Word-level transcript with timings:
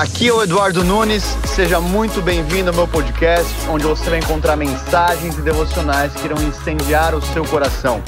Aqui 0.00 0.28
é 0.28 0.32
o 0.32 0.42
Eduardo 0.42 0.82
Nunes, 0.82 1.22
seja 1.54 1.78
muito 1.78 2.22
bem-vindo 2.22 2.70
ao 2.70 2.74
meu 2.74 2.88
podcast, 2.88 3.52
onde 3.68 3.84
você 3.84 4.08
vai 4.08 4.18
encontrar 4.18 4.56
mensagens 4.56 5.36
e 5.36 5.42
devocionais 5.42 6.10
que 6.14 6.24
irão 6.24 6.42
incendiar 6.42 7.14
o 7.14 7.20
seu 7.20 7.44
coração. 7.44 8.02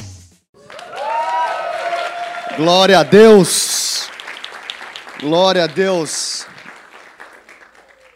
Glória 2.57 2.97
a 2.97 3.03
Deus! 3.03 4.09
Glória 5.19 5.65
a 5.65 5.67
Deus! 5.67 6.47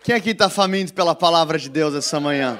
Quem 0.03 0.15
aqui 0.15 0.31
está 0.31 0.49
faminto 0.49 0.91
pela 0.91 1.13
palavra 1.13 1.59
de 1.59 1.69
Deus 1.69 1.93
essa 1.93 2.19
manhã? 2.19 2.59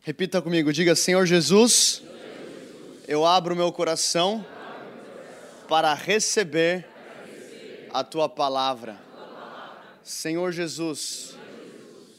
Repita 0.00 0.40
comigo, 0.40 0.72
diga: 0.72 0.96
Senhor 0.96 1.26
Jesus, 1.26 2.02
eu 3.06 3.26
abro 3.26 3.54
meu 3.54 3.70
coração 3.70 4.42
para 5.68 5.92
receber 5.92 6.86
a 7.92 8.02
tua 8.02 8.30
palavra. 8.30 9.11
Senhor 10.04 10.50
Jesus, 10.50 11.36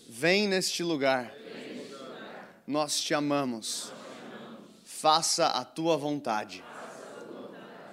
vem 0.07 0.47
neste 0.47 0.81
lugar. 0.81 1.33
Nós 2.65 3.01
te 3.01 3.13
amamos. 3.13 3.91
Faça 4.85 5.47
a 5.47 5.65
tua 5.65 5.97
vontade. 5.97 6.63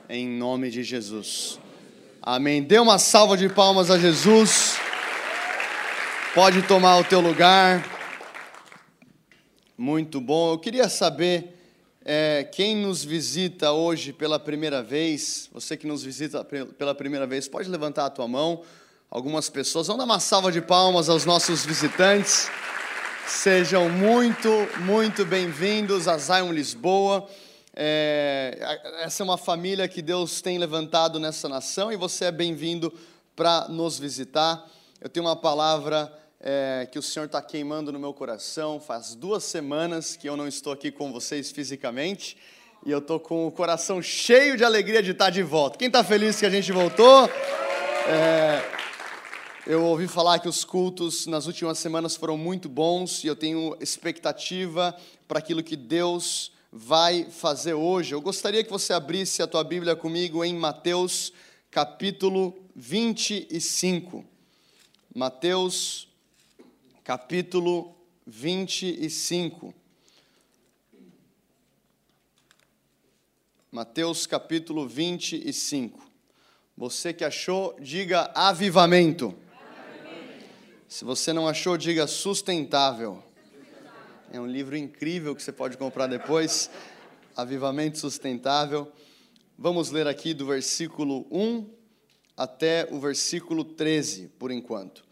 Em 0.09 0.29
nome 0.29 0.71
de 0.71 0.85
Jesus. 0.85 1.59
Amém. 2.23 2.63
Dê 2.63 2.79
uma 2.79 3.01
salva 3.01 3.37
de 3.37 3.49
palmas 3.49 3.91
a 3.91 3.99
Jesus. 3.99 4.79
Pode 6.37 6.63
tomar 6.63 6.99
o 6.99 7.05
teu 7.05 7.21
lugar. 7.21 7.85
Muito 9.77 10.21
bom. 10.21 10.53
Eu 10.53 10.59
queria 10.61 10.89
saber 10.89 11.59
é, 12.05 12.45
quem 12.45 12.77
nos 12.77 13.05
visita 13.05 13.73
hoje 13.73 14.13
pela 14.13 14.39
primeira 14.39 14.85
vez. 14.85 15.51
Você 15.53 15.77
que 15.77 15.87
nos 15.87 16.05
visita 16.05 16.45
pela 16.45 16.95
primeira 16.95 17.27
vez, 17.27 17.49
pode 17.49 17.69
levantar 17.69 18.07
a 18.07 18.11
tua 18.11 18.29
mão 18.29 18.63
algumas 19.11 19.51
pessoas. 19.51 19.89
Vamos 19.89 19.99
dar 19.99 20.05
uma 20.05 20.21
salva 20.21 20.53
de 20.53 20.61
palmas 20.61 21.09
aos 21.09 21.25
nossos 21.25 21.67
visitantes. 21.67 22.49
Sejam 23.27 23.89
muito, 23.89 24.49
muito 24.83 25.27
bem-vindos 25.27 26.07
a 26.07 26.17
Zion 26.17 26.53
Lisboa. 26.53 27.29
É, 27.75 28.57
essa 29.01 29.23
é 29.23 29.25
uma 29.25 29.37
família 29.37 29.89
que 29.89 30.01
Deus 30.01 30.41
tem 30.41 30.59
levantado 30.59 31.19
nessa 31.19 31.49
nação 31.49 31.91
e 31.91 31.97
você 31.97 32.27
é 32.27 32.31
bem-vindo 32.31 32.93
para 33.35 33.67
nos 33.69 33.99
visitar. 33.99 34.65
Eu 35.01 35.09
tenho 35.09 35.27
uma 35.27 35.35
palavra 35.35 36.13
é, 36.41 36.87
que 36.91 36.99
o 36.99 37.03
Senhor 37.03 37.27
está 37.27 37.43
queimando 37.43 37.91
no 37.91 37.99
meu 37.99 38.15
coração. 38.15 38.79
Faz 38.79 39.17
duas 39.17 39.43
semanas 39.43 40.15
que 40.15 40.29
eu 40.29 40.37
não 40.37 40.47
estou 40.47 40.73
aqui 40.73 40.93
com 40.93 41.13
vocês 41.13 41.51
fisicamente 41.51 42.37
e 42.87 42.93
eu 42.93 42.99
estou 42.99 43.19
com 43.19 43.49
o 43.49 43.51
coração 43.51 44.01
cheio 44.01 44.57
de 44.57 44.65
alegria 44.65 45.03
de 45.03 45.11
estar 45.11 45.31
de 45.31 45.43
volta. 45.43 45.79
Quem 45.79 45.89
está 45.89 46.05
feliz 46.05 46.39
que 46.39 46.47
a 46.47 46.51
gente 46.51 46.71
voltou? 46.71 47.29
É, 48.07 48.81
eu 49.67 49.85
ouvi 49.85 50.09
falar 50.09 50.39
que 50.39 50.49
os 50.49 50.65
cultos 50.65 51.27
nas 51.27 51.47
últimas 51.47 51.79
semanas 51.79 52.17
foram 52.17 52.37
muito 52.37 52.69
bons 52.69 53.23
e 53.23 53.27
eu 53.27 53.37
tenho 53.37 53.77
expectativa 53.81 54.97
para 55.29 55.39
aquilo 55.39 55.63
que 55.63 55.77
Deus 55.77 56.53
vai 56.73 57.31
fazer 57.31 57.75
hoje. 57.75 58.15
Eu 58.15 58.21
gostaria 58.21 58.65
que 58.65 58.71
você 58.71 58.93
abrisse 58.93 59.43
a 59.43 59.47
tua 59.47 59.63
Bíblia 59.63 59.95
comigo 59.95 60.45
em 60.45 60.55
Mateus 60.55 61.33
capítulo 61.71 62.57
25. 62.75 64.25
Mateus 65.15 66.09
capítulo 67.05 67.95
25. 68.27 69.75
Mateus 73.71 74.27
capítulo 74.27 74.89
25. 74.89 76.01
Você 76.77 77.13
que 77.13 77.25
achou, 77.25 77.77
diga 77.79 78.33
avivamento. 78.35 79.37
Se 80.91 81.05
você 81.05 81.33
não 81.33 81.47
achou, 81.47 81.77
diga 81.77 82.05
sustentável. 82.09 83.23
É 84.33 84.41
um 84.41 84.47
livro 84.47 84.77
incrível 84.77 85.37
que 85.37 85.43
você 85.43 85.53
pode 85.53 85.77
comprar 85.77 86.09
depois. 86.09 86.69
Avivamento 87.37 87.97
Sustentável. 87.97 88.91
Vamos 89.57 89.93
ler 89.93 90.09
aqui 90.09 90.35
do 90.35 90.45
versículo 90.45 91.29
1 91.31 91.71
até 92.37 92.89
o 92.91 92.99
versículo 92.99 93.63
13, 93.63 94.33
por 94.37 94.51
enquanto. 94.51 95.05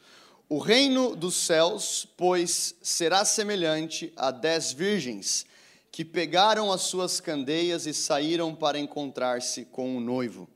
O 0.49 0.59
reino 0.59 1.15
dos 1.15 1.37
céus, 1.37 2.09
pois, 2.17 2.75
será 2.83 3.25
semelhante 3.25 4.13
a 4.17 4.33
dez 4.33 4.73
virgens 4.73 5.47
que 5.93 6.05
pegaram 6.05 6.73
as 6.73 6.83
suas 6.83 7.21
candeias 7.21 7.87
e 7.87 7.95
saíram 7.95 8.53
para 8.53 8.81
encontrar-se 8.81 9.65
com 9.67 9.97
o 9.97 10.01
noivo. 10.01 10.49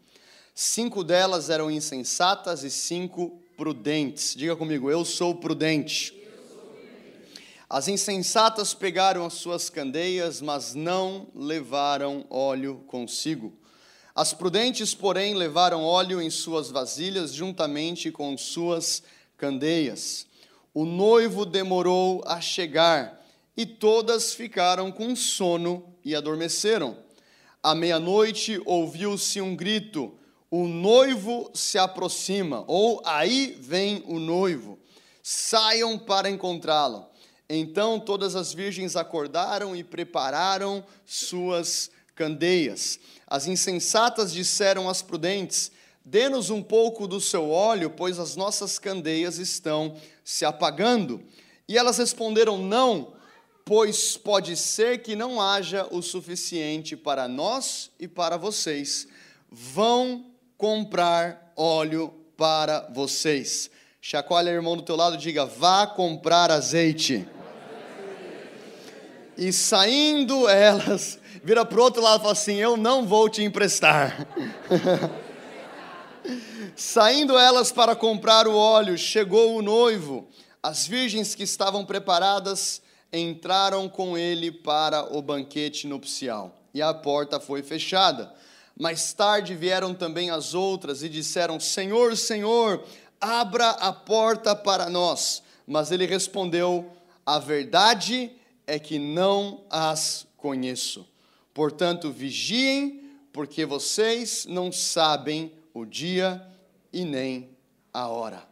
Cinco 0.52 1.04
delas 1.04 1.48
eram 1.48 1.70
insensatas 1.70 2.64
e 2.64 2.70
cinco 2.70 3.40
prudentes. 3.62 4.34
Diga 4.34 4.56
comigo, 4.56 4.90
eu 4.90 5.04
sou 5.04 5.36
prudente. 5.36 6.12
As 7.70 7.86
insensatas 7.86 8.74
pegaram 8.74 9.24
as 9.24 9.34
suas 9.34 9.70
candeias, 9.70 10.42
mas 10.42 10.74
não 10.74 11.28
levaram 11.32 12.26
óleo 12.28 12.82
consigo. 12.88 13.52
As 14.16 14.34
prudentes, 14.34 14.96
porém, 14.96 15.34
levaram 15.34 15.84
óleo 15.84 16.20
em 16.20 16.28
suas 16.28 16.72
vasilhas, 16.72 17.32
juntamente 17.32 18.10
com 18.10 18.36
suas 18.36 19.00
candeias. 19.36 20.26
O 20.74 20.84
noivo 20.84 21.46
demorou 21.46 22.20
a 22.26 22.40
chegar, 22.40 23.24
e 23.56 23.64
todas 23.64 24.34
ficaram 24.34 24.90
com 24.90 25.14
sono 25.14 25.94
e 26.04 26.16
adormeceram. 26.16 26.96
À 27.62 27.76
meia-noite 27.76 28.60
ouviu-se 28.66 29.40
um 29.40 29.54
grito: 29.54 30.18
o 30.52 30.68
noivo 30.68 31.50
se 31.54 31.78
aproxima, 31.78 32.62
ou 32.66 33.00
aí 33.06 33.56
vem 33.58 34.04
o 34.06 34.18
noivo, 34.18 34.78
saiam 35.22 35.98
para 35.98 36.28
encontrá-lo. 36.28 37.06
Então 37.48 37.98
todas 37.98 38.36
as 38.36 38.52
virgens 38.52 38.94
acordaram 38.94 39.74
e 39.74 39.82
prepararam 39.82 40.84
suas 41.06 41.90
candeias. 42.14 43.00
As 43.26 43.46
insensatas 43.46 44.30
disseram 44.30 44.90
às 44.90 45.00
prudentes: 45.00 45.72
Dê-nos 46.04 46.50
um 46.50 46.62
pouco 46.62 47.08
do 47.08 47.18
seu 47.18 47.48
óleo, 47.48 47.88
pois 47.88 48.18
as 48.18 48.36
nossas 48.36 48.78
candeias 48.78 49.38
estão 49.38 49.96
se 50.22 50.44
apagando. 50.44 51.22
E 51.66 51.78
elas 51.78 51.96
responderam: 51.96 52.58
Não, 52.58 53.14
pois 53.64 54.18
pode 54.18 54.54
ser 54.58 55.00
que 55.00 55.16
não 55.16 55.40
haja 55.40 55.88
o 55.90 56.02
suficiente 56.02 56.94
para 56.94 57.26
nós 57.26 57.90
e 57.98 58.06
para 58.06 58.36
vocês. 58.36 59.08
Vão 59.50 60.31
comprar 60.62 61.52
óleo 61.56 62.14
para 62.36 62.88
vocês. 62.94 63.68
Chacoalha, 64.00 64.50
irmão, 64.50 64.76
do 64.76 64.84
teu 64.84 64.94
lado, 64.94 65.16
diga: 65.16 65.44
vá 65.44 65.88
comprar 65.88 66.52
azeite. 66.52 67.28
E 69.36 69.52
saindo 69.52 70.48
elas, 70.48 71.18
vira 71.42 71.64
para 71.64 71.80
o 71.80 71.82
outro 71.82 72.00
lado 72.00 72.20
e 72.20 72.22
fala 72.22 72.32
assim: 72.32 72.54
Eu 72.54 72.76
não 72.76 73.04
vou 73.04 73.28
te 73.28 73.42
emprestar. 73.42 74.24
saindo 76.76 77.36
elas 77.36 77.72
para 77.72 77.96
comprar 77.96 78.46
o 78.46 78.54
óleo, 78.54 78.96
chegou 78.96 79.56
o 79.56 79.62
noivo. 79.62 80.28
As 80.62 80.86
virgens 80.86 81.34
que 81.34 81.42
estavam 81.42 81.84
preparadas 81.84 82.80
entraram 83.12 83.88
com 83.88 84.16
ele 84.16 84.52
para 84.52 85.12
o 85.12 85.20
banquete 85.20 85.88
nupcial. 85.88 86.56
E 86.72 86.80
a 86.80 86.94
porta 86.94 87.40
foi 87.40 87.64
fechada. 87.64 88.32
Mais 88.78 89.12
tarde 89.12 89.54
vieram 89.54 89.94
também 89.94 90.30
as 90.30 90.54
outras 90.54 91.02
e 91.02 91.08
disseram: 91.08 91.60
Senhor, 91.60 92.16
Senhor, 92.16 92.84
abra 93.20 93.70
a 93.70 93.92
porta 93.92 94.56
para 94.56 94.88
nós. 94.88 95.42
Mas 95.66 95.90
ele 95.90 96.06
respondeu: 96.06 96.90
A 97.24 97.38
verdade 97.38 98.32
é 98.66 98.78
que 98.78 98.98
não 98.98 99.62
as 99.70 100.26
conheço. 100.36 101.06
Portanto, 101.54 102.10
vigiem, 102.10 103.10
porque 103.32 103.64
vocês 103.64 104.46
não 104.46 104.72
sabem 104.72 105.52
o 105.74 105.84
dia 105.84 106.44
e 106.92 107.04
nem 107.04 107.50
a 107.92 108.08
hora. 108.08 108.42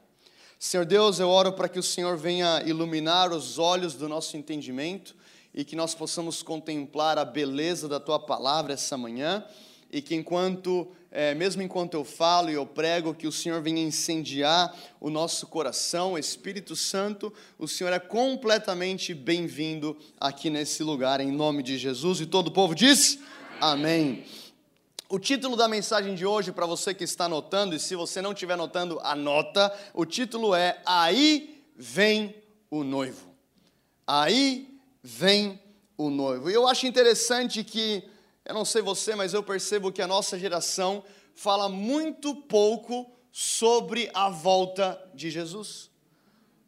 Senhor 0.59 0.84
Deus, 0.84 1.18
eu 1.18 1.28
oro 1.28 1.54
para 1.54 1.68
que 1.68 1.78
o 1.78 1.83
Senhor 1.83 2.18
venha 2.18 2.62
iluminar 2.66 3.33
os 3.33 3.59
olhos 3.59 3.95
do 3.95 4.09
nosso 4.09 4.36
entendimento 4.36 5.16
e 5.54 5.65
que 5.65 5.74
nós 5.74 5.95
possamos 5.95 6.42
contemplar 6.42 7.18
a 7.18 7.24
beleza 7.24 7.89
da 7.89 7.98
tua 7.98 8.18
palavra 8.18 8.74
essa 8.74 8.97
manhã 8.97 9.45
e 9.92 10.01
que 10.01 10.15
enquanto, 10.15 10.89
é, 11.10 11.34
mesmo 11.34 11.63
enquanto 11.63 11.95
eu 11.95 12.04
falo 12.04 12.51
e 12.51 12.54
eu 12.54 12.65
prego, 12.65 13.15
que 13.15 13.27
o 13.27 13.33
Senhor 13.33 13.60
venha 13.60 13.83
incendiar 13.83 14.75
o 15.01 15.10
nosso 15.10 15.47
coração, 15.47 16.16
Espírito 16.16 16.77
Santo, 16.77 17.33
o 17.59 17.66
Senhor 17.66 17.92
é 17.92 17.98
completamente 17.98 19.13
bem-vindo 19.13 19.97
aqui 20.19 20.48
nesse 20.51 20.83
lugar, 20.83 21.21
em 21.21 21.33
nome 21.33 21.63
de 21.63 21.77
Jesus. 21.77 22.21
E 22.21 22.27
todo 22.27 22.48
o 22.48 22.53
povo 22.53 22.75
diz: 22.75 23.19
Amém. 23.60 24.01
Amém. 24.01 24.25
O 25.13 25.19
título 25.19 25.57
da 25.57 25.66
mensagem 25.66 26.15
de 26.15 26.25
hoje, 26.25 26.53
para 26.53 26.65
você 26.66 26.95
que 26.95 27.03
está 27.03 27.25
anotando, 27.25 27.75
e 27.75 27.81
se 27.81 27.97
você 27.97 28.22
não 28.22 28.31
estiver 28.31 28.54
anotando, 28.54 29.01
anota. 29.03 29.77
O 29.93 30.07
título 30.07 30.54
é 30.54 30.81
Aí 30.86 31.65
vem 31.75 32.33
o 32.71 32.84
noivo. 32.84 33.34
Aí 34.07 34.78
vem 35.03 35.60
o 35.98 36.10
noivo. 36.10 36.48
E 36.48 36.54
eu 36.54 36.65
acho 36.69 36.86
interessante 36.86 37.65
que 37.65 38.04
eu 38.45 38.54
não 38.54 38.65
sei 38.65 38.83
você, 38.83 39.15
mas 39.15 39.34
eu 39.34 39.42
percebo 39.42 39.92
que 39.92 40.03
a 40.03 40.07
nossa 40.07 40.39
geração 40.39 41.04
fala 41.34 41.69
muito 41.69 42.34
pouco 42.34 43.10
sobre 43.31 44.10
a 44.13 44.28
volta 44.28 45.01
de 45.15 45.31
Jesus. 45.31 45.91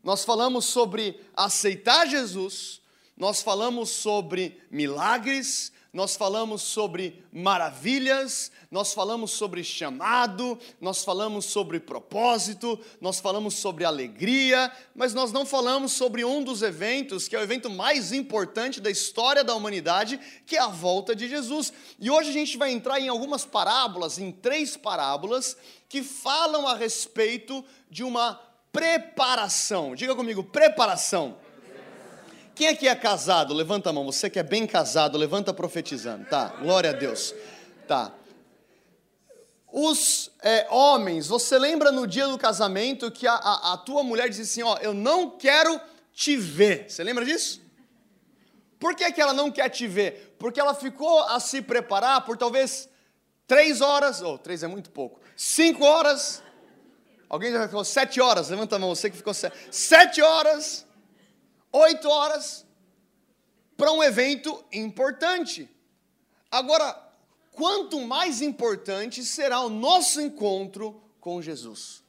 Nós 0.02 0.24
falamos 0.24 0.64
sobre 0.64 1.20
aceitar 1.34 2.06
Jesus, 2.06 2.80
nós 3.16 3.42
falamos 3.42 3.90
sobre 3.90 4.60
milagres, 4.70 5.72
nós 5.92 6.16
falamos 6.16 6.62
sobre 6.62 7.22
maravilhas, 7.30 8.50
nós 8.70 8.94
falamos 8.94 9.32
sobre 9.32 9.62
chamado, 9.62 10.58
nós 10.80 11.04
falamos 11.04 11.44
sobre 11.44 11.78
propósito, 11.78 12.80
nós 12.98 13.20
falamos 13.20 13.54
sobre 13.54 13.84
alegria, 13.84 14.72
mas 14.94 15.12
nós 15.12 15.32
não 15.32 15.44
falamos 15.44 15.92
sobre 15.92 16.24
um 16.24 16.42
dos 16.42 16.62
eventos, 16.62 17.28
que 17.28 17.36
é 17.36 17.38
o 17.38 17.42
evento 17.42 17.68
mais 17.68 18.10
importante 18.10 18.80
da 18.80 18.90
história 18.90 19.44
da 19.44 19.54
humanidade, 19.54 20.18
que 20.46 20.56
é 20.56 20.60
a 20.60 20.68
volta 20.68 21.14
de 21.14 21.28
Jesus. 21.28 21.70
E 22.00 22.10
hoje 22.10 22.30
a 22.30 22.32
gente 22.32 22.56
vai 22.56 22.72
entrar 22.72 22.98
em 22.98 23.08
algumas 23.08 23.44
parábolas, 23.44 24.18
em 24.18 24.32
três 24.32 24.78
parábolas, 24.78 25.58
que 25.90 26.02
falam 26.02 26.66
a 26.66 26.74
respeito 26.74 27.62
de 27.90 28.02
uma 28.02 28.40
preparação. 28.72 29.94
Diga 29.94 30.14
comigo, 30.14 30.42
preparação. 30.42 31.36
Quem 32.54 32.68
aqui 32.68 32.86
é 32.86 32.94
casado? 32.94 33.54
Levanta 33.54 33.90
a 33.90 33.92
mão. 33.92 34.04
Você 34.04 34.28
que 34.28 34.38
é 34.38 34.42
bem 34.42 34.66
casado, 34.66 35.16
levanta 35.16 35.54
profetizando. 35.54 36.26
Tá, 36.26 36.48
glória 36.60 36.90
a 36.90 36.92
Deus. 36.92 37.34
Tá. 37.88 38.12
Os 39.72 40.30
é, 40.42 40.66
homens, 40.70 41.26
você 41.26 41.58
lembra 41.58 41.90
no 41.90 42.06
dia 42.06 42.28
do 42.28 42.36
casamento 42.36 43.10
que 43.10 43.26
a, 43.26 43.32
a, 43.32 43.72
a 43.72 43.76
tua 43.78 44.02
mulher 44.02 44.28
disse 44.28 44.42
assim: 44.42 44.62
Ó, 44.62 44.76
eu 44.78 44.92
não 44.92 45.30
quero 45.30 45.80
te 46.12 46.36
ver. 46.36 46.90
Você 46.90 47.02
lembra 47.02 47.24
disso? 47.24 47.62
Por 48.78 48.94
que, 48.94 49.10
que 49.12 49.20
ela 49.20 49.32
não 49.32 49.50
quer 49.50 49.70
te 49.70 49.86
ver? 49.86 50.36
Porque 50.38 50.60
ela 50.60 50.74
ficou 50.74 51.22
a 51.22 51.40
se 51.40 51.62
preparar 51.62 52.26
por 52.26 52.36
talvez 52.36 52.88
três 53.46 53.80
horas, 53.80 54.20
ou 54.20 54.34
oh, 54.34 54.38
três 54.38 54.62
é 54.62 54.66
muito 54.66 54.90
pouco, 54.90 55.20
cinco 55.34 55.84
horas. 55.84 56.42
Alguém 57.30 57.50
já 57.50 57.66
ficou 57.66 57.82
sete 57.82 58.20
horas? 58.20 58.50
Levanta 58.50 58.76
a 58.76 58.78
mão, 58.78 58.94
você 58.94 59.08
que 59.08 59.16
ficou 59.16 59.32
sete. 59.32 59.56
Sete 59.70 60.20
horas 60.20 60.84
oito 61.72 62.08
horas 62.08 62.66
para 63.76 63.92
um 63.92 64.02
evento 64.02 64.62
importante. 64.72 65.68
Agora, 66.50 66.96
quanto 67.52 68.00
mais 68.00 68.42
importante 68.42 69.24
será 69.24 69.60
o 69.60 69.68
nosso 69.68 70.20
encontro 70.20 71.02
com 71.20 71.40
Jesus. 71.40 72.02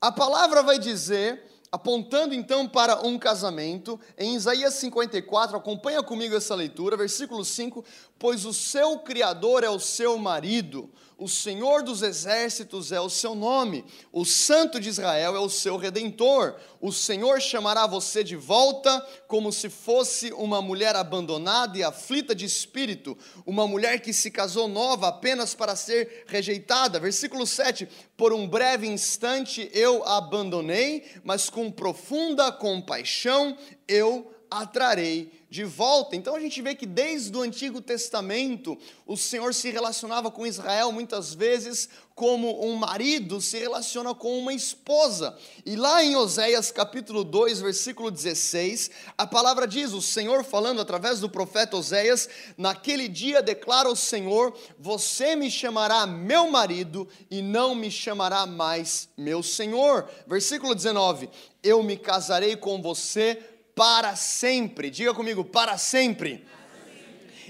A 0.00 0.12
palavra 0.12 0.62
vai 0.62 0.78
dizer, 0.78 1.42
apontando 1.70 2.34
então 2.34 2.68
para 2.68 3.06
um 3.06 3.18
casamento, 3.18 3.98
em 4.16 4.34
Isaías 4.34 4.74
54, 4.74 5.56
acompanha 5.56 6.02
comigo 6.02 6.36
essa 6.36 6.54
leitura, 6.54 6.96
versículo 6.96 7.44
5: 7.44 7.84
Pois 8.18 8.44
o 8.44 8.52
seu 8.52 8.98
Criador 9.00 9.64
é 9.64 9.70
o 9.70 9.80
seu 9.80 10.18
marido, 10.18 10.90
o 11.18 11.28
Senhor 11.28 11.82
dos 11.82 12.02
exércitos 12.02 12.92
é 12.92 13.00
o 13.00 13.08
seu 13.08 13.34
nome, 13.34 13.86
o 14.12 14.22
Santo 14.22 14.78
de 14.78 14.90
Israel 14.90 15.34
é 15.34 15.40
o 15.40 15.48
seu 15.48 15.78
redentor. 15.78 16.56
O 16.78 16.92
Senhor 16.92 17.40
chamará 17.40 17.86
você 17.86 18.22
de 18.22 18.36
volta 18.36 19.00
como 19.26 19.50
se 19.50 19.70
fosse 19.70 20.30
uma 20.34 20.60
mulher 20.60 20.94
abandonada 20.94 21.78
e 21.78 21.82
aflita 21.82 22.34
de 22.34 22.44
espírito, 22.44 23.16
uma 23.46 23.66
mulher 23.66 24.00
que 24.00 24.12
se 24.12 24.30
casou 24.30 24.68
nova 24.68 25.08
apenas 25.08 25.54
para 25.54 25.74
ser 25.74 26.24
rejeitada. 26.26 27.00
Versículo 27.00 27.46
7: 27.46 27.88
Por 28.14 28.34
um 28.34 28.46
breve 28.46 28.86
instante 28.86 29.70
eu 29.72 30.04
a 30.04 30.18
abandonei, 30.18 31.02
mas 31.24 31.48
com 31.48 31.70
profunda 31.70 32.52
compaixão 32.52 33.56
eu 33.88 34.30
atrarei 34.50 35.32
de 35.48 35.64
volta. 35.64 36.16
Então 36.16 36.34
a 36.34 36.40
gente 36.40 36.60
vê 36.60 36.74
que 36.74 36.86
desde 36.86 37.36
o 37.36 37.42
Antigo 37.42 37.80
Testamento 37.80 38.76
o 39.06 39.16
Senhor 39.16 39.54
se 39.54 39.70
relacionava 39.70 40.30
com 40.30 40.46
Israel 40.46 40.90
muitas 40.90 41.32
vezes 41.32 41.88
como 42.16 42.66
um 42.66 42.76
marido 42.76 43.42
se 43.42 43.58
relaciona 43.58 44.14
com 44.14 44.38
uma 44.38 44.54
esposa. 44.54 45.36
E 45.66 45.76
lá 45.76 46.02
em 46.02 46.16
Oséias 46.16 46.70
capítulo 46.72 47.22
2, 47.22 47.60
versículo 47.60 48.10
16, 48.10 48.90
a 49.18 49.26
palavra 49.26 49.68
diz: 49.68 49.92
O 49.92 50.00
Senhor 50.00 50.42
falando 50.42 50.80
através 50.80 51.20
do 51.20 51.28
profeta 51.28 51.76
Oséias, 51.76 52.26
naquele 52.56 53.06
dia 53.06 53.42
declara 53.42 53.88
o 53.90 53.94
Senhor: 53.94 54.58
Você 54.78 55.36
me 55.36 55.50
chamará 55.50 56.06
meu 56.06 56.50
marido 56.50 57.06
e 57.30 57.42
não 57.42 57.74
me 57.74 57.90
chamará 57.90 58.46
mais 58.46 59.10
meu 59.14 59.42
senhor. 59.42 60.08
Versículo 60.26 60.74
19: 60.74 61.28
Eu 61.62 61.82
me 61.82 61.98
casarei 61.98 62.56
com 62.56 62.80
você 62.80 63.55
para 63.76 64.16
sempre. 64.16 64.90
Diga 64.90 65.12
comigo, 65.12 65.44
para 65.44 65.76
sempre. 65.76 66.44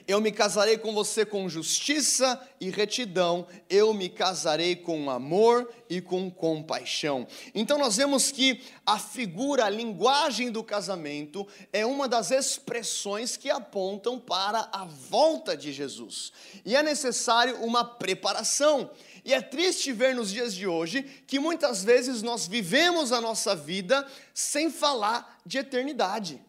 Eu 0.09 0.21
me 0.21 0.31
casarei 0.31 0.79
com 0.79 0.93
você 0.93 1.25
com 1.25 1.49
justiça 1.49 2.41
e 2.61 2.71
retidão, 2.71 3.45
eu 3.69 3.93
me 3.93 4.09
casarei 4.09 4.77
com 4.77 5.11
amor 5.11 5.69
e 5.91 6.01
com 6.01 6.31
compaixão. 6.31 7.27
Então 7.53 7.77
nós 7.77 7.97
vemos 7.97 8.31
que 8.31 8.63
a 8.85 9.01
figura, 9.01 9.65
a 9.65 9.71
linguagem 9.71 10.53
do 10.53 10.63
casamento 10.63 11.47
é 11.73 11.85
uma 11.85 12.07
das 12.07 12.31
expressões 12.31 13.37
que 13.37 13.51
apontam 13.51 14.17
para 14.17 14.69
a 14.73 14.85
volta 14.85 15.57
de 15.57 15.73
Jesus. 15.73 16.33
E 16.65 16.77
é 16.77 16.85
necessário 16.85 17.57
uma 17.57 17.85
preparação. 17.85 18.89
E 19.27 19.35
é 19.35 19.43
triste 19.43 19.93
ver 19.93 20.15
nos 20.15 20.31
dias 20.31 20.55
de 20.55 20.69
hoje 20.69 21.03
que 21.27 21.41
muitas 21.41 21.83
vezes 21.83 22.23
nós 22.23 22.47
vivemos 22.47 23.11
a 23.11 23.21
nossa 23.21 23.57
vida 23.57 24.07
sem 24.33 24.71
falar 24.71 25.41
de 25.45 25.59
eternidade. 25.59 26.41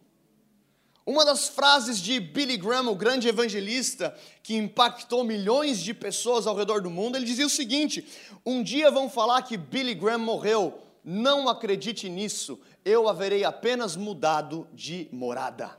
Uma 1.04 1.24
das 1.24 1.48
frases 1.48 1.98
de 1.98 2.20
Billy 2.20 2.56
Graham, 2.56 2.88
o 2.88 2.94
grande 2.94 3.26
evangelista 3.26 4.16
que 4.44 4.54
impactou 4.54 5.24
milhões 5.24 5.80
de 5.80 5.92
pessoas 5.92 6.46
ao 6.46 6.54
redor 6.54 6.80
do 6.80 6.88
mundo, 6.88 7.16
ele 7.16 7.26
dizia 7.26 7.46
o 7.46 7.50
seguinte: 7.50 8.06
Um 8.46 8.62
dia 8.62 8.92
vão 8.92 9.10
falar 9.10 9.42
que 9.42 9.56
Billy 9.56 9.94
Graham 9.94 10.18
morreu, 10.18 10.80
não 11.02 11.48
acredite 11.48 12.08
nisso, 12.08 12.60
eu 12.84 13.08
haverei 13.08 13.42
apenas 13.42 13.96
mudado 13.96 14.68
de 14.72 15.08
morada. 15.10 15.77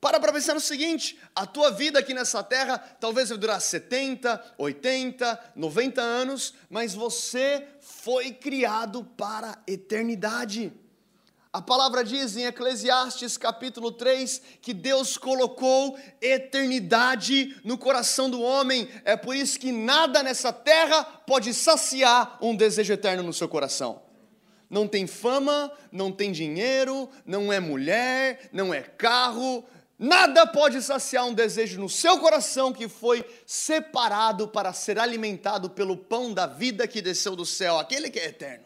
Para 0.00 0.20
para 0.20 0.32
pensar 0.32 0.54
no 0.54 0.60
seguinte: 0.60 1.18
a 1.34 1.44
tua 1.44 1.70
vida 1.70 1.98
aqui 1.98 2.14
nessa 2.14 2.42
terra 2.42 2.78
talvez 2.78 3.28
vai 3.28 3.38
durar 3.38 3.60
70, 3.60 4.54
80, 4.56 5.52
90 5.56 6.00
anos, 6.00 6.54
mas 6.70 6.94
você 6.94 7.66
foi 7.80 8.32
criado 8.32 9.04
para 9.16 9.50
a 9.50 9.58
eternidade. 9.66 10.72
A 11.50 11.62
palavra 11.62 12.04
diz 12.04 12.36
em 12.36 12.44
Eclesiastes 12.44 13.38
capítulo 13.38 13.90
3 13.90 14.42
que 14.60 14.74
Deus 14.74 15.16
colocou 15.16 15.98
eternidade 16.20 17.58
no 17.64 17.78
coração 17.78 18.28
do 18.28 18.42
homem. 18.42 18.88
É 19.02 19.16
por 19.16 19.34
isso 19.34 19.58
que 19.58 19.72
nada 19.72 20.22
nessa 20.22 20.52
terra 20.52 21.02
pode 21.02 21.54
saciar 21.54 22.38
um 22.42 22.54
desejo 22.54 22.92
eterno 22.92 23.22
no 23.22 23.32
seu 23.32 23.48
coração. 23.48 24.02
Não 24.68 24.86
tem 24.86 25.06
fama, 25.06 25.72
não 25.90 26.12
tem 26.12 26.30
dinheiro, 26.30 27.08
não 27.24 27.50
é 27.50 27.58
mulher, 27.58 28.50
não 28.52 28.74
é 28.74 28.82
carro, 28.82 29.64
Nada 29.98 30.46
pode 30.46 30.80
saciar 30.80 31.26
um 31.26 31.34
desejo 31.34 31.80
no 31.80 31.88
seu 31.88 32.18
coração 32.20 32.72
que 32.72 32.88
foi 32.88 33.24
separado 33.44 34.46
para 34.46 34.72
ser 34.72 34.96
alimentado 34.96 35.68
pelo 35.70 35.96
pão 35.96 36.32
da 36.32 36.46
vida 36.46 36.86
que 36.86 37.02
desceu 37.02 37.34
do 37.34 37.44
céu, 37.44 37.78
aquele 37.78 38.08
que 38.08 38.20
é 38.20 38.26
eterno. 38.26 38.64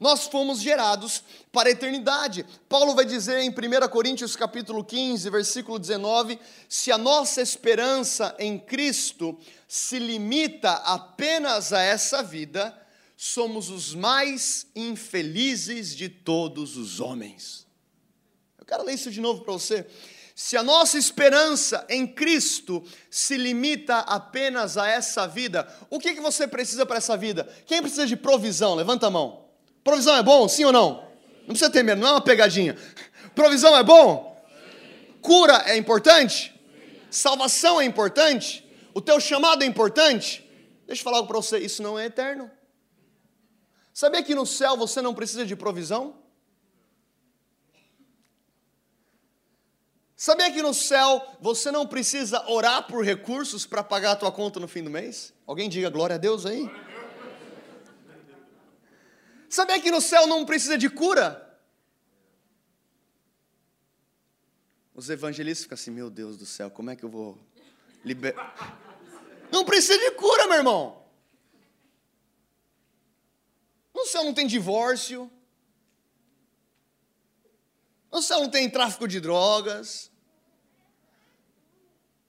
Nós 0.00 0.26
fomos 0.26 0.60
gerados 0.60 1.22
para 1.52 1.68
a 1.68 1.72
eternidade. 1.72 2.44
Paulo 2.68 2.92
vai 2.92 3.04
dizer 3.04 3.38
em 3.38 3.50
1 3.50 3.88
Coríntios 3.88 4.34
capítulo 4.34 4.82
15, 4.82 5.30
versículo 5.30 5.78
19, 5.78 6.40
se 6.68 6.90
a 6.90 6.98
nossa 6.98 7.40
esperança 7.40 8.34
em 8.36 8.58
Cristo 8.58 9.38
se 9.68 10.00
limita 10.00 10.72
apenas 10.72 11.72
a 11.72 11.80
essa 11.80 12.20
vida, 12.20 12.76
somos 13.16 13.70
os 13.70 13.94
mais 13.94 14.66
infelizes 14.74 15.94
de 15.94 16.08
todos 16.08 16.76
os 16.76 16.98
homens. 16.98 17.64
Eu 18.58 18.66
quero 18.66 18.82
ler 18.82 18.94
isso 18.94 19.08
de 19.08 19.20
novo 19.20 19.42
para 19.42 19.52
você. 19.52 19.86
Se 20.34 20.56
a 20.56 20.62
nossa 20.62 20.96
esperança 20.96 21.84
em 21.88 22.06
Cristo 22.06 22.82
se 23.10 23.36
limita 23.36 23.98
apenas 23.98 24.78
a 24.78 24.88
essa 24.88 25.26
vida, 25.26 25.68
o 25.90 25.98
que, 25.98 26.14
que 26.14 26.20
você 26.20 26.46
precisa 26.46 26.86
para 26.86 26.96
essa 26.96 27.16
vida? 27.16 27.46
Quem 27.66 27.82
precisa 27.82 28.06
de 28.06 28.16
provisão? 28.16 28.74
Levanta 28.74 29.08
a 29.08 29.10
mão. 29.10 29.44
Provisão 29.84 30.16
é 30.16 30.22
bom, 30.22 30.48
sim 30.48 30.64
ou 30.64 30.72
não? 30.72 31.06
Não 31.40 31.48
precisa 31.48 31.70
ter 31.70 31.82
medo, 31.82 32.00
não 32.00 32.08
é 32.08 32.12
uma 32.12 32.20
pegadinha. 32.20 32.76
Provisão 33.34 33.76
é 33.76 33.82
bom? 33.82 34.32
Cura 35.20 35.62
é 35.66 35.76
importante? 35.76 36.54
Salvação 37.10 37.80
é 37.80 37.84
importante? 37.84 38.66
O 38.94 39.00
teu 39.00 39.20
chamado 39.20 39.62
é 39.62 39.66
importante? 39.66 40.48
Deixa 40.86 41.00
eu 41.00 41.04
falar 41.04 41.18
algo 41.18 41.28
para 41.28 41.36
você, 41.36 41.58
isso 41.58 41.82
não 41.82 41.98
é 41.98 42.06
eterno. 42.06 42.50
Sabia 43.92 44.22
que 44.22 44.34
no 44.34 44.46
céu 44.46 44.76
você 44.76 45.02
não 45.02 45.14
precisa 45.14 45.44
de 45.44 45.54
provisão? 45.54 46.21
Sabia 50.22 50.52
que 50.52 50.62
no 50.62 50.72
céu 50.72 51.36
você 51.40 51.72
não 51.72 51.84
precisa 51.84 52.48
orar 52.48 52.86
por 52.86 53.04
recursos 53.04 53.66
para 53.66 53.82
pagar 53.82 54.12
a 54.12 54.16
tua 54.16 54.30
conta 54.30 54.60
no 54.60 54.68
fim 54.68 54.80
do 54.80 54.88
mês? 54.88 55.34
Alguém 55.44 55.68
diga 55.68 55.90
glória 55.90 56.14
a 56.14 56.16
Deus 56.16 56.46
aí? 56.46 56.70
Sabia 59.48 59.82
que 59.82 59.90
no 59.90 60.00
céu 60.00 60.28
não 60.28 60.46
precisa 60.46 60.78
de 60.78 60.88
cura? 60.88 61.58
Os 64.94 65.10
evangelistas 65.10 65.64
ficam 65.64 65.74
assim, 65.74 65.90
meu 65.90 66.08
Deus 66.08 66.36
do 66.36 66.46
céu, 66.46 66.70
como 66.70 66.90
é 66.90 66.94
que 66.94 67.04
eu 67.04 67.08
vou 67.08 67.36
liberar? 68.04 68.78
Não 69.50 69.64
precisa 69.64 69.98
de 69.98 70.12
cura, 70.12 70.46
meu 70.46 70.58
irmão. 70.58 71.04
céu 74.06 74.22
não 74.22 74.32
tem 74.32 74.46
divórcio. 74.46 75.28
No 78.12 78.22
céu 78.22 78.38
não 78.38 78.48
tem 78.48 78.70
tráfico 78.70 79.08
de 79.08 79.18
drogas. 79.18 80.11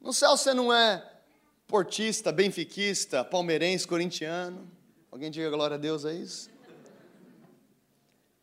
No 0.03 0.11
céu 0.11 0.35
você 0.35 0.53
não 0.53 0.71
é 0.71 1.01
portista, 1.65 2.29
benfiquista, 2.29 3.23
palmeirense, 3.23 3.87
corintiano. 3.87 4.69
Alguém 5.09 5.31
diga 5.31 5.49
glória 5.49 5.75
a 5.75 5.77
Deus 5.77 6.03
a 6.03 6.13
isso? 6.13 6.49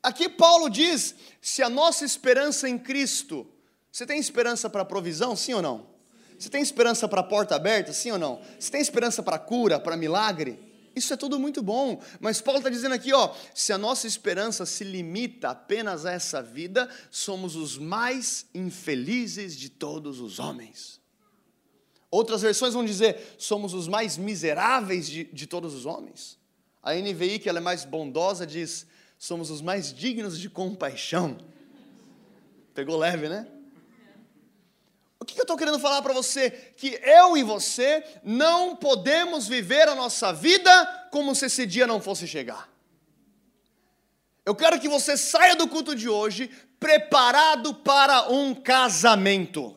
Aqui 0.03 0.27
Paulo 0.27 0.71
diz: 0.71 1.15
se 1.39 1.63
a 1.63 1.69
nossa 1.69 2.03
esperança 2.03 2.67
em 2.67 2.79
Cristo, 2.79 3.47
você 3.93 4.07
tem 4.07 4.19
esperança 4.19 4.71
para 4.71 4.87
provisão, 4.87 5.37
sim 5.37 5.53
ou 5.53 5.61
não? 5.61 5.87
Você 6.39 6.49
tem 6.49 6.63
esperança 6.63 7.07
para 7.07 7.23
porta 7.23 7.55
aberta, 7.55 7.93
sim 7.93 8.11
ou 8.11 8.19
não? 8.19 8.41
Você 8.59 8.71
tem 8.71 8.81
esperança 8.81 9.23
para 9.23 9.39
cura, 9.39 9.79
para 9.79 9.99
milagre? 9.99 10.59
Isso 10.97 11.13
é 11.13 11.17
tudo 11.17 11.39
muito 11.39 11.63
bom, 11.63 12.03
mas 12.19 12.41
Paulo 12.41 12.59
está 12.59 12.71
dizendo 12.71 12.95
aqui, 12.95 13.13
ó, 13.13 13.35
se 13.55 13.73
a 13.73 13.79
nossa 13.79 14.07
esperança 14.07 14.65
se 14.65 14.83
limita 14.83 15.51
apenas 15.51 16.07
a 16.07 16.13
essa 16.13 16.43
vida, 16.43 16.89
somos 17.11 17.55
os 17.55 17.77
mais 17.77 18.47
infelizes 18.55 19.57
de 19.57 19.69
todos 19.69 20.21
os 20.21 20.39
homens. 20.39 21.00
Outras 22.11 22.43
versões 22.43 22.75
vão 22.75 22.85
dizer, 22.85 23.35
somos 23.39 23.73
os 23.73 23.87
mais 23.87 24.17
miseráveis 24.17 25.09
de, 25.09 25.25
de 25.25 25.47
todos 25.47 25.75
os 25.75 25.87
homens. 25.87 26.39
A 26.83 26.95
NVI, 26.95 27.39
que 27.39 27.49
ela 27.49 27.59
é 27.59 27.63
mais 27.63 27.85
bondosa, 27.85 28.47
diz, 28.47 28.87
somos 29.17 29.51
os 29.51 29.61
mais 29.63 29.93
dignos 29.93 30.39
de 30.39 30.51
compaixão. 30.51 31.39
Pegou 32.75 32.97
leve, 32.97 33.29
né? 33.29 33.47
O 35.21 35.25
que 35.25 35.39
eu 35.39 35.43
estou 35.43 35.57
querendo 35.57 35.79
falar 35.79 36.01
para 36.03 36.15
você? 36.15 36.51
Que 36.51 36.99
eu 37.05 37.37
e 37.37 37.43
você 37.43 38.03
não 38.25 38.75
podemos 38.75 39.47
viver 39.47 39.87
a 39.87 39.95
nossa 39.95 40.33
vida 40.33 41.09
como 41.13 41.35
se 41.35 41.47
esse 41.47 41.67
dia 41.67 41.87
não 41.87 42.01
fosse 42.01 42.27
chegar. 42.27 42.69
Eu 44.45 44.55
quero 44.55 44.81
que 44.81 44.89
você 44.89 45.17
saia 45.17 45.55
do 45.55 45.69
culto 45.69 45.95
de 45.95 46.09
hoje 46.09 46.51
preparado 46.81 47.75
para 47.75 48.31
um 48.33 48.55
casamento. 48.55 49.77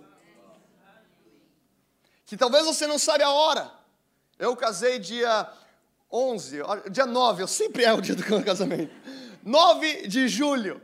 Que 2.25 2.37
talvez 2.37 2.65
você 2.65 2.87
não 2.87 2.97
sabe 2.97 3.23
a 3.23 3.31
hora. 3.31 3.71
Eu 4.39 4.55
casei 4.55 4.99
dia 4.99 5.49
11, 6.11 6.59
dia 6.91 7.05
9, 7.05 7.43
eu 7.43 7.47
sempre 7.47 7.83
é 7.83 7.93
o 7.93 8.01
dia 8.01 8.15
do 8.15 8.23
casamento. 8.43 8.93
9 9.43 10.07
de 10.07 10.27
julho. 10.27 10.81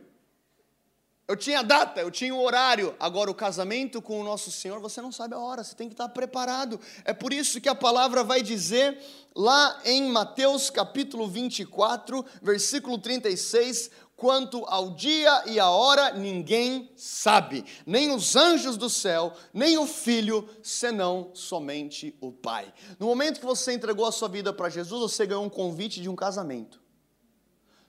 Eu 1.27 1.37
tinha 1.37 1.61
data, 1.61 2.01
eu 2.01 2.09
tinha 2.09 2.33
o 2.33 2.43
horário. 2.43 2.95
Agora, 2.99 3.29
o 3.29 3.35
casamento 3.35 4.01
com 4.01 4.19
o 4.19 4.23
nosso 4.23 4.51
Senhor, 4.51 4.79
você 4.79 4.99
não 4.99 5.11
sabe 5.11 5.35
a 5.35 5.37
hora, 5.37 5.63
você 5.63 5.75
tem 5.75 5.87
que 5.87 5.93
estar 5.93 6.09
preparado. 6.09 6.79
É 7.05 7.13
por 7.13 7.31
isso 7.31 7.61
que 7.61 7.69
a 7.69 7.75
palavra 7.75 8.23
vai 8.23 8.41
dizer, 8.41 8.97
lá 9.35 9.79
em 9.85 10.09
Mateus 10.09 10.71
capítulo 10.71 11.27
24, 11.27 12.25
versículo 12.41 12.97
36, 12.97 13.91
quanto 14.19 14.65
ao 14.65 14.91
dia 14.91 15.45
e 15.47 15.59
a 15.59 15.69
hora 15.69 16.13
ninguém 16.13 16.91
sabe, 16.95 17.65
nem 17.85 18.11
os 18.13 18.35
anjos 18.35 18.75
do 18.75 18.89
céu, 18.89 19.33
nem 19.53 19.77
o 19.77 19.87
filho, 19.87 20.47
senão 20.61 21.31
somente 21.33 22.15
o 22.19 22.31
Pai. 22.31 22.71
No 22.99 23.07
momento 23.07 23.39
que 23.39 23.45
você 23.45 23.73
entregou 23.73 24.05
a 24.05 24.11
sua 24.11 24.27
vida 24.27 24.53
para 24.53 24.69
Jesus, 24.69 25.01
você 25.01 25.25
ganhou 25.25 25.45
um 25.45 25.49
convite 25.49 26.01
de 26.01 26.09
um 26.09 26.15
casamento. 26.15 26.81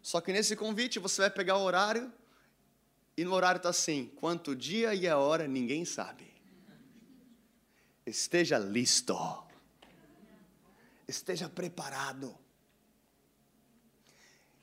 Só 0.01 0.21
que 0.21 0.33
nesse 0.33 0.55
convite 0.55 0.99
você 1.01 1.23
vai 1.23 1.31
pegar 1.31 1.59
o 1.59 1.65
horário 1.65 2.11
e 3.17 3.25
no 3.25 3.35
horário 3.35 3.59
está 3.59 3.69
assim: 3.69 4.11
quanto 4.17 4.55
dia 4.55 4.95
e 4.95 5.07
a 5.09 5.19
hora 5.19 5.47
ninguém 5.47 5.85
sabe. 5.85 6.33
Esteja 8.07 8.57
listo. 8.57 9.17
Esteja 11.07 11.49
preparado. 11.49 12.35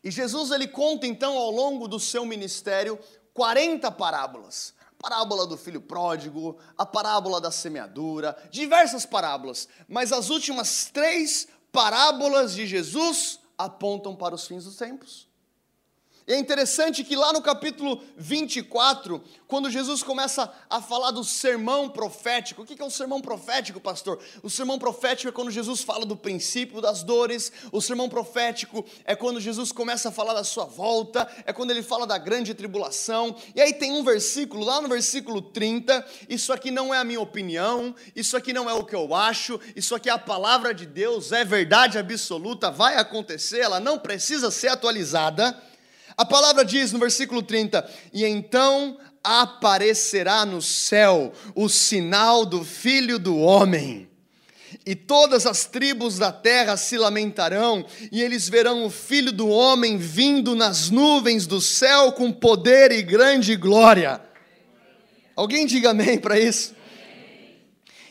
E 0.03 0.11
Jesus 0.11 0.51
ele 0.51 0.67
conta 0.67 1.05
então 1.07 1.37
ao 1.37 1.51
longo 1.51 1.87
do 1.87 1.99
seu 1.99 2.25
ministério 2.25 2.99
40 3.33 3.91
parábolas. 3.91 4.73
A 4.89 5.03
parábola 5.03 5.45
do 5.45 5.57
filho 5.57 5.81
pródigo, 5.81 6.57
a 6.77 6.85
parábola 6.85 7.39
da 7.39 7.51
semeadura, 7.51 8.35
diversas 8.49 9.05
parábolas, 9.05 9.67
mas 9.87 10.11
as 10.11 10.29
últimas 10.29 10.89
três 10.91 11.47
parábolas 11.71 12.55
de 12.55 12.65
Jesus 12.65 13.39
apontam 13.57 14.15
para 14.15 14.33
os 14.33 14.47
fins 14.47 14.63
dos 14.63 14.75
tempos. 14.75 15.26
E 16.27 16.33
é 16.33 16.37
interessante 16.37 17.05
que 17.05 17.15
lá 17.15 17.31
no 17.31 17.41
capítulo 17.41 18.03
24, 18.17 19.23
quando 19.47 19.69
Jesus 19.69 20.03
começa 20.03 20.51
a 20.69 20.81
falar 20.81 21.11
do 21.11 21.23
sermão 21.23 21.87
profético, 21.87 22.63
o 22.63 22.65
que 22.65 22.81
é 22.81 22.83
o 22.83 22.89
sermão 22.89 23.21
profético, 23.21 23.79
pastor? 23.79 24.19
O 24.43 24.49
sermão 24.49 24.77
profético 24.77 25.29
é 25.29 25.31
quando 25.31 25.49
Jesus 25.49 25.83
fala 25.83 26.05
do 26.05 26.17
princípio 26.17 26.81
das 26.81 27.01
dores, 27.01 27.49
o 27.71 27.81
sermão 27.81 28.09
profético 28.09 28.83
é 29.05 29.15
quando 29.15 29.39
Jesus 29.39 29.71
começa 29.71 30.09
a 30.09 30.11
falar 30.11 30.33
da 30.33 30.43
sua 30.43 30.65
volta, 30.65 31.25
é 31.45 31.53
quando 31.53 31.71
ele 31.71 31.81
fala 31.81 32.05
da 32.05 32.17
grande 32.17 32.53
tribulação. 32.53 33.33
E 33.55 33.61
aí 33.61 33.71
tem 33.71 33.93
um 33.93 34.03
versículo, 34.03 34.65
lá 34.65 34.81
no 34.81 34.89
versículo 34.89 35.41
30, 35.41 36.05
isso 36.27 36.51
aqui 36.51 36.71
não 36.71 36.93
é 36.93 36.97
a 36.97 37.05
minha 37.05 37.21
opinião, 37.21 37.95
isso 38.13 38.35
aqui 38.35 38.51
não 38.51 38.69
é 38.69 38.73
o 38.73 38.83
que 38.83 38.95
eu 38.95 39.15
acho, 39.15 39.57
isso 39.77 39.95
aqui 39.95 40.09
é 40.09 40.11
a 40.11 40.19
palavra 40.19 40.73
de 40.73 40.85
Deus, 40.85 41.31
é 41.31 41.45
verdade 41.45 41.97
absoluta, 41.97 42.69
vai 42.69 42.97
acontecer, 42.97 43.59
ela 43.59 43.79
não 43.79 43.97
precisa 43.97 44.51
ser 44.51 44.67
atualizada. 44.67 45.57
A 46.17 46.25
palavra 46.25 46.65
diz 46.65 46.91
no 46.91 46.97
versículo 46.97 47.43
30: 47.43 47.87
E 48.11 48.25
então 48.25 48.97
aparecerá 49.23 50.45
no 50.45 50.61
céu 50.61 51.31
o 51.53 51.69
sinal 51.69 52.43
do 52.43 52.63
Filho 52.63 53.19
do 53.19 53.37
Homem. 53.37 54.09
E 54.85 54.95
todas 54.95 55.45
as 55.45 55.65
tribos 55.65 56.17
da 56.17 56.31
terra 56.31 56.75
se 56.75 56.97
lamentarão, 56.97 57.85
e 58.11 58.21
eles 58.21 58.49
verão 58.49 58.85
o 58.85 58.89
Filho 58.89 59.31
do 59.31 59.47
Homem 59.47 59.97
vindo 59.97 60.55
nas 60.55 60.89
nuvens 60.89 61.45
do 61.45 61.61
céu 61.61 62.11
com 62.13 62.31
poder 62.31 62.91
e 62.91 63.03
grande 63.03 63.55
glória. 63.55 64.21
Alguém 65.35 65.65
diga 65.65 65.91
amém 65.91 66.17
para 66.17 66.39
isso? 66.39 66.73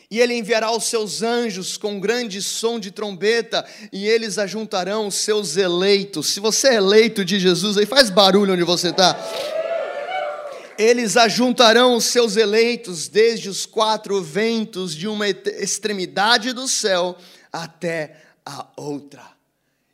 E 0.09 0.19
ele 0.19 0.33
enviará 0.33 0.71
os 0.71 0.85
seus 0.85 1.21
anjos 1.21 1.75
com 1.75 1.99
grande 1.99 2.41
som 2.41 2.79
de 2.79 2.91
trombeta, 2.91 3.65
e 3.91 4.07
eles 4.07 4.37
ajuntarão 4.37 5.07
os 5.07 5.15
seus 5.15 5.57
eleitos. 5.57 6.27
Se 6.27 6.39
você 6.39 6.69
é 6.69 6.75
eleito 6.75 7.25
de 7.25 7.37
Jesus, 7.39 7.77
aí 7.77 7.85
faz 7.85 8.09
barulho 8.09 8.53
onde 8.53 8.63
você 8.63 8.89
está. 8.89 9.17
Eles 10.77 11.17
ajuntarão 11.17 11.95
os 11.95 12.05
seus 12.05 12.37
eleitos 12.37 13.07
desde 13.07 13.49
os 13.49 13.65
quatro 13.65 14.21
ventos 14.21 14.95
de 14.95 15.07
uma 15.07 15.27
extremidade 15.27 16.53
do 16.53 16.67
céu 16.67 17.17
até 17.51 18.15
a 18.45 18.65
outra. 18.77 19.23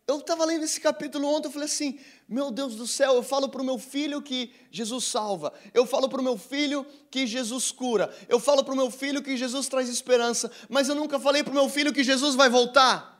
Eu 0.05 0.19
estava 0.19 0.45
lendo 0.45 0.65
esse 0.65 0.79
capítulo 0.79 1.27
ontem, 1.27 1.47
eu 1.47 1.51
falei 1.51 1.67
assim: 1.67 1.97
meu 2.33 2.49
Deus 2.49 2.73
do 2.75 2.87
céu, 2.87 3.13
eu 3.13 3.21
falo 3.21 3.47
para 3.47 3.61
o 3.61 3.63
meu 3.63 3.77
filho 3.77 4.19
que 4.19 4.51
Jesus 4.71 5.05
salva, 5.05 5.53
eu 5.71 5.85
falo 5.85 6.09
para 6.09 6.19
o 6.19 6.23
meu 6.23 6.35
filho 6.35 6.83
que 7.11 7.27
Jesus 7.27 7.71
cura, 7.71 8.11
eu 8.27 8.39
falo 8.39 8.63
para 8.63 8.73
o 8.73 8.75
meu 8.75 8.89
filho 8.89 9.21
que 9.21 9.37
Jesus 9.37 9.67
traz 9.67 9.87
esperança, 9.87 10.49
mas 10.67 10.89
eu 10.89 10.95
nunca 10.95 11.19
falei 11.19 11.43
para 11.43 11.51
o 11.51 11.53
meu 11.53 11.69
filho 11.69 11.93
que 11.93 12.03
Jesus 12.03 12.33
vai 12.33 12.49
voltar. 12.49 13.13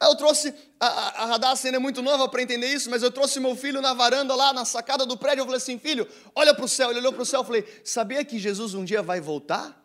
Eu 0.00 0.14
trouxe, 0.14 0.54
a, 0.78 0.86
a, 0.86 1.26
Radassa 1.26 1.66
ainda 1.66 1.78
é 1.78 1.80
muito 1.80 2.00
nova 2.00 2.28
para 2.28 2.40
entender 2.40 2.72
isso, 2.72 2.88
mas 2.88 3.02
eu 3.02 3.10
trouxe 3.10 3.40
meu 3.40 3.56
filho 3.56 3.80
na 3.80 3.92
varanda 3.94 4.32
lá, 4.36 4.52
na 4.52 4.64
sacada 4.64 5.04
do 5.04 5.16
prédio, 5.16 5.40
eu 5.40 5.44
falei 5.44 5.56
assim, 5.58 5.76
filho, 5.76 6.06
olha 6.36 6.54
para 6.54 6.64
o 6.64 6.68
céu, 6.68 6.90
ele 6.90 7.00
olhou 7.00 7.12
para 7.12 7.22
o 7.22 7.26
céu, 7.26 7.40
eu 7.40 7.44
falei, 7.44 7.66
sabia 7.82 8.24
que 8.24 8.38
Jesus 8.38 8.74
um 8.74 8.84
dia 8.84 9.02
vai 9.02 9.20
voltar? 9.20 9.84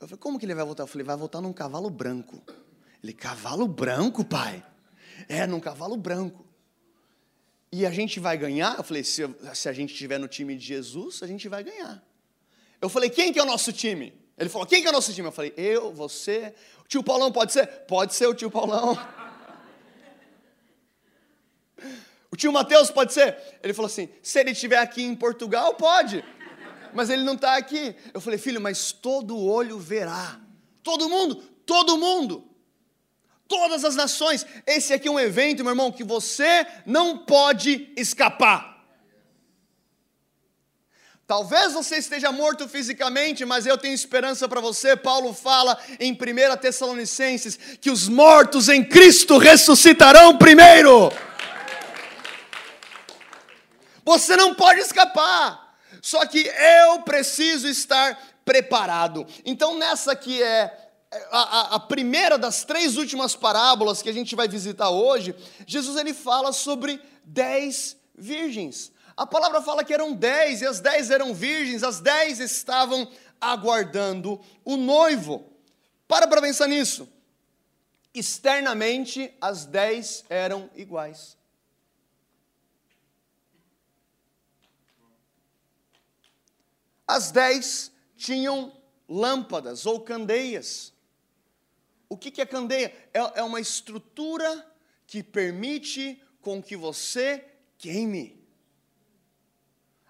Eu 0.00 0.08
falei, 0.08 0.18
como 0.18 0.38
que 0.38 0.46
ele 0.46 0.54
vai 0.54 0.64
voltar? 0.64 0.84
Eu 0.84 0.86
falei, 0.86 1.04
vai 1.04 1.16
voltar 1.16 1.42
num 1.42 1.52
cavalo 1.52 1.90
branco. 1.90 2.42
Ele, 3.04 3.12
cavalo 3.12 3.68
branco, 3.68 4.24
pai? 4.24 4.64
É, 5.28 5.46
num 5.46 5.60
cavalo 5.60 5.96
branco. 5.96 6.46
E 7.70 7.84
a 7.84 7.90
gente 7.90 8.18
vai 8.18 8.36
ganhar? 8.36 8.76
Eu 8.78 8.84
falei, 8.84 9.04
se, 9.04 9.22
se 9.54 9.68
a 9.68 9.72
gente 9.72 9.92
estiver 9.92 10.18
no 10.18 10.26
time 10.26 10.56
de 10.56 10.64
Jesus, 10.64 11.22
a 11.22 11.26
gente 11.26 11.48
vai 11.48 11.62
ganhar. 11.62 12.02
Eu 12.80 12.88
falei, 12.88 13.10
quem 13.10 13.32
que 13.32 13.38
é 13.38 13.42
o 13.42 13.46
nosso 13.46 13.72
time? 13.72 14.14
Ele 14.38 14.48
falou, 14.48 14.66
quem 14.66 14.80
que 14.80 14.86
é 14.86 14.90
o 14.90 14.92
nosso 14.92 15.12
time? 15.12 15.28
Eu 15.28 15.32
falei, 15.32 15.52
eu, 15.56 15.92
você, 15.92 16.54
o 16.82 16.88
tio 16.88 17.02
Paulão 17.02 17.30
pode 17.30 17.52
ser? 17.52 17.66
Pode 17.66 18.14
ser 18.14 18.26
o 18.26 18.34
tio 18.34 18.50
Paulão. 18.50 18.98
O 22.30 22.36
tio 22.36 22.52
Mateus 22.52 22.90
pode 22.90 23.14
ser? 23.14 23.38
Ele 23.62 23.72
falou 23.72 23.86
assim, 23.86 24.06
se 24.22 24.38
ele 24.38 24.50
estiver 24.50 24.76
aqui 24.76 25.02
em 25.02 25.14
Portugal, 25.14 25.74
pode. 25.74 26.22
Mas 26.92 27.08
ele 27.08 27.22
não 27.22 27.32
está 27.32 27.56
aqui. 27.56 27.96
Eu 28.12 28.20
falei, 28.20 28.38
filho, 28.38 28.60
mas 28.60 28.92
todo 28.92 29.42
olho 29.42 29.78
verá. 29.78 30.38
Todo 30.82 31.08
mundo, 31.08 31.36
todo 31.64 31.96
mundo 31.96 32.47
todas 33.48 33.84
as 33.84 33.96
nações. 33.96 34.46
Esse 34.66 34.92
aqui 34.92 35.08
é 35.08 35.10
um 35.10 35.18
evento, 35.18 35.64
meu 35.64 35.72
irmão, 35.72 35.90
que 35.90 36.04
você 36.04 36.66
não 36.86 37.18
pode 37.18 37.90
escapar. 37.96 38.76
Talvez 41.26 41.74
você 41.74 41.96
esteja 41.96 42.32
morto 42.32 42.66
fisicamente, 42.66 43.44
mas 43.44 43.66
eu 43.66 43.76
tenho 43.76 43.92
esperança 43.94 44.48
para 44.48 44.62
você. 44.62 44.96
Paulo 44.96 45.34
fala 45.34 45.78
em 46.00 46.12
1 46.12 46.56
Tessalonicenses 46.56 47.58
que 47.80 47.90
os 47.90 48.08
mortos 48.08 48.68
em 48.68 48.82
Cristo 48.82 49.36
ressuscitarão 49.36 50.38
primeiro. 50.38 51.12
Você 54.04 54.36
não 54.36 54.54
pode 54.54 54.80
escapar. 54.80 55.76
Só 56.00 56.24
que 56.24 56.46
eu 56.46 57.02
preciso 57.02 57.68
estar 57.68 58.18
preparado. 58.42 59.26
Então, 59.44 59.76
nessa 59.76 60.16
que 60.16 60.42
é 60.42 60.87
a, 61.10 61.76
a, 61.76 61.80
primeira 61.80 62.36
das 62.36 62.64
três 62.64 62.96
últimas 62.96 63.34
parábolas 63.34 64.02
que 64.02 64.10
a 64.10 64.12
gente 64.12 64.36
vai 64.36 64.46
visitar 64.46 64.90
hoje, 64.90 65.34
Jesus 65.66 65.96
ele 65.96 66.12
fala 66.12 66.52
sobre 66.52 67.00
dez 67.24 67.96
virgens. 68.14 68.92
A 69.16 69.26
palavra 69.26 69.62
fala 69.62 69.82
que 69.82 69.94
eram 69.94 70.12
dez, 70.12 70.60
e 70.60 70.66
as 70.66 70.80
dez 70.80 71.10
eram 71.10 71.34
virgens, 71.34 71.82
as 71.82 72.00
dez 72.00 72.40
estavam 72.40 73.10
aguardando 73.40 74.40
o 74.64 74.76
noivo. 74.76 75.50
Para 76.06 76.28
para 76.28 76.42
pensar 76.42 76.68
nisso. 76.68 77.08
Externamente, 78.12 79.34
as 79.40 79.64
dez 79.64 80.24
eram 80.28 80.70
iguais. 80.74 81.36
As 87.06 87.30
dez 87.30 87.90
tinham 88.16 88.72
lâmpadas 89.08 89.86
ou 89.86 90.00
candeias. 90.00 90.92
O 92.08 92.16
que 92.16 92.40
é 92.40 92.46
candeia? 92.46 92.92
É, 93.12 93.40
é 93.40 93.42
uma 93.42 93.60
estrutura 93.60 94.66
que 95.06 95.22
permite 95.22 96.22
com 96.40 96.62
que 96.62 96.76
você 96.76 97.44
queime. 97.76 98.42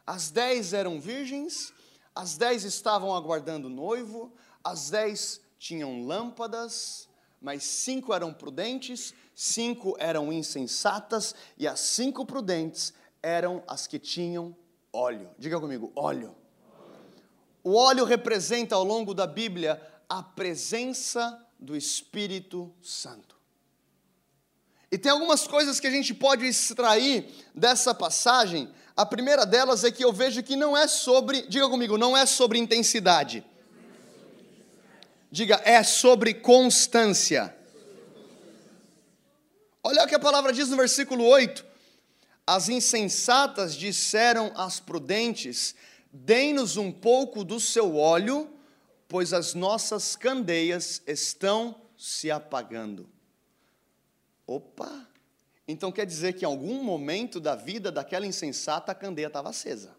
As 0.07 0.31
dez 0.31 0.73
eram 0.73 1.01
virgens, 1.01 1.73
as 2.15 2.37
dez 2.37 2.65
estavam 2.65 3.15
aguardando 3.15 3.67
o 3.67 3.71
noivo, 3.71 4.33
as 4.63 4.91
dez 4.91 5.41
tinham 5.59 6.07
lâmpadas, 6.07 7.09
mas 7.41 7.65
cinco 7.65 8.15
eram 8.15 8.33
prudentes, 8.33 9.13
cinco 9.35 9.97
eram 9.99 10.33
insensatas, 10.33 11.35
e 11.57 11.67
as 11.67 11.81
cinco 11.81 12.25
prudentes 12.25 12.93
eram 13.23 13.63
as 13.67 13.87
que 13.87 13.99
tinham 13.99 14.57
óleo. 14.93 15.31
Diga 15.39 15.61
comigo, 15.61 15.93
óleo. 15.95 16.35
O 17.63 17.75
óleo 17.75 18.05
representa 18.05 18.75
ao 18.75 18.85
longo 18.85 19.13
da 19.13 19.27
Bíblia 19.27 19.81
a 20.09 20.23
presença 20.23 21.47
do 21.59 21.77
Espírito 21.77 22.73
Santo. 22.83 23.37
E 24.91 24.97
tem 24.97 25.13
algumas 25.13 25.47
coisas 25.47 25.79
que 25.79 25.87
a 25.87 25.91
gente 25.91 26.15
pode 26.15 26.47
extrair 26.47 27.29
dessa 27.55 27.95
passagem. 27.95 28.73
A 28.97 29.05
primeira 29.05 29.45
delas 29.45 29.85
é 29.85 29.91
que 29.91 30.05
eu 30.05 30.13
vejo 30.13 30.43
que 30.43 30.57
não 30.57 30.77
é 30.77 30.87
sobre, 30.89 31.43
diga 31.43 31.69
comigo, 31.69 31.99
não 31.99 32.17
é 32.17 32.25
sobre 32.25 32.59
intensidade. 32.59 33.45
Diga, 35.31 35.61
é 35.63 35.83
sobre 35.83 36.33
constância. 36.33 37.55
Olha 39.83 40.05
o 40.05 40.07
que 40.07 40.15
a 40.15 40.19
palavra 40.19 40.53
diz 40.53 40.71
no 40.71 40.77
versículo 40.77 41.25
8: 41.25 41.65
As 42.47 42.71
insensatas 42.71 43.75
disseram 43.75 44.51
às 44.57 44.81
prudentes: 44.81 45.75
Dê-nos 46.11 46.79
um 46.79 46.91
pouco 46.91 47.45
do 47.45 47.61
seu 47.61 47.97
óleo 47.97 48.49
pois 49.09 49.33
as 49.33 49.55
nossas 49.55 50.15
candeias 50.15 51.03
estão 51.07 51.81
se 51.97 52.31
apagando. 52.31 53.09
Opa! 54.47 55.09
Então 55.67 55.91
quer 55.91 56.07
dizer 56.07 56.35
que 56.35 56.45
em 56.45 56.47
algum 56.47 56.83
momento 56.85 57.41
da 57.41 57.57
vida 57.57 57.91
daquela 57.91 58.27
insensata 58.27 58.93
a 58.93 58.95
candeia 58.95 59.27
estava 59.27 59.49
acesa. 59.49 59.97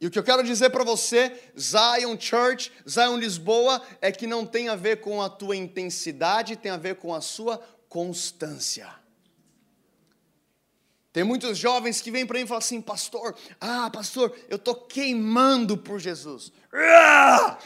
E 0.00 0.06
o 0.06 0.10
que 0.10 0.18
eu 0.18 0.24
quero 0.24 0.42
dizer 0.42 0.70
para 0.70 0.82
você, 0.82 1.38
Zion 1.58 2.18
Church, 2.18 2.72
Zion 2.88 3.18
Lisboa, 3.18 3.82
é 4.00 4.10
que 4.10 4.26
não 4.26 4.46
tem 4.46 4.68
a 4.68 4.74
ver 4.74 5.00
com 5.00 5.20
a 5.20 5.28
tua 5.28 5.54
intensidade, 5.54 6.56
tem 6.56 6.72
a 6.72 6.78
ver 6.78 6.96
com 6.96 7.14
a 7.14 7.20
sua 7.20 7.58
constância. 7.86 8.88
Tem 11.12 11.24
muitos 11.24 11.58
jovens 11.58 12.00
que 12.00 12.10
vêm 12.10 12.24
para 12.24 12.38
mim 12.38 12.44
e 12.44 12.46
falam 12.46 12.58
assim, 12.58 12.80
pastor, 12.80 13.36
ah, 13.60 13.90
pastor, 13.90 14.36
eu 14.48 14.56
estou 14.56 14.74
queimando 14.74 15.76
por 15.76 15.98
Jesus. 15.98 16.52
Ah! 16.72 17.58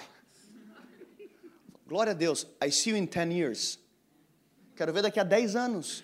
Glória 1.87 2.13
a 2.13 2.15
Deus, 2.15 2.47
I 2.65 2.71
see 2.71 2.91
you 2.91 2.97
in 2.97 3.07
10 3.07 3.33
years. 3.33 3.79
Quero 4.75 4.93
ver 4.93 5.03
daqui 5.03 5.21
a 5.21 5.25
10 5.25 5.57
anos. 5.57 6.03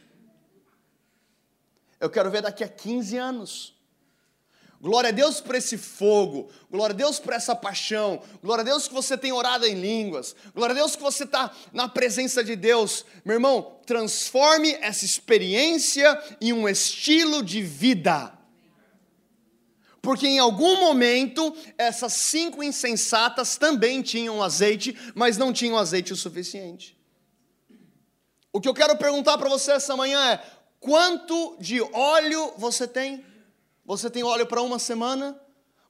Eu 1.99 2.11
quero 2.11 2.31
ver 2.31 2.43
daqui 2.43 2.63
a 2.63 2.69
15 2.69 3.17
anos. 3.17 3.80
Glória 4.81 5.09
a 5.09 5.13
Deus 5.13 5.43
por 5.43 5.55
esse 5.55 5.77
fogo, 5.77 6.49
glória 6.71 6.95
a 6.95 6.97
Deus 6.97 7.19
por 7.21 7.35
essa 7.35 7.55
paixão, 7.55 8.23
glória 8.43 8.63
a 8.63 8.65
Deus 8.65 8.89
que 8.89 8.95
você 8.95 9.17
tem 9.17 9.31
orado 9.31 9.67
em 9.67 9.75
línguas, 9.75 10.35
glória 10.55 10.73
a 10.73 10.77
Deus 10.77 10.97
que 10.97 11.03
você 11.03 11.25
está 11.25 11.55
na 11.71 11.87
presença 11.87 12.43
de 12.43 12.57
Deus. 12.57 13.05
Meu 13.23 13.35
irmão, 13.35 13.79
transforme 13.85 14.73
essa 14.81 15.05
experiência 15.05 16.19
em 16.41 16.55
um 16.55 16.67
estilo 16.67 17.43
de 17.43 17.61
vida. 17.61 18.33
Porque 20.01 20.27
em 20.27 20.39
algum 20.39 20.81
momento 20.81 21.55
essas 21.77 22.15
cinco 22.15 22.63
insensatas 22.63 23.59
também 23.59 24.01
tinham 24.01 24.43
azeite, 24.43 24.97
mas 25.15 25.37
não 25.37 25.53
tinham 25.53 25.77
azeite 25.77 26.11
o 26.15 26.17
suficiente. 26.17 26.99
O 28.51 28.63
que 28.63 28.69
eu 28.69 28.73
quero 28.73 28.97
perguntar 28.97 29.37
para 29.37 29.51
você 29.51 29.73
essa 29.73 29.95
manhã 29.95 30.33
é: 30.33 30.43
quanto 30.79 31.59
de 31.61 31.83
óleo 31.83 32.55
você 32.57 32.89
tem? 32.89 33.29
Você 33.91 34.09
tem 34.09 34.23
óleo 34.23 34.47
para 34.47 34.63
uma 34.63 34.79
semana? 34.79 35.37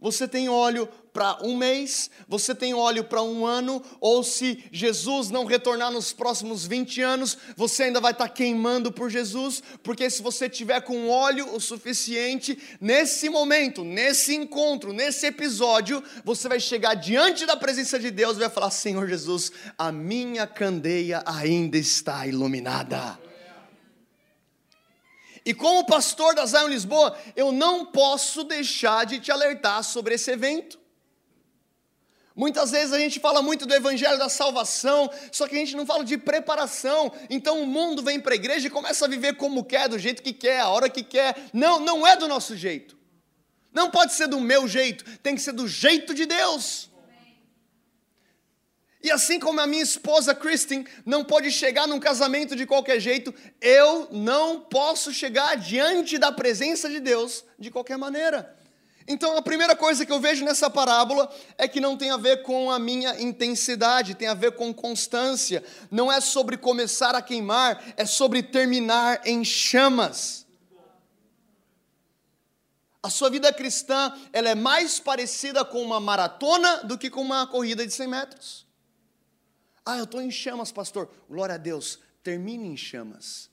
Você 0.00 0.26
tem 0.26 0.48
óleo 0.48 0.88
para 1.12 1.36
um 1.44 1.54
mês? 1.54 2.10
Você 2.26 2.54
tem 2.54 2.72
óleo 2.72 3.04
para 3.04 3.22
um 3.22 3.44
ano? 3.44 3.82
Ou 4.00 4.24
se 4.24 4.64
Jesus 4.72 5.28
não 5.28 5.44
retornar 5.44 5.92
nos 5.92 6.10
próximos 6.10 6.66
20 6.66 7.02
anos, 7.02 7.36
você 7.54 7.82
ainda 7.82 8.00
vai 8.00 8.12
estar 8.12 8.26
tá 8.26 8.32
queimando 8.32 8.90
por 8.90 9.10
Jesus? 9.10 9.62
Porque 9.82 10.08
se 10.08 10.22
você 10.22 10.48
tiver 10.48 10.80
com 10.80 11.10
óleo 11.10 11.54
o 11.54 11.60
suficiente, 11.60 12.56
nesse 12.80 13.28
momento, 13.28 13.84
nesse 13.84 14.34
encontro, 14.34 14.94
nesse 14.94 15.26
episódio, 15.26 16.02
você 16.24 16.48
vai 16.48 16.58
chegar 16.58 16.94
diante 16.94 17.44
da 17.44 17.54
presença 17.54 17.98
de 17.98 18.10
Deus 18.10 18.38
e 18.38 18.40
vai 18.40 18.48
falar: 18.48 18.70
Senhor 18.70 19.06
Jesus, 19.06 19.52
a 19.76 19.92
minha 19.92 20.46
candeia 20.46 21.22
ainda 21.26 21.76
está 21.76 22.26
iluminada. 22.26 23.29
E 25.50 25.54
como 25.54 25.84
pastor 25.84 26.32
da 26.32 26.46
Zion 26.46 26.68
Lisboa, 26.68 27.18
eu 27.34 27.50
não 27.50 27.84
posso 27.84 28.44
deixar 28.44 29.04
de 29.04 29.18
te 29.18 29.32
alertar 29.32 29.82
sobre 29.82 30.14
esse 30.14 30.30
evento. 30.30 30.78
Muitas 32.36 32.70
vezes 32.70 32.92
a 32.92 33.00
gente 33.00 33.18
fala 33.18 33.42
muito 33.42 33.66
do 33.66 33.74
evangelho 33.74 34.16
da 34.16 34.28
salvação, 34.28 35.10
só 35.32 35.48
que 35.48 35.56
a 35.56 35.58
gente 35.58 35.74
não 35.74 35.84
fala 35.84 36.04
de 36.04 36.16
preparação. 36.16 37.12
Então 37.28 37.60
o 37.64 37.66
mundo 37.66 38.00
vem 38.00 38.20
para 38.20 38.32
a 38.32 38.36
igreja 38.36 38.68
e 38.68 38.70
começa 38.70 39.06
a 39.06 39.08
viver 39.08 39.34
como 39.34 39.64
quer, 39.64 39.88
do 39.88 39.98
jeito 39.98 40.22
que 40.22 40.32
quer, 40.32 40.60
a 40.60 40.68
hora 40.68 40.88
que 40.88 41.02
quer. 41.02 41.36
Não, 41.52 41.80
não 41.80 42.06
é 42.06 42.16
do 42.16 42.28
nosso 42.28 42.56
jeito. 42.56 42.96
Não 43.72 43.90
pode 43.90 44.12
ser 44.12 44.28
do 44.28 44.38
meu 44.38 44.68
jeito, 44.68 45.04
tem 45.18 45.34
que 45.34 45.42
ser 45.42 45.50
do 45.50 45.66
jeito 45.66 46.14
de 46.14 46.26
Deus. 46.26 46.89
E 49.02 49.10
assim 49.10 49.40
como 49.40 49.60
a 49.60 49.66
minha 49.66 49.82
esposa 49.82 50.34
Kristen 50.34 50.84
não 51.06 51.24
pode 51.24 51.50
chegar 51.50 51.86
num 51.86 51.98
casamento 51.98 52.54
de 52.54 52.66
qualquer 52.66 53.00
jeito, 53.00 53.34
eu 53.60 54.08
não 54.10 54.60
posso 54.60 55.12
chegar 55.12 55.56
diante 55.56 56.18
da 56.18 56.30
presença 56.30 56.88
de 56.88 57.00
Deus 57.00 57.44
de 57.58 57.70
qualquer 57.70 57.96
maneira. 57.96 58.56
Então 59.08 59.36
a 59.36 59.42
primeira 59.42 59.74
coisa 59.74 60.04
que 60.04 60.12
eu 60.12 60.20
vejo 60.20 60.44
nessa 60.44 60.68
parábola 60.68 61.34
é 61.56 61.66
que 61.66 61.80
não 61.80 61.96
tem 61.96 62.10
a 62.10 62.16
ver 62.18 62.42
com 62.42 62.70
a 62.70 62.78
minha 62.78 63.20
intensidade, 63.20 64.14
tem 64.14 64.28
a 64.28 64.34
ver 64.34 64.52
com 64.52 64.72
constância. 64.72 65.64
Não 65.90 66.12
é 66.12 66.20
sobre 66.20 66.58
começar 66.58 67.14
a 67.14 67.22
queimar, 67.22 67.82
é 67.96 68.04
sobre 68.04 68.42
terminar 68.42 69.22
em 69.24 69.42
chamas. 69.44 70.46
A 73.02 73.08
sua 73.08 73.30
vida 73.30 73.50
cristã, 73.50 74.14
ela 74.30 74.50
é 74.50 74.54
mais 74.54 75.00
parecida 75.00 75.64
com 75.64 75.82
uma 75.82 75.98
maratona 75.98 76.84
do 76.84 76.98
que 76.98 77.08
com 77.08 77.22
uma 77.22 77.46
corrida 77.46 77.86
de 77.86 77.92
100 77.94 78.06
metros. 78.06 78.69
Ah, 79.90 79.98
eu 79.98 80.04
estou 80.04 80.22
em 80.22 80.30
chamas, 80.30 80.70
pastor. 80.70 81.10
Glória 81.28 81.56
a 81.56 81.58
Deus. 81.58 81.98
Termine 82.22 82.68
em 82.68 82.76
chamas. 82.76 83.50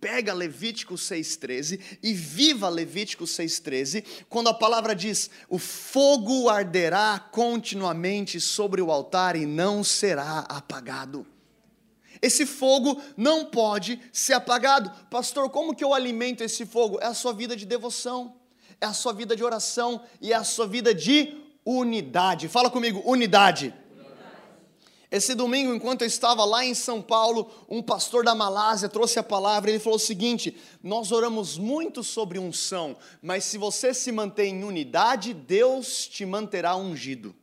Pega 0.00 0.32
Levítico 0.32 0.94
6,13 0.94 1.80
e 2.00 2.12
viva 2.12 2.68
Levítico 2.68 3.24
6,13, 3.24 4.04
quando 4.28 4.48
a 4.50 4.54
palavra 4.54 4.94
diz: 4.94 5.28
o 5.48 5.58
fogo 5.58 6.48
arderá 6.48 7.18
continuamente 7.32 8.40
sobre 8.40 8.80
o 8.80 8.92
altar 8.92 9.34
e 9.34 9.44
não 9.44 9.82
será 9.82 10.46
apagado. 10.48 11.26
Esse 12.22 12.46
fogo 12.46 13.02
não 13.16 13.46
pode 13.46 14.00
ser 14.12 14.34
apagado. 14.34 14.92
Pastor, 15.10 15.50
como 15.50 15.74
que 15.74 15.82
eu 15.82 15.92
alimento 15.92 16.44
esse 16.44 16.64
fogo? 16.64 17.00
É 17.00 17.06
a 17.06 17.14
sua 17.14 17.32
vida 17.32 17.56
de 17.56 17.66
devoção, 17.66 18.36
é 18.80 18.86
a 18.86 18.92
sua 18.92 19.12
vida 19.12 19.34
de 19.34 19.42
oração 19.42 20.04
e 20.20 20.32
é 20.32 20.36
a 20.36 20.44
sua 20.44 20.68
vida 20.68 20.94
de 20.94 21.36
unidade. 21.64 22.46
Fala 22.46 22.70
comigo, 22.70 23.02
unidade. 23.04 23.74
Esse 25.10 25.34
domingo, 25.34 25.74
enquanto 25.74 26.02
eu 26.02 26.06
estava 26.06 26.44
lá 26.44 26.64
em 26.64 26.72
São 26.72 27.02
Paulo, 27.02 27.50
um 27.68 27.82
pastor 27.82 28.24
da 28.24 28.32
Malásia 28.32 28.88
trouxe 28.88 29.18
a 29.18 29.24
palavra 29.24 29.68
e 29.68 29.74
ele 29.74 29.80
falou 29.80 29.96
o 29.96 30.00
seguinte: 30.00 30.56
Nós 30.82 31.10
oramos 31.10 31.58
muito 31.58 32.04
sobre 32.04 32.38
unção, 32.38 32.96
mas 33.20 33.42
se 33.44 33.58
você 33.58 33.92
se 33.92 34.12
mantém 34.12 34.54
em 34.54 34.64
unidade, 34.64 35.34
Deus 35.34 36.06
te 36.06 36.24
manterá 36.24 36.76
ungido. 36.76 37.34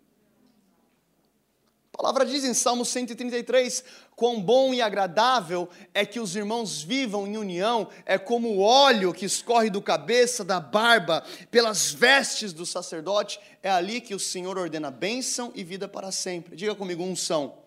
A 1.97 2.01
palavra 2.03 2.27
diz 2.27 2.43
em 2.43 2.53
Salmo 2.53 2.85
133: 2.85 3.83
quão 4.15 4.39
bom 4.39 4.71
e 4.71 4.83
agradável 4.83 5.67
é 5.95 6.05
que 6.05 6.19
os 6.19 6.35
irmãos 6.35 6.83
vivam 6.83 7.25
em 7.25 7.37
união, 7.37 7.89
é 8.05 8.19
como 8.19 8.49
o 8.49 8.59
óleo 8.59 9.11
que 9.11 9.25
escorre 9.25 9.71
do 9.71 9.81
cabeça, 9.81 10.45
da 10.45 10.59
barba, 10.59 11.25
pelas 11.49 11.91
vestes 11.91 12.53
do 12.53 12.67
sacerdote, 12.67 13.39
é 13.63 13.71
ali 13.71 13.99
que 13.99 14.13
o 14.13 14.19
Senhor 14.19 14.59
ordena 14.59 14.91
bênção 14.91 15.51
e 15.55 15.63
vida 15.63 15.87
para 15.87 16.11
sempre. 16.11 16.55
Diga 16.55 16.75
comigo, 16.75 17.03
unção. 17.03 17.57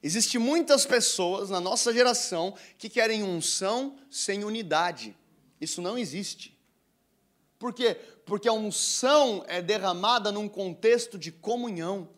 Existem 0.00 0.40
muitas 0.40 0.86
pessoas 0.86 1.50
na 1.50 1.60
nossa 1.60 1.92
geração 1.92 2.54
que 2.78 2.88
querem 2.88 3.24
unção 3.24 3.96
sem 4.08 4.44
unidade. 4.44 5.16
Isso 5.60 5.82
não 5.82 5.98
existe. 5.98 6.56
Por 7.58 7.74
quê? 7.74 7.96
Porque 8.24 8.48
a 8.48 8.52
unção 8.52 9.44
é 9.48 9.60
derramada 9.60 10.30
num 10.30 10.48
contexto 10.48 11.18
de 11.18 11.32
comunhão. 11.32 12.16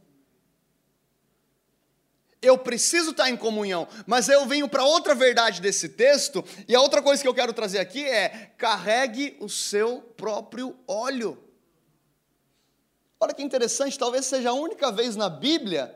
Eu 2.42 2.56
preciso 2.56 3.10
estar 3.10 3.28
em 3.28 3.36
comunhão, 3.36 3.86
mas 4.06 4.28
eu 4.28 4.46
venho 4.46 4.68
para 4.68 4.84
outra 4.84 5.14
verdade 5.14 5.60
desse 5.60 5.90
texto, 5.90 6.42
e 6.66 6.74
a 6.74 6.80
outra 6.80 7.02
coisa 7.02 7.20
que 7.20 7.28
eu 7.28 7.34
quero 7.34 7.52
trazer 7.52 7.78
aqui 7.78 8.02
é: 8.04 8.52
carregue 8.56 9.36
o 9.40 9.48
seu 9.48 10.00
próprio 10.16 10.74
óleo. 10.88 11.36
Olha 13.20 13.34
que 13.34 13.42
interessante, 13.42 13.98
talvez 13.98 14.24
seja 14.24 14.50
a 14.50 14.54
única 14.54 14.90
vez 14.90 15.14
na 15.14 15.28
Bíblia 15.28 15.94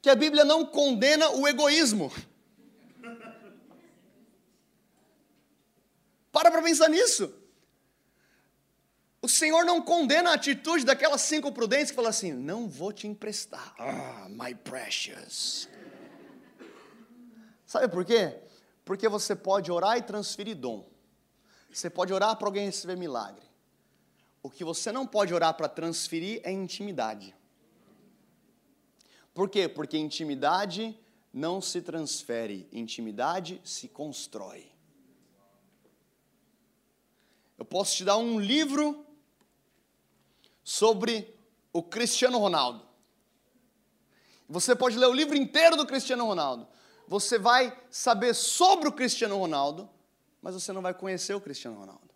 que 0.00 0.08
a 0.08 0.14
Bíblia 0.14 0.44
não 0.44 0.64
condena 0.64 1.28
o 1.30 1.46
egoísmo. 1.46 2.10
Para 6.32 6.50
para 6.50 6.62
pensar 6.62 6.88
nisso. 6.88 7.32
O 9.20 9.28
Senhor 9.28 9.64
não 9.64 9.82
condena 9.82 10.30
a 10.30 10.34
atitude 10.34 10.84
daquelas 10.84 11.22
cinco 11.22 11.50
prudentes 11.50 11.90
que 11.90 11.96
falam 11.96 12.10
assim: 12.10 12.32
não 12.32 12.68
vou 12.68 12.92
te 12.92 13.06
emprestar. 13.08 13.74
Ah, 13.78 14.28
my 14.28 14.54
precious. 14.54 15.68
Sabe 17.66 17.88
por 17.88 18.04
quê? 18.04 18.40
Porque 18.84 19.08
você 19.08 19.34
pode 19.34 19.70
orar 19.70 19.98
e 19.98 20.02
transferir 20.02 20.56
dom. 20.56 20.88
Você 21.70 21.90
pode 21.90 22.12
orar 22.12 22.36
para 22.36 22.48
alguém 22.48 22.66
receber 22.66 22.96
milagre. 22.96 23.44
O 24.42 24.48
que 24.48 24.64
você 24.64 24.90
não 24.92 25.06
pode 25.06 25.34
orar 25.34 25.54
para 25.54 25.68
transferir 25.68 26.40
é 26.44 26.52
intimidade. 26.52 27.34
Por 29.34 29.50
quê? 29.50 29.68
Porque 29.68 29.98
intimidade 29.98 30.98
não 31.32 31.60
se 31.60 31.82
transfere, 31.82 32.68
intimidade 32.72 33.60
se 33.64 33.88
constrói. 33.88 34.70
Eu 37.58 37.64
posso 37.64 37.96
te 37.96 38.04
dar 38.04 38.16
um 38.16 38.40
livro 38.40 39.04
sobre 40.68 41.34
o 41.72 41.82
Cristiano 41.82 42.36
Ronaldo. 42.36 42.86
Você 44.46 44.76
pode 44.76 44.98
ler 44.98 45.06
o 45.06 45.14
livro 45.14 45.34
inteiro 45.34 45.78
do 45.78 45.86
Cristiano 45.86 46.26
Ronaldo. 46.26 46.68
Você 47.06 47.38
vai 47.38 47.74
saber 47.90 48.34
sobre 48.34 48.86
o 48.86 48.92
Cristiano 48.92 49.38
Ronaldo, 49.38 49.88
mas 50.42 50.52
você 50.52 50.70
não 50.70 50.82
vai 50.82 50.92
conhecer 50.92 51.32
o 51.32 51.40
Cristiano 51.40 51.78
Ronaldo. 51.78 52.10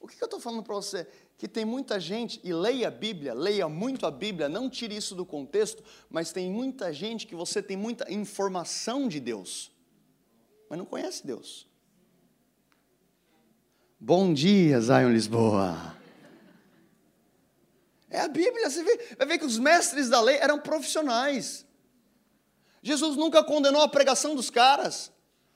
O 0.00 0.08
que 0.08 0.16
eu 0.22 0.24
estou 0.24 0.40
falando 0.40 0.62
para 0.62 0.74
você? 0.74 1.06
Que 1.36 1.46
tem 1.46 1.66
muita 1.66 2.00
gente, 2.00 2.40
e 2.42 2.50
leia 2.50 2.88
a 2.88 2.90
Bíblia, 2.90 3.34
leia 3.34 3.68
muito 3.68 4.06
a 4.06 4.10
Bíblia, 4.10 4.48
não 4.48 4.70
tire 4.70 4.96
isso 4.96 5.14
do 5.14 5.26
contexto, 5.26 5.84
mas 6.08 6.32
tem 6.32 6.50
muita 6.50 6.94
gente 6.94 7.26
que 7.26 7.34
você 7.34 7.62
tem 7.62 7.76
muita 7.76 8.10
informação 8.10 9.06
de 9.06 9.20
Deus, 9.20 9.70
mas 10.70 10.78
não 10.78 10.86
conhece 10.86 11.26
Deus. 11.26 11.68
Bom 13.98 14.34
dia, 14.34 14.78
Zion 14.78 15.10
Lisboa. 15.10 15.96
É 18.10 18.20
a 18.20 18.28
Bíblia, 18.28 18.68
você 18.68 18.82
vê, 18.82 19.16
vai 19.16 19.26
ver 19.26 19.38
que 19.38 19.44
os 19.44 19.58
mestres 19.58 20.10
da 20.10 20.20
lei 20.20 20.36
eram 20.36 20.58
profissionais. 20.58 21.64
Jesus 22.82 23.16
nunca 23.16 23.42
condenou 23.42 23.80
a 23.80 23.88
pregação 23.88 24.34
dos 24.34 24.50
caras. 24.50 25.10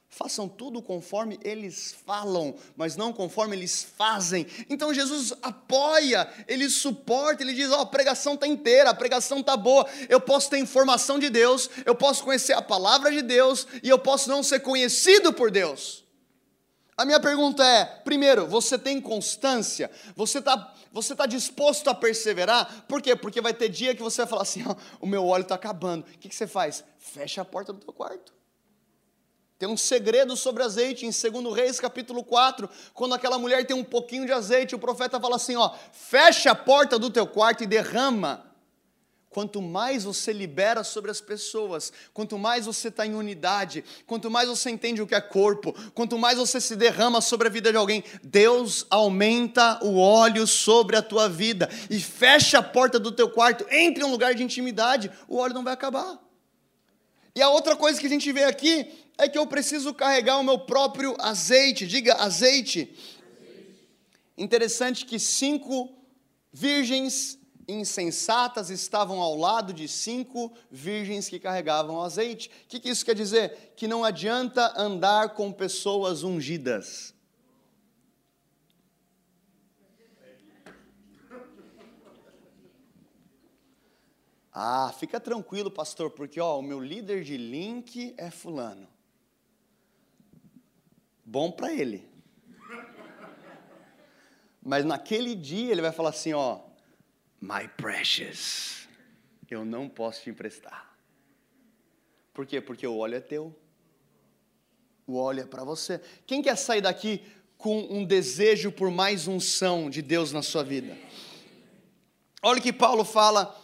Façam 0.08 0.48
tudo 0.48 0.82
conforme 0.82 1.38
eles 1.44 1.94
falam, 2.04 2.56
mas 2.74 2.96
não 2.96 3.12
conforme 3.12 3.54
eles 3.54 3.84
fazem. 3.96 4.46
Então 4.68 4.92
Jesus 4.92 5.32
apoia, 5.42 6.28
ele 6.48 6.68
suporta, 6.68 7.42
ele 7.42 7.54
diz: 7.54 7.70
Ó, 7.70 7.78
oh, 7.78 7.82
a 7.82 7.86
pregação 7.86 8.34
está 8.34 8.46
inteira, 8.46 8.90
a 8.90 8.94
pregação 8.94 9.40
está 9.40 9.56
boa. 9.56 9.86
Eu 10.08 10.20
posso 10.20 10.48
ter 10.50 10.58
informação 10.58 11.18
de 11.18 11.28
Deus, 11.28 11.70
eu 11.84 11.94
posso 11.94 12.24
conhecer 12.24 12.54
a 12.54 12.62
palavra 12.62 13.12
de 13.12 13.22
Deus 13.22 13.66
e 13.82 13.88
eu 13.88 13.98
posso 13.98 14.28
não 14.30 14.42
ser 14.42 14.60
conhecido 14.60 15.32
por 15.32 15.50
Deus. 15.50 16.09
A 17.00 17.04
minha 17.06 17.18
pergunta 17.18 17.64
é: 17.64 17.86
primeiro, 18.04 18.46
você 18.46 18.76
tem 18.76 19.00
constância? 19.00 19.90
Você 20.14 20.38
está 20.38 20.74
você 20.92 21.16
tá 21.16 21.24
disposto 21.24 21.88
a 21.88 21.94
perseverar? 21.94 22.84
Por 22.86 23.00
quê? 23.00 23.16
Porque 23.16 23.40
vai 23.40 23.54
ter 23.54 23.70
dia 23.70 23.94
que 23.94 24.02
você 24.02 24.20
vai 24.20 24.28
falar 24.28 24.42
assim: 24.42 24.62
o 25.00 25.06
meu 25.06 25.26
óleo 25.26 25.40
está 25.40 25.54
acabando. 25.54 26.02
O 26.02 26.18
que, 26.18 26.28
que 26.28 26.34
você 26.34 26.46
faz? 26.46 26.84
Fecha 26.98 27.40
a 27.40 27.44
porta 27.44 27.72
do 27.72 27.78
teu 27.78 27.94
quarto. 27.94 28.34
Tem 29.58 29.66
um 29.66 29.78
segredo 29.78 30.36
sobre 30.36 30.62
azeite 30.62 31.06
em 31.06 31.10
2 31.10 31.54
Reis, 31.54 31.80
capítulo 31.80 32.22
4, 32.22 32.68
quando 32.92 33.14
aquela 33.14 33.38
mulher 33.38 33.66
tem 33.66 33.74
um 33.74 33.84
pouquinho 33.84 34.26
de 34.26 34.32
azeite, 34.32 34.74
o 34.74 34.78
profeta 34.78 35.18
fala 35.18 35.36
assim: 35.36 35.56
ó, 35.56 35.72
fecha 35.92 36.50
a 36.50 36.54
porta 36.54 36.98
do 36.98 37.08
teu 37.08 37.26
quarto 37.26 37.64
e 37.64 37.66
derrama 37.66 38.49
Quanto 39.30 39.62
mais 39.62 40.02
você 40.02 40.32
libera 40.32 40.82
sobre 40.82 41.08
as 41.08 41.20
pessoas, 41.20 41.92
quanto 42.12 42.36
mais 42.36 42.66
você 42.66 42.88
está 42.88 43.06
em 43.06 43.14
unidade, 43.14 43.84
quanto 44.04 44.28
mais 44.28 44.48
você 44.48 44.70
entende 44.70 45.00
o 45.00 45.06
que 45.06 45.14
é 45.14 45.20
corpo, 45.20 45.72
quanto 45.94 46.18
mais 46.18 46.36
você 46.36 46.60
se 46.60 46.74
derrama 46.74 47.20
sobre 47.20 47.46
a 47.46 47.50
vida 47.50 47.70
de 47.70 47.76
alguém, 47.76 48.02
Deus 48.24 48.84
aumenta 48.90 49.78
o 49.84 49.96
óleo 49.98 50.48
sobre 50.48 50.96
a 50.96 51.02
tua 51.02 51.28
vida 51.28 51.70
e 51.88 52.00
fecha 52.00 52.58
a 52.58 52.62
porta 52.62 52.98
do 52.98 53.12
teu 53.12 53.30
quarto, 53.30 53.64
entre 53.70 54.02
em 54.02 54.06
um 54.06 54.10
lugar 54.10 54.34
de 54.34 54.42
intimidade, 54.42 55.08
o 55.28 55.36
óleo 55.36 55.54
não 55.54 55.62
vai 55.62 55.74
acabar. 55.74 56.18
E 57.32 57.40
a 57.40 57.50
outra 57.50 57.76
coisa 57.76 58.00
que 58.00 58.06
a 58.06 58.10
gente 58.10 58.32
vê 58.32 58.42
aqui 58.42 58.90
é 59.16 59.28
que 59.28 59.38
eu 59.38 59.46
preciso 59.46 59.94
carregar 59.94 60.38
o 60.38 60.42
meu 60.42 60.58
próprio 60.58 61.14
azeite, 61.20 61.86
diga 61.86 62.14
azeite. 62.14 62.92
Interessante 64.36 65.06
que 65.06 65.20
cinco 65.20 65.96
virgens 66.52 67.38
insensatas 67.70 68.70
estavam 68.70 69.20
ao 69.20 69.36
lado 69.36 69.72
de 69.72 69.86
cinco 69.88 70.52
virgens 70.70 71.28
que 71.28 71.38
carregavam 71.38 72.02
azeite. 72.02 72.50
O 72.64 72.68
que, 72.68 72.80
que 72.80 72.88
isso 72.88 73.04
quer 73.04 73.14
dizer? 73.14 73.72
Que 73.76 73.88
não 73.88 74.04
adianta 74.04 74.74
andar 74.76 75.30
com 75.30 75.52
pessoas 75.52 76.22
ungidas. 76.22 77.14
Ah, 84.52 84.92
fica 84.98 85.20
tranquilo, 85.20 85.70
pastor, 85.70 86.10
porque 86.10 86.40
ó, 86.40 86.58
o 86.58 86.62
meu 86.62 86.80
líder 86.80 87.22
de 87.22 87.36
link 87.36 88.14
é 88.18 88.30
fulano. 88.30 88.88
Bom 91.24 91.50
para 91.52 91.72
ele. 91.72 92.10
Mas 94.62 94.84
naquele 94.84 95.34
dia 95.34 95.72
ele 95.72 95.80
vai 95.80 95.92
falar 95.92 96.10
assim, 96.10 96.32
ó, 96.32 96.60
My 97.40 97.66
precious, 97.68 98.86
eu 99.50 99.64
não 99.64 99.88
posso 99.88 100.22
te 100.22 100.30
emprestar. 100.30 100.94
Por 102.34 102.44
quê? 102.44 102.60
Porque 102.60 102.86
o 102.86 102.98
óleo 102.98 103.16
é 103.16 103.20
teu. 103.20 103.56
O 105.06 105.16
óleo 105.16 105.40
é 105.40 105.46
para 105.46 105.64
você. 105.64 106.02
Quem 106.26 106.42
quer 106.42 106.56
sair 106.56 106.82
daqui 106.82 107.24
com 107.56 107.80
um 107.90 108.04
desejo 108.04 108.70
por 108.70 108.90
mais 108.90 109.26
unção 109.26 109.88
de 109.88 110.02
Deus 110.02 110.32
na 110.32 110.42
sua 110.42 110.62
vida? 110.62 110.96
Olha 112.42 112.58
o 112.58 112.62
que 112.62 112.74
Paulo 112.74 113.04
fala 113.04 113.58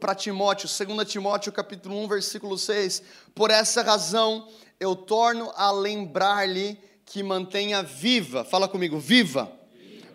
para 0.00 0.14
Timóteo, 0.14 0.66
2 0.66 1.06
Timóteo 1.08 1.52
capítulo 1.52 2.02
1, 2.04 2.08
versículo 2.08 2.56
6. 2.56 3.02
Por 3.34 3.50
essa 3.50 3.82
razão 3.82 4.48
eu 4.80 4.96
torno 4.96 5.52
a 5.54 5.70
lembrar-lhe 5.70 6.78
que 7.04 7.22
mantenha 7.22 7.82
viva, 7.82 8.42
fala 8.42 8.66
comigo, 8.66 8.98
viva 8.98 9.61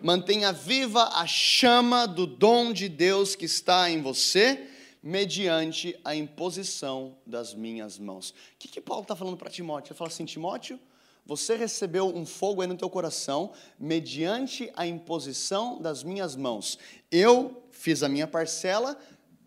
mantenha 0.02 0.52
viva 0.52 1.10
a 1.14 1.26
chama 1.26 2.06
do 2.06 2.26
dom 2.26 2.72
de 2.72 2.88
Deus 2.88 3.34
que 3.34 3.44
está 3.44 3.90
em 3.90 4.02
você, 4.02 4.68
mediante 5.02 5.98
a 6.04 6.14
imposição 6.14 7.16
das 7.26 7.54
minhas 7.54 7.98
mãos. 7.98 8.30
O 8.30 8.34
que, 8.58 8.68
que 8.68 8.80
Paulo 8.80 9.02
está 9.02 9.14
falando 9.16 9.36
para 9.36 9.50
Timóteo? 9.50 9.92
Ele 9.92 9.98
fala 9.98 10.10
assim: 10.10 10.24
Timóteo, 10.24 10.78
você 11.24 11.56
recebeu 11.56 12.08
um 12.08 12.24
fogo 12.24 12.62
aí 12.62 12.66
no 12.66 12.76
teu 12.76 12.88
coração, 12.88 13.52
mediante 13.78 14.70
a 14.74 14.86
imposição 14.86 15.80
das 15.80 16.02
minhas 16.02 16.34
mãos. 16.34 16.78
Eu 17.10 17.62
fiz 17.70 18.02
a 18.02 18.08
minha 18.08 18.26
parcela, 18.26 18.98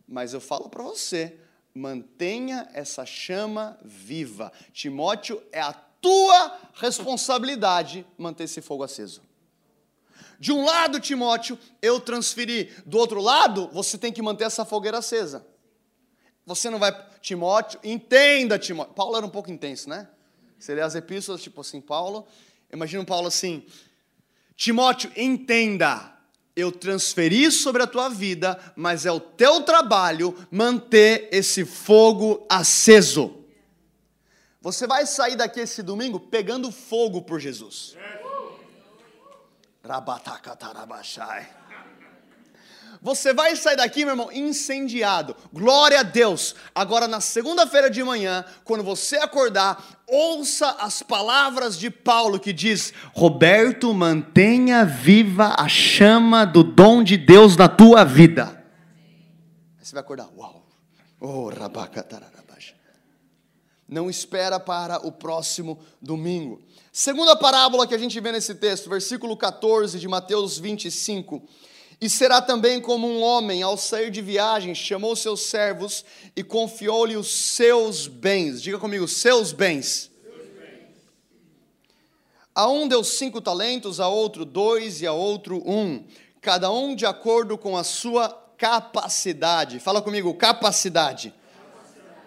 mas 0.07 0.33
eu 0.33 0.39
falo 0.39 0.69
para 0.69 0.83
você, 0.83 1.37
mantenha 1.73 2.69
essa 2.73 3.05
chama 3.05 3.77
viva. 3.83 4.51
Timóteo, 4.73 5.41
é 5.51 5.61
a 5.61 5.73
tua 5.73 6.59
responsabilidade 6.73 8.05
manter 8.17 8.45
esse 8.45 8.61
fogo 8.61 8.83
aceso. 8.83 9.21
De 10.41 10.51
um 10.51 10.65
lado, 10.65 10.99
Timóteo, 10.99 11.55
eu 11.83 11.99
transferi. 11.99 12.73
Do 12.83 12.97
outro 12.97 13.21
lado, 13.21 13.69
você 13.71 13.95
tem 13.95 14.11
que 14.11 14.23
manter 14.23 14.45
essa 14.45 14.65
fogueira 14.65 14.97
acesa. 14.97 15.45
Você 16.47 16.67
não 16.67 16.79
vai. 16.79 16.91
Timóteo, 17.21 17.79
entenda, 17.83 18.57
Timóteo. 18.57 18.95
Paulo 18.95 19.15
era 19.15 19.23
um 19.23 19.29
pouco 19.29 19.51
intenso, 19.51 19.87
né? 19.87 20.07
Lê 20.67 20.81
as 20.81 20.95
epístolas, 20.95 21.43
tipo 21.43 21.61
assim, 21.61 21.79
Paulo. 21.79 22.25
Imagina 22.73 23.05
Paulo 23.05 23.27
assim: 23.27 23.63
Timóteo, 24.55 25.11
entenda. 25.15 26.11
eu 26.55 26.71
transferi 26.71 27.51
sobre 27.51 27.83
a 27.83 27.87
tua 27.87 28.09
vida, 28.09 28.59
mas 28.75 29.05
é 29.05 29.11
o 29.11 29.19
teu 29.19 29.61
trabalho 29.61 30.35
manter 30.49 31.29
esse 31.31 31.63
fogo 31.65 32.47
aceso. 32.49 33.45
Você 34.59 34.87
vai 34.87 35.05
sair 35.05 35.35
daqui 35.35 35.59
esse 35.59 35.83
domingo 35.83 36.19
pegando 36.19 36.71
fogo 36.71 37.21
por 37.21 37.39
Jesus. 37.39 37.95
Rabatakatarabashai. 39.83 41.61
Você 43.01 43.33
vai 43.33 43.55
sair 43.55 43.77
daqui, 43.77 44.05
meu 44.05 44.13
irmão, 44.13 44.31
incendiado. 44.31 45.35
Glória 45.51 46.01
a 46.01 46.03
Deus. 46.03 46.53
Agora, 46.73 47.07
na 47.07 47.19
segunda-feira 47.19 47.89
de 47.89 48.03
manhã, 48.03 48.45
quando 48.63 48.83
você 48.83 49.17
acordar, 49.17 50.03
ouça 50.07 50.69
as 50.79 51.01
palavras 51.01 51.79
de 51.79 51.89
Paulo 51.89 52.39
que 52.39 52.53
diz: 52.53 52.93
Roberto, 53.15 53.91
mantenha 53.91 54.85
viva 54.85 55.55
a 55.57 55.67
chama 55.67 56.45
do 56.45 56.63
dom 56.63 57.03
de 57.03 57.17
Deus 57.17 57.57
na 57.57 57.67
tua 57.67 58.03
vida. 58.03 58.63
Aí 59.79 59.85
você 59.85 59.93
vai 59.93 60.01
acordar, 60.01 60.29
uau. 60.37 60.67
Oh, 61.19 61.49
Não 63.87 64.09
espera 64.09 64.59
para 64.59 65.05
o 65.05 65.11
próximo 65.11 65.79
domingo. 65.99 66.61
Segunda 66.93 67.37
parábola 67.37 67.87
que 67.87 67.95
a 67.95 67.97
gente 67.97 68.19
vê 68.19 68.33
nesse 68.33 68.53
texto, 68.53 68.89
versículo 68.89 69.37
14 69.37 69.97
de 69.97 70.09
Mateus 70.09 70.57
25. 70.57 71.41
E 72.01 72.09
será 72.09 72.41
também 72.41 72.81
como 72.81 73.07
um 73.07 73.21
homem, 73.21 73.61
ao 73.61 73.77
sair 73.77 74.11
de 74.11 74.21
viagem, 74.21 74.75
chamou 74.75 75.15
seus 75.15 75.43
servos 75.43 76.03
e 76.35 76.43
confiou-lhe 76.43 77.15
os 77.15 77.31
seus 77.31 78.07
bens. 78.07 78.61
Diga 78.61 78.77
comigo, 78.77 79.07
seus 79.07 79.53
bens. 79.53 80.11
A 82.53 82.67
um 82.67 82.89
deu 82.89 83.05
cinco 83.05 83.39
talentos, 83.39 84.01
a 84.01 84.09
outro 84.09 84.43
dois 84.43 85.01
e 85.01 85.07
a 85.07 85.13
outro 85.13 85.63
um, 85.65 86.03
cada 86.41 86.69
um 86.69 86.93
de 86.93 87.05
acordo 87.05 87.57
com 87.57 87.77
a 87.77 87.85
sua 87.85 88.27
capacidade. 88.57 89.79
Fala 89.79 90.01
comigo, 90.01 90.33
capacidade. 90.33 91.33
capacidade. 91.33 92.21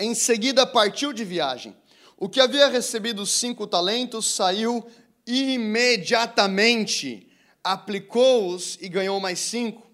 Em 0.00 0.16
seguida 0.16 0.66
partiu 0.66 1.12
de 1.12 1.24
viagem. 1.24 1.76
O 2.20 2.28
que 2.28 2.38
havia 2.38 2.68
recebido 2.68 3.24
cinco 3.24 3.66
talentos 3.66 4.26
saiu 4.26 4.86
imediatamente 5.26 7.26
aplicou-os 7.64 8.76
e 8.78 8.90
ganhou 8.90 9.18
mais 9.18 9.38
cinco. 9.38 9.88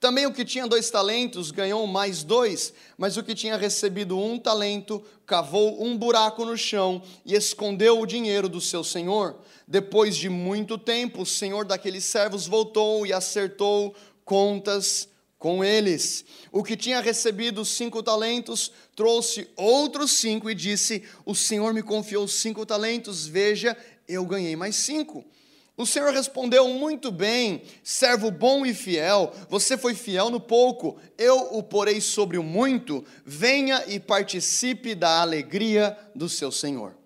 Também 0.00 0.26
o 0.26 0.32
que 0.32 0.44
tinha 0.44 0.66
dois 0.66 0.90
talentos 0.90 1.52
ganhou 1.52 1.86
mais 1.86 2.24
dois, 2.24 2.74
mas 2.96 3.16
o 3.16 3.22
que 3.22 3.32
tinha 3.32 3.56
recebido 3.56 4.18
um 4.18 4.40
talento 4.40 5.00
cavou 5.24 5.80
um 5.80 5.96
buraco 5.96 6.44
no 6.44 6.56
chão 6.56 7.00
e 7.24 7.34
escondeu 7.34 8.00
o 8.00 8.06
dinheiro 8.06 8.48
do 8.48 8.60
seu 8.60 8.82
senhor. 8.82 9.38
Depois 9.66 10.16
de 10.16 10.28
muito 10.28 10.78
tempo, 10.78 11.22
o 11.22 11.26
senhor 11.26 11.64
daqueles 11.64 12.04
servos 12.04 12.46
voltou 12.46 13.06
e 13.06 13.12
acertou 13.12 13.94
contas 14.24 15.08
com 15.38 15.64
eles. 15.64 16.24
O 16.50 16.64
que 16.64 16.76
tinha 16.76 17.00
recebido 17.00 17.64
cinco 17.64 18.02
talentos 18.02 18.72
trouxe 18.96 19.48
outros 19.56 20.12
cinco 20.12 20.50
e 20.50 20.54
disse: 20.54 21.02
O 21.24 21.34
senhor 21.34 21.72
me 21.72 21.82
confiou 21.82 22.26
cinco 22.26 22.66
talentos, 22.66 23.26
veja, 23.26 23.76
eu 24.08 24.24
ganhei 24.24 24.56
mais 24.56 24.76
cinco. 24.76 25.24
O 25.78 25.86
Senhor 25.86 26.12
respondeu 26.12 26.66
muito 26.70 27.12
bem, 27.12 27.62
servo 27.84 28.32
bom 28.32 28.66
e 28.66 28.74
fiel, 28.74 29.32
você 29.48 29.78
foi 29.78 29.94
fiel 29.94 30.28
no 30.28 30.40
pouco, 30.40 30.98
eu 31.16 31.36
o 31.52 31.62
porei 31.62 32.00
sobre 32.00 32.36
o 32.36 32.42
muito, 32.42 33.04
venha 33.24 33.84
e 33.86 34.00
participe 34.00 34.96
da 34.96 35.20
alegria 35.20 35.96
do 36.16 36.28
seu 36.28 36.50
Senhor. 36.50 36.96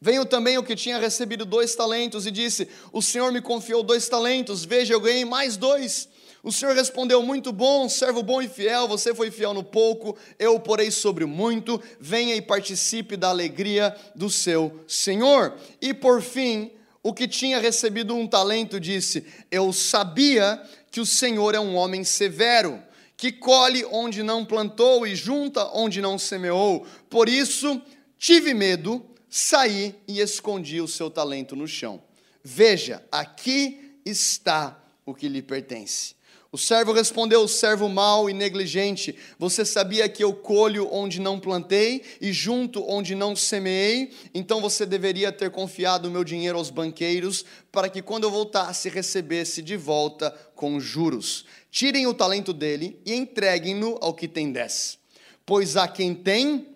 Veio 0.00 0.24
também 0.24 0.56
o 0.56 0.62
que 0.62 0.74
tinha 0.74 0.98
recebido 0.98 1.44
dois 1.44 1.74
talentos 1.74 2.26
e 2.26 2.30
disse: 2.30 2.66
O 2.94 3.02
Senhor 3.02 3.30
me 3.30 3.42
confiou 3.42 3.82
dois 3.82 4.08
talentos, 4.08 4.64
veja, 4.64 4.94
eu 4.94 5.00
ganhei 5.00 5.26
mais 5.26 5.58
dois. 5.58 6.08
O 6.44 6.52
Senhor 6.52 6.76
respondeu: 6.76 7.22
Muito 7.22 7.50
bom, 7.50 7.88
servo 7.88 8.22
bom 8.22 8.42
e 8.42 8.48
fiel, 8.48 8.86
você 8.86 9.14
foi 9.14 9.30
fiel 9.30 9.54
no 9.54 9.64
pouco, 9.64 10.14
eu 10.38 10.54
o 10.54 10.60
porei 10.60 10.90
sobre 10.90 11.24
muito, 11.24 11.82
venha 11.98 12.36
e 12.36 12.42
participe 12.42 13.16
da 13.16 13.30
alegria 13.30 13.96
do 14.14 14.28
seu 14.28 14.84
Senhor. 14.86 15.56
E 15.80 15.94
por 15.94 16.20
fim, 16.20 16.70
o 17.02 17.14
que 17.14 17.26
tinha 17.26 17.58
recebido 17.58 18.14
um 18.14 18.26
talento 18.26 18.78
disse: 18.78 19.24
Eu 19.50 19.72
sabia 19.72 20.62
que 20.90 21.00
o 21.00 21.06
Senhor 21.06 21.54
é 21.54 21.60
um 21.60 21.76
homem 21.76 22.04
severo, 22.04 22.78
que 23.16 23.32
colhe 23.32 23.82
onde 23.86 24.22
não 24.22 24.44
plantou 24.44 25.06
e 25.06 25.16
junta 25.16 25.70
onde 25.72 26.02
não 26.02 26.18
semeou. 26.18 26.86
Por 27.08 27.26
isso 27.26 27.80
tive 28.18 28.52
medo, 28.52 29.02
saí 29.30 29.94
e 30.06 30.20
escondi 30.20 30.78
o 30.82 30.88
seu 30.88 31.08
talento 31.08 31.56
no 31.56 31.66
chão. 31.66 32.02
Veja, 32.42 33.02
aqui 33.10 33.98
está 34.04 34.78
o 35.06 35.14
que 35.14 35.26
lhe 35.26 35.40
pertence. 35.40 36.14
O 36.54 36.56
servo 36.56 36.92
respondeu: 36.92 37.48
servo 37.48 37.88
mau 37.88 38.30
e 38.30 38.32
negligente, 38.32 39.18
você 39.36 39.64
sabia 39.64 40.08
que 40.08 40.22
eu 40.22 40.32
colho 40.32 40.88
onde 40.92 41.20
não 41.20 41.40
plantei 41.40 42.04
e 42.20 42.32
junto 42.32 42.88
onde 42.88 43.16
não 43.16 43.34
semeei? 43.34 44.12
Então 44.32 44.60
você 44.60 44.86
deveria 44.86 45.32
ter 45.32 45.50
confiado 45.50 46.06
o 46.06 46.10
meu 46.12 46.22
dinheiro 46.22 46.56
aos 46.56 46.70
banqueiros, 46.70 47.44
para 47.72 47.88
que 47.88 48.00
quando 48.00 48.22
eu 48.22 48.30
voltasse 48.30 48.88
recebesse 48.88 49.62
de 49.62 49.76
volta 49.76 50.30
com 50.54 50.78
juros. 50.78 51.44
Tirem 51.72 52.06
o 52.06 52.14
talento 52.14 52.52
dele 52.52 53.00
e 53.04 53.14
entreguem-no 53.14 53.98
ao 54.00 54.14
que 54.14 54.28
tem 54.28 54.52
dez. 54.52 54.96
Pois 55.44 55.76
a 55.76 55.88
quem 55.88 56.14
tem, 56.14 56.68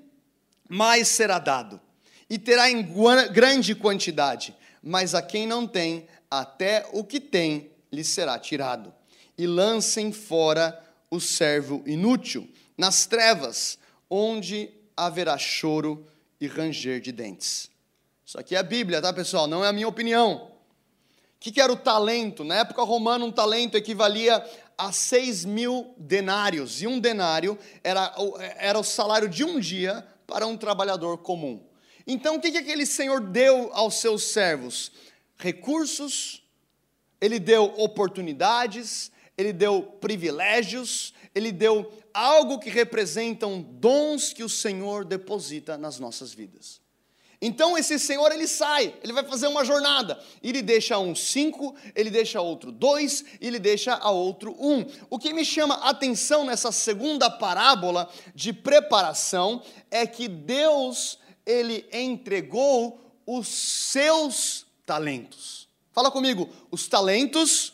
mais 0.69 1.07
será 1.07 1.39
dado, 1.39 1.81
e 2.29 2.37
terá 2.37 2.69
em 2.69 2.85
grande 3.33 3.77
quantidade, 3.77 4.57
mas 4.83 5.15
a 5.15 5.23
quem 5.23 5.47
não 5.47 5.69
tem, 5.69 6.09
até 6.29 6.85
o 6.93 7.05
que 7.05 7.21
tem 7.21 7.71
lhe 7.93 8.03
será 8.03 8.37
tirado 8.41 8.98
e 9.39 9.47
lancem 9.47 10.13
fora 10.13 10.85
o 11.09 11.21
servo 11.21 11.83
inútil, 11.87 12.47
nas 12.77 13.07
trevas, 13.07 13.79
onde 14.11 14.71
haverá 14.97 15.39
choro 15.39 16.05
e 16.41 16.47
ranger 16.47 17.01
de 17.01 17.13
dentes. 17.13 17.71
Isso 18.27 18.39
aqui 18.39 18.55
é 18.55 18.59
a 18.59 18.63
Bíblia, 18.63 19.01
tá, 19.01 19.13
pessoal? 19.13 19.47
Não 19.47 19.65
é 19.65 19.69
a 19.69 19.73
minha 19.73 19.89
opinião. 19.89 20.51
O 21.37 21.41
que, 21.41 21.53
que 21.53 21.61
era 21.61 21.73
o 21.73 21.77
talento? 21.77 22.43
Na 22.43 22.57
época 22.57 22.83
romana, 22.83 23.25
um 23.25 23.33
talento 23.33 23.77
equivalia 23.77 24.45
a 24.77 24.93
seis 24.93 25.45
mil 25.45 25.95
denários, 25.97 26.83
e 26.83 26.87
um 26.87 26.99
denário 26.99 27.59
era, 27.83 28.15
era 28.59 28.79
o 28.79 28.85
salário 28.85 29.29
de 29.29 29.45
um 29.45 29.59
dia 29.59 30.07
para 30.27 30.47
um 30.47 30.57
trabalhador 30.57 31.19
comum. 31.19 31.65
Então, 32.07 32.37
o 32.37 32.41
que, 32.41 32.51
que 32.51 32.59
aquele 32.59 32.87
senhor 32.87 33.21
deu 33.21 33.71
aos 33.73 33.95
seus 33.95 34.25
servos? 34.25 34.93
Recursos, 35.37 36.43
ele 37.21 37.39
deu 37.39 37.65
oportunidades, 37.77 39.11
ele 39.39 39.53
deu 39.53 39.81
privilégios, 39.83 41.15
ele 41.33 41.53
deu 41.53 41.91
algo 42.13 42.59
que 42.59 42.69
representam 42.69 43.63
dons 43.63 44.33
que 44.33 44.43
o 44.43 44.49
Senhor 44.49 45.05
deposita 45.05 45.79
nas 45.79 46.01
nossas 46.01 46.35
vidas. 46.35 46.81
Então 47.41 47.79
esse 47.79 48.01
Senhor 48.01 48.33
ele 48.33 48.49
sai, 48.49 48.93
ele 49.01 49.13
vai 49.13 49.23
fazer 49.23 49.47
uma 49.47 49.65
jornada, 49.65 50.21
ele 50.43 50.61
deixa 50.61 50.99
um 50.99 51.15
cinco, 51.15 51.73
ele 51.95 52.11
deixa 52.11 52.41
outro 52.41 52.73
dois, 52.73 53.25
ele 53.41 53.61
deixa 53.61 53.95
a 53.95 54.11
outro 54.11 54.57
um. 54.59 54.85
O 55.09 55.21
que 55.21 55.33
me 55.33 55.45
chama 55.45 55.77
a 55.77 55.91
atenção 55.91 56.45
nessa 56.45 56.73
segunda 56.73 57.31
parábola 57.31 58.11
de 58.35 58.53
preparação 58.53 59.63
é 59.89 60.05
que 60.05 60.27
Deus 60.27 61.21
ele 61.47 61.89
entregou 61.93 63.01
os 63.25 63.47
seus 63.47 64.67
talentos. 64.85 65.69
Fala 65.93 66.11
comigo, 66.11 66.49
os 66.73 66.89
talentos 66.89 67.73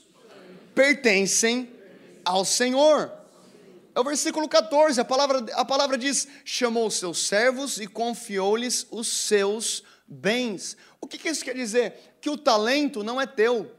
pertencem 0.74 1.70
ao 2.24 2.44
Senhor. 2.44 3.12
É 3.94 4.00
o 4.00 4.04
versículo 4.04 4.48
14, 4.48 5.00
a 5.00 5.04
palavra, 5.04 5.38
a 5.52 5.64
palavra 5.64 5.96
diz: 5.96 6.26
chamou 6.44 6.88
os 6.88 6.94
seus 6.94 7.26
servos 7.26 7.78
e 7.78 7.86
confiou-lhes 7.86 8.86
os 8.90 9.06
seus 9.06 9.84
bens. 10.06 10.76
O 11.00 11.06
que, 11.06 11.16
que 11.16 11.28
isso 11.28 11.44
quer 11.44 11.54
dizer? 11.54 12.16
Que 12.20 12.28
o 12.28 12.36
talento 12.36 13.04
não 13.04 13.20
é 13.20 13.26
teu. 13.26 13.70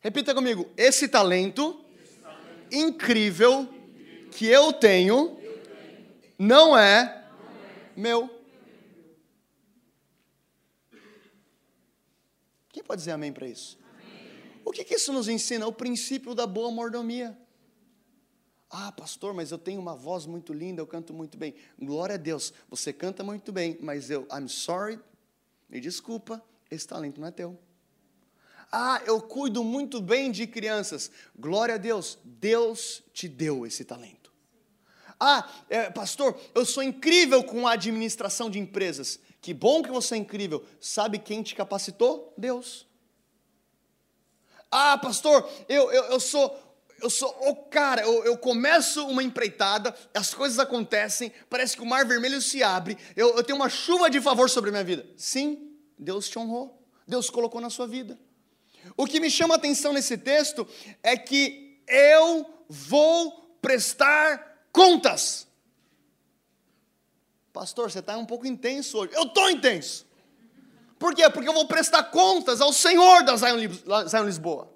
Repita 0.00 0.34
comigo: 0.34 0.68
esse 0.76 1.06
talento, 1.06 1.84
esse 2.02 2.16
talento 2.16 2.74
incrível, 2.74 3.60
incrível 3.60 4.28
que 4.32 4.46
eu 4.46 4.72
tenho, 4.72 5.38
eu 5.40 5.58
tenho 5.58 6.06
não, 6.36 6.76
é 6.76 7.04
não 7.04 7.06
é 7.06 7.24
meu. 7.96 8.40
Quem 12.70 12.82
pode 12.82 12.98
dizer 12.98 13.12
amém 13.12 13.32
para 13.32 13.46
isso? 13.46 13.83
O 14.64 14.72
que, 14.72 14.84
que 14.84 14.94
isso 14.94 15.12
nos 15.12 15.28
ensina? 15.28 15.66
O 15.66 15.72
princípio 15.72 16.34
da 16.34 16.46
boa 16.46 16.70
mordomia. 16.70 17.38
Ah, 18.70 18.90
pastor, 18.90 19.32
mas 19.34 19.52
eu 19.52 19.58
tenho 19.58 19.80
uma 19.80 19.94
voz 19.94 20.26
muito 20.26 20.52
linda, 20.52 20.80
eu 20.80 20.86
canto 20.86 21.12
muito 21.12 21.38
bem. 21.38 21.54
Glória 21.78 22.14
a 22.14 22.18
Deus, 22.18 22.52
você 22.68 22.92
canta 22.92 23.22
muito 23.22 23.52
bem, 23.52 23.78
mas 23.80 24.10
eu, 24.10 24.26
I'm 24.32 24.48
sorry, 24.48 24.98
me 25.68 25.80
desculpa, 25.80 26.42
esse 26.70 26.88
talento 26.88 27.20
não 27.20 27.28
é 27.28 27.30
teu. 27.30 27.56
Ah, 28.72 29.00
eu 29.06 29.20
cuido 29.20 29.62
muito 29.62 30.00
bem 30.00 30.32
de 30.32 30.46
crianças. 30.48 31.08
Glória 31.38 31.76
a 31.76 31.78
Deus, 31.78 32.18
Deus 32.24 33.04
te 33.12 33.28
deu 33.28 33.64
esse 33.64 33.84
talento. 33.84 34.32
Ah, 35.20 35.48
é, 35.70 35.88
pastor, 35.90 36.36
eu 36.52 36.66
sou 36.66 36.82
incrível 36.82 37.44
com 37.44 37.68
a 37.68 37.72
administração 37.74 38.50
de 38.50 38.58
empresas. 38.58 39.20
Que 39.40 39.54
bom 39.54 39.82
que 39.82 39.90
você 39.90 40.16
é 40.16 40.18
incrível. 40.18 40.64
Sabe 40.80 41.20
quem 41.20 41.42
te 41.42 41.54
capacitou? 41.54 42.34
Deus. 42.36 42.88
Ah, 44.76 44.98
pastor, 44.98 45.48
eu, 45.68 45.92
eu, 45.92 46.04
eu 46.06 46.18
sou 46.18 46.60
eu 47.00 47.08
sou 47.08 47.28
o 47.48 47.54
cara, 47.54 48.02
eu, 48.02 48.24
eu, 48.24 48.38
começo 48.38 49.06
uma 49.06 49.22
empreitada, 49.22 49.94
as 50.14 50.32
coisas 50.32 50.58
acontecem, 50.58 51.30
parece 51.50 51.76
que 51.76 51.82
o 51.82 51.86
mar 51.86 52.04
vermelho 52.06 52.40
se 52.40 52.62
abre, 52.62 52.96
eu, 53.14 53.36
eu 53.36 53.44
tenho 53.44 53.56
uma 53.56 53.68
chuva 53.68 54.08
de 54.08 54.20
favor 54.20 54.48
sobre 54.48 54.70
a 54.70 54.72
minha 54.72 54.84
vida. 54.84 55.06
Sim, 55.16 55.70
Deus 55.98 56.28
te 56.28 56.38
honrou, 56.38 56.82
Deus 57.06 57.28
colocou 57.28 57.60
na 57.60 57.68
sua 57.68 57.86
vida. 57.86 58.18
O 58.96 59.06
que 59.06 59.20
me 59.20 59.30
chama 59.30 59.54
a 59.54 59.58
atenção 59.58 59.92
nesse 59.92 60.16
texto 60.16 60.66
é 61.02 61.16
que 61.16 61.80
eu 61.86 62.46
vou 62.68 63.58
prestar 63.60 64.66
contas. 64.72 65.46
Pastor, 67.52 67.90
você 67.90 68.00
está 68.00 68.16
um 68.16 68.26
pouco 68.26 68.46
intenso 68.46 68.98
hoje. 68.98 69.12
Eu 69.14 69.24
estou 69.24 69.50
intenso. 69.50 70.03
Por 70.98 71.14
quê? 71.14 71.28
Porque 71.30 71.48
eu 71.48 71.54
vou 71.54 71.66
prestar 71.66 72.04
contas 72.04 72.60
ao 72.60 72.72
Senhor 72.72 73.22
da 73.22 73.36
Zion 73.36 74.24
Lisboa. 74.24 74.74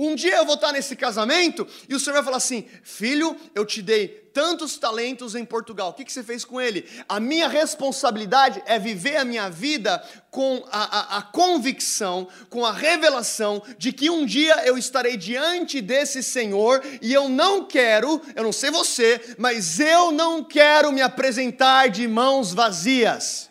Um 0.00 0.14
dia 0.14 0.36
eu 0.36 0.46
vou 0.46 0.54
estar 0.54 0.70
nesse 0.70 0.94
casamento 0.94 1.66
e 1.88 1.94
o 1.94 1.98
Senhor 1.98 2.14
vai 2.14 2.22
falar 2.22 2.36
assim: 2.36 2.64
Filho, 2.84 3.36
eu 3.52 3.66
te 3.66 3.82
dei 3.82 4.06
tantos 4.32 4.78
talentos 4.78 5.34
em 5.34 5.44
Portugal, 5.44 5.88
o 5.88 5.92
que, 5.92 6.04
que 6.04 6.12
você 6.12 6.22
fez 6.22 6.44
com 6.44 6.60
ele? 6.60 6.88
A 7.08 7.18
minha 7.18 7.48
responsabilidade 7.48 8.62
é 8.66 8.78
viver 8.78 9.16
a 9.16 9.24
minha 9.24 9.50
vida 9.50 10.00
com 10.30 10.64
a, 10.70 11.16
a, 11.16 11.18
a 11.18 11.22
convicção, 11.22 12.28
com 12.48 12.64
a 12.64 12.72
revelação 12.72 13.60
de 13.76 13.92
que 13.92 14.08
um 14.08 14.24
dia 14.24 14.64
eu 14.64 14.78
estarei 14.78 15.16
diante 15.16 15.80
desse 15.80 16.22
Senhor 16.22 16.80
e 17.02 17.12
eu 17.12 17.28
não 17.28 17.64
quero, 17.64 18.22
eu 18.36 18.44
não 18.44 18.52
sei 18.52 18.70
você, 18.70 19.34
mas 19.36 19.80
eu 19.80 20.12
não 20.12 20.44
quero 20.44 20.92
me 20.92 21.02
apresentar 21.02 21.88
de 21.88 22.06
mãos 22.06 22.54
vazias. 22.54 23.47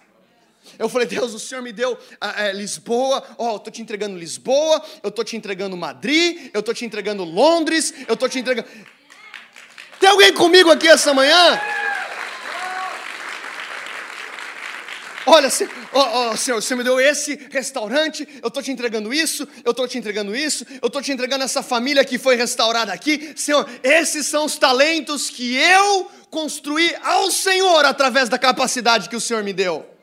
Eu 0.78 0.90
falei, 0.90 1.08
Deus, 1.08 1.34
o 1.34 1.40
Senhor 1.40 1.62
me 1.62 1.72
deu 1.72 1.98
é, 2.38 2.52
Lisboa, 2.54 3.24
ó, 3.38 3.46
oh, 3.46 3.52
eu 3.54 3.58
estou 3.58 3.74
te 3.74 3.82
entregando 3.82 4.18
Lisboa, 4.18 4.84
eu 5.02 5.10
estou 5.10 5.26
te 5.26 5.36
entregando 5.36 5.76
Madrid, 5.76 6.50
eu 6.54 6.60
estou 6.60 6.74
te 6.74 6.86
entregando 6.86 7.24
Londres, 7.24 7.94
eu 8.08 8.14
estou 8.14 8.30
te 8.30 8.40
entregando. 8.40 8.68
Tem 10.00 10.10
alguém 10.10 10.34
comigo 10.34 10.72
aqui 10.72 10.88
essa 10.88 11.14
manhã? 11.14 11.60
Olha, 15.30 15.50
oh, 15.92 16.32
oh, 16.32 16.38
Senhor, 16.38 16.78
me 16.78 16.84
deu 16.86 17.02
esse 17.02 17.36
restaurante, 17.52 18.26
eu 18.42 18.48
estou 18.48 18.64
te 18.64 18.72
entregando 18.72 19.14
isso, 19.14 19.46
eu 19.66 19.72
estou 19.72 19.86
te 19.86 19.98
entregando 19.98 20.34
isso, 20.34 20.66
eu 20.82 20.88
estou 20.88 21.02
te 21.02 21.12
entregando 21.12 21.44
essa 21.44 21.62
família 21.62 22.06
que 22.06 22.18
foi 22.18 22.38
restaurada 22.38 22.94
aqui. 22.94 23.34
Senhor, 23.36 23.68
esses 23.84 24.26
são 24.26 24.46
os 24.46 24.58
talentos 24.58 25.30
que 25.30 25.58
eu 25.58 26.10
construí 26.30 26.96
ao 27.04 27.30
Senhor 27.30 27.84
através 27.84 28.30
da 28.30 28.38
capacidade 28.38 29.10
que 29.10 29.18
o 29.18 29.22
Senhor 29.22 29.44
me 29.44 29.52
deu. 29.52 29.97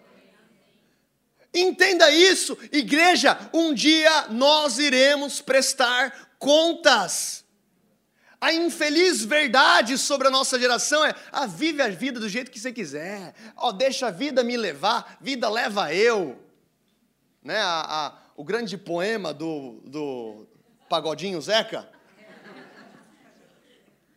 Entenda 1.55 2.11
isso, 2.11 2.59
igreja, 2.73 3.39
um 3.53 3.73
dia 3.73 4.27
nós 4.29 4.79
iremos 4.79 5.41
prestar 5.41 6.35
contas. 6.37 7.45
A 8.41 8.53
infeliz 8.53 9.25
verdade 9.25 9.97
sobre 9.97 10.27
a 10.27 10.31
nossa 10.31 10.59
geração 10.59 11.05
é: 11.05 11.15
ah, 11.31 11.47
vive 11.47 11.81
a 11.81 11.89
vida 11.89 12.19
do 12.19 12.29
jeito 12.29 12.51
que 12.51 12.59
você 12.59 12.73
quiser, 12.73 13.35
ó, 13.57 13.69
oh, 13.69 13.73
deixa 13.73 14.09
a 14.09 14.11
vida 14.11 14.43
me 14.43 14.57
levar, 14.57 15.17
vida 15.21 15.49
leva 15.49 15.95
eu. 15.95 16.43
Né, 17.43 17.59
a, 17.59 18.07
a, 18.07 18.19
o 18.37 18.43
grande 18.43 18.77
poema 18.77 19.33
do, 19.33 19.81
do 19.85 20.47
Pagodinho 20.89 21.41
Zeca. 21.41 21.89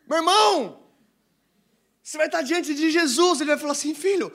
Meu 0.08 0.18
irmão, 0.18 0.80
você 2.02 2.18
vai 2.18 2.28
estar 2.28 2.42
diante 2.42 2.74
de 2.74 2.90
Jesus, 2.90 3.42
ele 3.42 3.52
vai 3.52 3.60
falar 3.60 3.74
assim: 3.74 3.94
filho, 3.94 4.34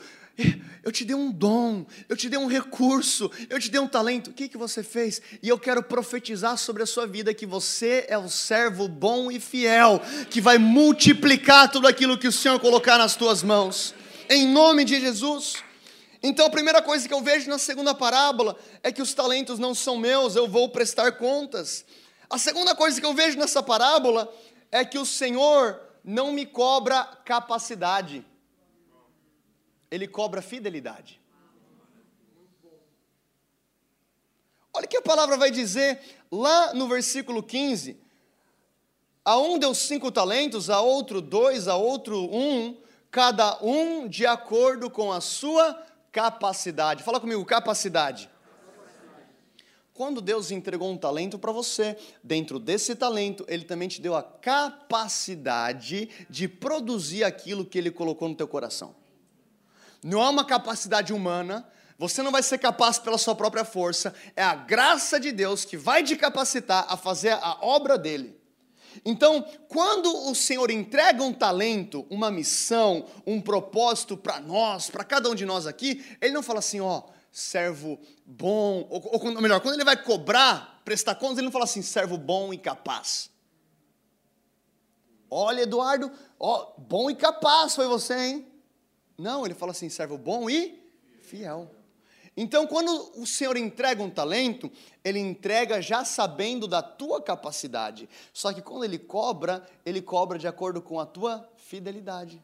eu 0.82 0.90
te 0.90 1.04
dei 1.04 1.14
um 1.14 1.30
dom, 1.30 1.86
eu 2.08 2.16
te 2.16 2.28
dei 2.28 2.38
um 2.38 2.48
recurso, 2.48 3.30
eu 3.48 3.60
te 3.60 3.70
dei 3.70 3.80
um 3.80 3.86
talento. 3.86 4.30
O 4.30 4.32
que, 4.32 4.48
que 4.48 4.56
você 4.56 4.82
fez? 4.82 5.22
E 5.40 5.48
eu 5.48 5.56
quero 5.56 5.80
profetizar 5.80 6.58
sobre 6.58 6.82
a 6.82 6.86
sua 6.86 7.06
vida 7.06 7.32
que 7.32 7.46
você 7.46 8.04
é 8.08 8.18
o 8.18 8.28
servo 8.28 8.88
bom 8.88 9.30
e 9.30 9.38
fiel, 9.38 10.00
que 10.28 10.40
vai 10.40 10.58
multiplicar 10.58 11.70
tudo 11.70 11.86
aquilo 11.86 12.18
que 12.18 12.26
o 12.26 12.32
Senhor 12.32 12.58
colocar 12.58 12.98
nas 12.98 13.14
tuas 13.14 13.44
mãos. 13.44 13.94
Em 14.28 14.48
nome 14.48 14.84
de 14.84 14.98
Jesus. 15.00 15.62
Então 16.20 16.46
a 16.46 16.50
primeira 16.50 16.82
coisa 16.82 17.06
que 17.06 17.14
eu 17.14 17.20
vejo 17.20 17.48
na 17.48 17.58
segunda 17.58 17.94
parábola 17.94 18.58
é 18.82 18.90
que 18.90 19.02
os 19.02 19.14
talentos 19.14 19.60
não 19.60 19.76
são 19.76 19.96
meus, 19.96 20.34
eu 20.34 20.48
vou 20.48 20.68
prestar 20.68 21.12
contas. 21.12 21.84
A 22.28 22.38
segunda 22.38 22.74
coisa 22.74 23.00
que 23.00 23.06
eu 23.06 23.14
vejo 23.14 23.38
nessa 23.38 23.62
parábola 23.62 24.32
é 24.70 24.84
que 24.84 24.98
o 24.98 25.06
Senhor 25.06 25.80
não 26.04 26.32
me 26.32 26.44
cobra 26.44 27.04
capacidade 27.24 28.24
ele 29.92 30.08
cobra 30.08 30.40
fidelidade. 30.40 31.20
Olha 34.72 34.86
o 34.86 34.88
que 34.88 34.96
a 34.96 35.02
palavra 35.02 35.36
vai 35.36 35.50
dizer 35.50 36.00
lá 36.30 36.72
no 36.72 36.88
versículo 36.88 37.42
15. 37.42 38.00
A 39.22 39.36
um 39.36 39.58
deu 39.58 39.74
cinco 39.74 40.10
talentos, 40.10 40.70
a 40.70 40.80
outro 40.80 41.20
dois, 41.20 41.68
a 41.68 41.76
outro 41.76 42.24
um, 42.34 42.80
cada 43.10 43.62
um 43.62 44.08
de 44.08 44.24
acordo 44.24 44.88
com 44.88 45.12
a 45.12 45.20
sua 45.20 45.78
capacidade. 46.10 47.02
Fala 47.02 47.20
comigo, 47.20 47.44
capacidade. 47.44 48.30
Quando 49.92 50.22
Deus 50.22 50.50
entregou 50.50 50.90
um 50.90 50.96
talento 50.96 51.38
para 51.38 51.52
você, 51.52 51.98
dentro 52.24 52.58
desse 52.58 52.94
talento, 52.94 53.44
Ele 53.46 53.66
também 53.66 53.88
te 53.88 54.00
deu 54.00 54.16
a 54.16 54.22
capacidade 54.22 56.08
de 56.30 56.48
produzir 56.48 57.24
aquilo 57.24 57.66
que 57.66 57.76
Ele 57.76 57.90
colocou 57.90 58.26
no 58.26 58.34
teu 58.34 58.48
coração. 58.48 59.01
Não 60.02 60.22
é 60.22 60.28
uma 60.28 60.44
capacidade 60.44 61.12
humana, 61.12 61.66
você 61.98 62.22
não 62.22 62.32
vai 62.32 62.42
ser 62.42 62.58
capaz 62.58 62.98
pela 62.98 63.16
sua 63.16 63.34
própria 63.34 63.64
força, 63.64 64.12
é 64.34 64.42
a 64.42 64.54
graça 64.54 65.20
de 65.20 65.30
Deus 65.30 65.64
que 65.64 65.76
vai 65.76 66.02
te 66.02 66.16
capacitar 66.16 66.84
a 66.88 66.96
fazer 66.96 67.30
a 67.40 67.58
obra 67.60 67.96
dele. 67.96 68.40
Então, 69.04 69.46
quando 69.68 70.28
o 70.28 70.34
Senhor 70.34 70.70
entrega 70.70 71.22
um 71.22 71.32
talento, 71.32 72.04
uma 72.10 72.30
missão, 72.30 73.06
um 73.26 73.40
propósito 73.40 74.16
para 74.16 74.40
nós, 74.40 74.90
para 74.90 75.04
cada 75.04 75.30
um 75.30 75.34
de 75.34 75.46
nós 75.46 75.66
aqui, 75.66 76.04
Ele 76.20 76.32
não 76.32 76.42
fala 76.42 76.58
assim, 76.58 76.80
ó, 76.80 77.04
servo 77.30 77.98
bom, 78.26 78.86
ou, 78.90 79.02
ou 79.12 79.40
melhor, 79.40 79.60
quando 79.60 79.74
Ele 79.76 79.84
vai 79.84 79.96
cobrar, 79.96 80.82
prestar 80.84 81.14
contas, 81.14 81.38
Ele 81.38 81.46
não 81.46 81.52
fala 81.52 81.64
assim, 81.64 81.82
servo 81.82 82.18
bom 82.18 82.52
e 82.52 82.58
capaz. 82.58 83.30
Olha, 85.30 85.62
Eduardo, 85.62 86.10
ó, 86.38 86.74
bom 86.76 87.08
e 87.08 87.14
capaz 87.14 87.74
foi 87.74 87.86
você, 87.86 88.14
hein? 88.14 88.51
Não, 89.16 89.44
ele 89.44 89.54
fala 89.54 89.72
assim: 89.72 89.88
servo 89.88 90.16
bom 90.18 90.48
e 90.48 90.82
fiel. 91.22 91.70
Então, 92.36 92.66
quando 92.66 93.12
o 93.20 93.26
Senhor 93.26 93.56
entrega 93.56 94.02
um 94.02 94.08
talento, 94.08 94.72
ele 95.04 95.18
entrega 95.18 95.82
já 95.82 96.04
sabendo 96.04 96.66
da 96.66 96.82
tua 96.82 97.20
capacidade. 97.20 98.08
Só 98.32 98.52
que 98.52 98.62
quando 98.62 98.84
ele 98.84 98.98
cobra, 98.98 99.66
ele 99.84 100.00
cobra 100.00 100.38
de 100.38 100.48
acordo 100.48 100.80
com 100.80 100.98
a 100.98 101.04
tua 101.04 101.46
fidelidade. 101.56 102.42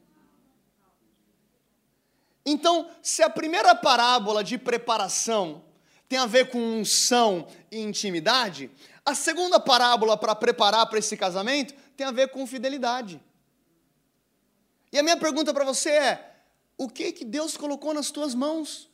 Então, 2.45 2.91
se 3.03 3.23
a 3.23 3.31
primeira 3.31 3.75
parábola 3.75 4.45
de 4.45 4.59
preparação 4.59 5.65
tem 6.09 6.19
a 6.19 6.27
ver 6.27 6.51
com 6.51 6.59
unção 6.59 7.47
e 7.71 7.79
intimidade, 7.79 8.71
a 9.05 9.15
segunda 9.15 9.59
parábola 9.59 10.17
para 10.17 10.35
preparar 10.35 10.87
para 10.87 10.99
esse 10.99 11.17
casamento 11.17 11.75
tem 11.97 12.07
a 12.07 12.11
ver 12.11 12.29
com 12.29 12.47
fidelidade. 12.47 13.21
E 14.93 14.99
a 14.99 15.03
minha 15.03 15.17
pergunta 15.17 15.53
para 15.53 15.65
você 15.65 15.91
é: 15.91 16.28
o 16.79 16.89
que 16.89 17.11
que 17.11 17.25
Deus 17.25 17.57
colocou 17.57 17.93
nas 17.93 18.13
tuas 18.13 18.35
mãos. 18.37 18.89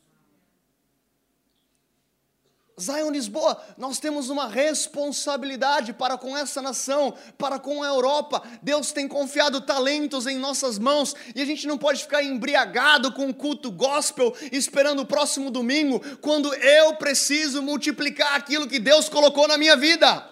Zion 2.81 3.11
Lisboa, 3.11 3.62
nós 3.79 4.01
temos 4.01 4.31
uma 4.31 4.49
responsabilidade 4.49 5.92
para 5.92 6.18
com 6.18 6.37
essa 6.37 6.61
nação, 6.61 7.14
para 7.38 7.57
com 7.57 7.85
a 7.85 7.87
Europa. 7.87 8.42
Deus 8.62 8.90
tem 8.90 9.07
confiado 9.07 9.61
talentos 9.61 10.27
em 10.27 10.38
nossas 10.38 10.77
mãos 10.77 11.14
e 11.37 11.42
a 11.42 11.44
gente 11.44 11.68
não 11.68 11.79
pode 11.79 12.03
ficar 12.03 12.25
embriagado 12.25 13.12
com 13.12 13.29
o 13.29 13.35
culto 13.35 13.70
gospel 13.70 14.35
esperando 14.51 15.03
o 15.03 15.07
próximo 15.07 15.53
domingo, 15.53 16.01
quando 16.18 16.53
eu 16.53 16.97
preciso 16.97 17.62
multiplicar 17.62 18.35
aquilo 18.35 18.66
que 18.66 18.81
Deus 18.81 19.09
colocou 19.09 19.47
na 19.47 19.57
minha 19.57 19.77
vida. 19.77 20.29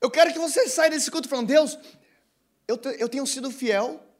Eu 0.00 0.10
quero 0.10 0.32
que 0.32 0.38
você 0.38 0.68
saia 0.68 0.90
desse 0.90 1.10
culto 1.10 1.28
falando: 1.28 1.48
Deus, 1.48 1.76
eu, 2.68 2.80
eu 2.98 3.08
tenho 3.08 3.26
sido 3.26 3.50
fiel 3.50 4.11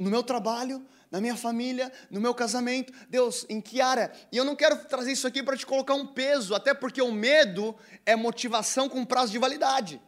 no 0.00 0.10
meu 0.10 0.22
trabalho, 0.22 0.84
na 1.10 1.20
minha 1.20 1.36
família, 1.36 1.92
no 2.10 2.20
meu 2.20 2.34
casamento. 2.34 2.92
Deus, 3.08 3.44
em 3.48 3.60
que 3.60 3.80
área? 3.80 4.10
E 4.32 4.36
eu 4.36 4.44
não 4.44 4.56
quero 4.56 4.76
trazer 4.86 5.12
isso 5.12 5.26
aqui 5.26 5.42
para 5.42 5.56
te 5.56 5.66
colocar 5.66 5.94
um 5.94 6.06
peso, 6.06 6.54
até 6.54 6.72
porque 6.72 7.02
o 7.02 7.12
medo 7.12 7.76
é 8.06 8.16
motivação 8.16 8.88
com 8.88 9.04
prazo 9.04 9.30
de 9.30 9.38
validade. 9.38 10.00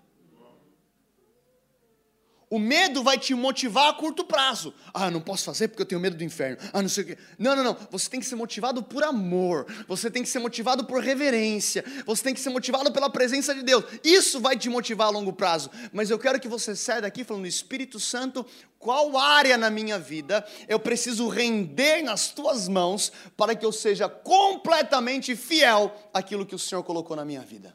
O 2.52 2.58
medo 2.58 3.02
vai 3.02 3.16
te 3.16 3.34
motivar 3.34 3.88
a 3.88 3.94
curto 3.94 4.26
prazo. 4.26 4.74
Ah, 4.92 5.10
não 5.10 5.22
posso 5.22 5.42
fazer 5.42 5.68
porque 5.68 5.80
eu 5.80 5.86
tenho 5.86 5.98
medo 5.98 6.18
do 6.18 6.22
inferno. 6.22 6.58
Ah, 6.70 6.82
não 6.82 6.88
sei 6.90 7.02
o 7.02 7.06
quê. 7.06 7.18
Não, 7.38 7.56
não, 7.56 7.64
não. 7.64 7.74
Você 7.90 8.10
tem 8.10 8.20
que 8.20 8.26
ser 8.26 8.34
motivado 8.34 8.82
por 8.82 9.02
amor. 9.02 9.64
Você 9.88 10.10
tem 10.10 10.22
que 10.22 10.28
ser 10.28 10.38
motivado 10.38 10.84
por 10.84 11.02
reverência. 11.02 11.82
Você 12.04 12.22
tem 12.22 12.34
que 12.34 12.40
ser 12.40 12.50
motivado 12.50 12.92
pela 12.92 13.08
presença 13.08 13.54
de 13.54 13.62
Deus. 13.62 13.86
Isso 14.04 14.38
vai 14.38 14.54
te 14.54 14.68
motivar 14.68 15.06
a 15.06 15.10
longo 15.10 15.32
prazo. 15.32 15.70
Mas 15.94 16.10
eu 16.10 16.18
quero 16.18 16.38
que 16.38 16.46
você 16.46 16.76
saia 16.76 17.00
daqui 17.00 17.24
falando, 17.24 17.46
Espírito 17.46 17.98
Santo, 17.98 18.44
qual 18.78 19.16
área 19.16 19.56
na 19.56 19.70
minha 19.70 19.98
vida 19.98 20.46
eu 20.68 20.78
preciso 20.78 21.28
render 21.28 22.02
nas 22.02 22.32
tuas 22.32 22.68
mãos 22.68 23.10
para 23.34 23.54
que 23.54 23.64
eu 23.64 23.72
seja 23.72 24.10
completamente 24.10 25.34
fiel 25.34 25.90
àquilo 26.12 26.44
que 26.44 26.54
o 26.54 26.58
Senhor 26.58 26.82
colocou 26.82 27.16
na 27.16 27.24
minha 27.24 27.40
vida? 27.40 27.74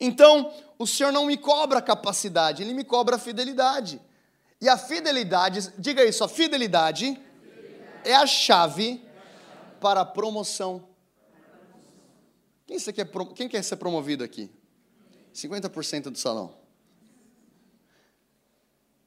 Então, 0.00 0.52
o 0.78 0.86
Senhor 0.86 1.12
não 1.12 1.26
me 1.26 1.36
cobra 1.36 1.82
capacidade, 1.82 2.62
Ele 2.62 2.74
me 2.74 2.84
cobra 2.84 3.18
fidelidade. 3.18 4.00
E 4.60 4.68
a 4.68 4.76
fidelidade, 4.76 5.72
diga 5.78 6.04
isso, 6.04 6.24
a 6.24 6.28
fidelidade, 6.28 7.20
é 8.04 8.14
a 8.14 8.26
chave 8.26 9.02
para 9.80 10.00
a 10.00 10.04
promoção. 10.04 10.88
Quem, 12.66 12.78
você 12.78 12.92
quer, 12.92 13.08
quem 13.34 13.48
quer 13.48 13.62
ser 13.62 13.76
promovido 13.76 14.22
aqui? 14.22 14.50
50% 15.34 16.10
do 16.10 16.18
salão. 16.18 16.54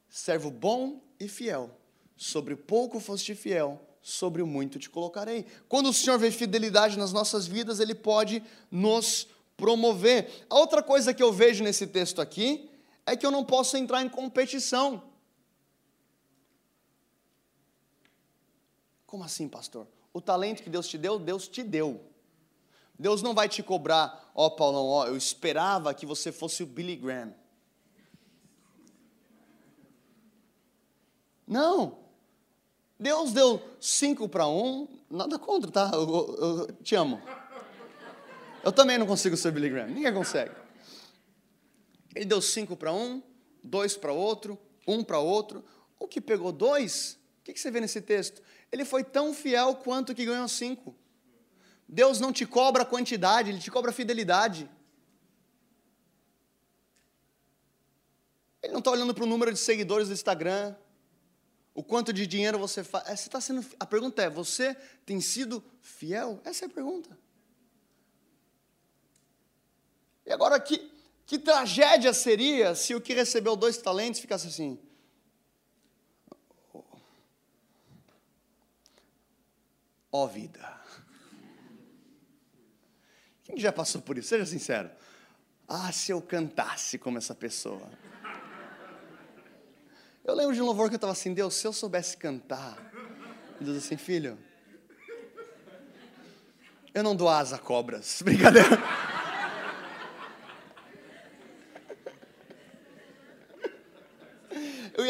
Servo 0.08 0.50
bom 0.50 1.00
e 1.18 1.28
fiel. 1.28 1.70
Sobre 2.16 2.56
pouco 2.56 3.00
foste 3.00 3.34
fiel, 3.34 3.80
sobre 4.02 4.42
o 4.42 4.46
muito 4.46 4.78
te 4.78 4.90
colocarei. 4.90 5.46
Quando 5.68 5.88
o 5.88 5.92
Senhor 5.92 6.18
vê 6.18 6.30
fidelidade 6.30 6.98
nas 6.98 7.12
nossas 7.12 7.46
vidas, 7.46 7.80
Ele 7.80 7.94
pode 7.94 8.42
nos 8.70 9.28
promover. 9.62 10.44
A 10.50 10.58
outra 10.58 10.82
coisa 10.82 11.14
que 11.14 11.22
eu 11.22 11.32
vejo 11.32 11.62
nesse 11.62 11.86
texto 11.86 12.20
aqui 12.20 12.68
é 13.06 13.16
que 13.16 13.24
eu 13.24 13.30
não 13.30 13.44
posso 13.44 13.76
entrar 13.76 14.02
em 14.02 14.08
competição. 14.08 15.00
Como 19.06 19.22
assim, 19.22 19.48
pastor? 19.48 19.86
O 20.12 20.20
talento 20.20 20.64
que 20.64 20.68
Deus 20.68 20.88
te 20.88 20.98
deu, 20.98 21.16
Deus 21.16 21.46
te 21.46 21.62
deu. 21.62 22.00
Deus 22.98 23.22
não 23.22 23.34
vai 23.34 23.48
te 23.48 23.62
cobrar, 23.62 24.32
ó 24.34 24.46
oh, 24.46 24.50
Paulão, 24.50 24.84
ó, 24.84 25.02
oh, 25.02 25.06
eu 25.06 25.16
esperava 25.16 25.94
que 25.94 26.04
você 26.04 26.32
fosse 26.32 26.64
o 26.64 26.66
Billy 26.66 26.96
Graham. 26.96 27.32
Não. 31.46 31.98
Deus 32.98 33.32
deu 33.32 33.62
cinco 33.80 34.28
para 34.28 34.48
um, 34.48 34.88
nada 35.08 35.38
contra, 35.38 35.70
tá? 35.70 35.90
Eu, 35.92 36.02
eu, 36.02 36.58
eu 36.58 36.72
te 36.82 36.96
amo. 36.96 37.22
Eu 38.62 38.72
também 38.72 38.96
não 38.96 39.06
consigo 39.06 39.36
ser 39.36 39.50
Billy 39.50 39.68
Graham, 39.68 39.88
ninguém 39.88 40.12
consegue. 40.12 40.54
Ele 42.14 42.24
deu 42.24 42.40
cinco 42.40 42.76
para 42.76 42.92
um, 42.92 43.22
dois 43.62 43.96
para 43.96 44.12
outro, 44.12 44.58
um 44.86 45.02
para 45.02 45.18
outro. 45.18 45.64
O 45.98 46.06
que 46.06 46.20
pegou 46.20 46.52
dois, 46.52 47.18
o 47.40 47.42
que 47.44 47.58
você 47.58 47.70
vê 47.70 47.80
nesse 47.80 48.00
texto? 48.00 48.42
Ele 48.70 48.84
foi 48.84 49.02
tão 49.02 49.34
fiel 49.34 49.76
quanto 49.76 50.14
que 50.14 50.24
ganhou 50.24 50.46
cinco. 50.48 50.94
Deus 51.88 52.20
não 52.20 52.32
te 52.32 52.46
cobra 52.46 52.84
quantidade, 52.84 53.50
Ele 53.50 53.58
te 53.58 53.70
cobra 53.70 53.92
fidelidade. 53.92 54.70
Ele 58.62 58.72
não 58.72 58.78
está 58.78 58.90
olhando 58.92 59.12
para 59.12 59.24
o 59.24 59.26
número 59.26 59.52
de 59.52 59.58
seguidores 59.58 60.08
do 60.08 60.14
Instagram, 60.14 60.74
o 61.74 61.82
quanto 61.82 62.12
de 62.12 62.26
dinheiro 62.26 62.58
você 62.58 62.84
faz. 62.84 63.08
É, 63.08 63.16
você 63.16 63.28
tá 63.28 63.40
sendo, 63.40 63.66
a 63.80 63.86
pergunta 63.86 64.22
é: 64.22 64.30
você 64.30 64.74
tem 65.04 65.20
sido 65.20 65.62
fiel? 65.80 66.40
Essa 66.44 66.64
é 66.64 66.68
a 66.68 66.70
pergunta. 66.70 67.18
E 70.24 70.32
agora, 70.32 70.58
que, 70.60 70.90
que 71.26 71.38
tragédia 71.38 72.12
seria 72.12 72.74
se 72.74 72.94
o 72.94 73.00
que 73.00 73.12
recebeu 73.14 73.56
dois 73.56 73.76
talentos 73.78 74.20
ficasse 74.20 74.46
assim? 74.46 74.78
Ó 80.10 80.24
oh, 80.24 80.28
vida. 80.28 80.80
Quem 83.44 83.58
já 83.58 83.72
passou 83.72 84.00
por 84.02 84.18
isso? 84.18 84.28
Seja 84.28 84.46
sincero. 84.46 84.90
Ah, 85.66 85.90
se 85.90 86.12
eu 86.12 86.20
cantasse 86.20 86.98
como 86.98 87.18
essa 87.18 87.34
pessoa. 87.34 87.90
Eu 90.24 90.34
lembro 90.34 90.54
de 90.54 90.62
um 90.62 90.66
louvor 90.66 90.88
que 90.88 90.94
eu 90.94 90.96
estava 90.96 91.12
assim, 91.12 91.34
Deus, 91.34 91.54
se 91.54 91.66
eu 91.66 91.72
soubesse 91.72 92.16
cantar. 92.16 92.78
Deus 93.60 93.78
assim, 93.78 93.96
filho, 93.96 94.38
eu 96.94 97.02
não 97.02 97.16
dou 97.16 97.28
asa 97.28 97.56
a 97.56 97.58
cobras. 97.58 98.20
Brincadeira. 98.24 98.68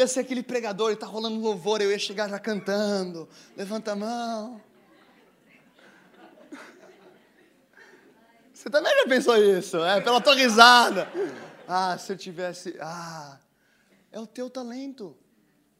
Ia 0.03 0.07
ser 0.07 0.19
aquele 0.19 0.43
pregador 0.43 0.91
e 0.91 0.95
tá 0.95 1.05
rolando 1.05 1.39
louvor, 1.39 1.81
eu 1.81 1.91
ia 1.91 1.99
chegar 1.99 2.29
já 2.29 2.37
cantando. 2.37 3.27
Levanta 3.55 3.93
a 3.93 3.95
mão. 3.95 4.61
Você 8.53 8.69
também 8.69 8.95
já 8.95 9.07
pensou 9.07 9.35
isso, 9.37 9.83
é? 9.83 9.99
Pela 9.99 10.21
tua 10.21 10.35
risada. 10.35 11.11
Ah, 11.67 11.97
se 11.97 12.11
eu 12.11 12.17
tivesse. 12.17 12.77
Ah, 12.79 13.39
é 14.11 14.19
o 14.19 14.27
teu 14.27 14.49
talento. 14.49 15.17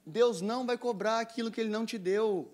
Deus 0.05 0.41
não 0.41 0.65
vai 0.65 0.78
cobrar 0.78 1.19
aquilo 1.19 1.51
que 1.51 1.61
Ele 1.61 1.69
não 1.69 1.86
te 1.86 1.97
deu. 1.97 2.51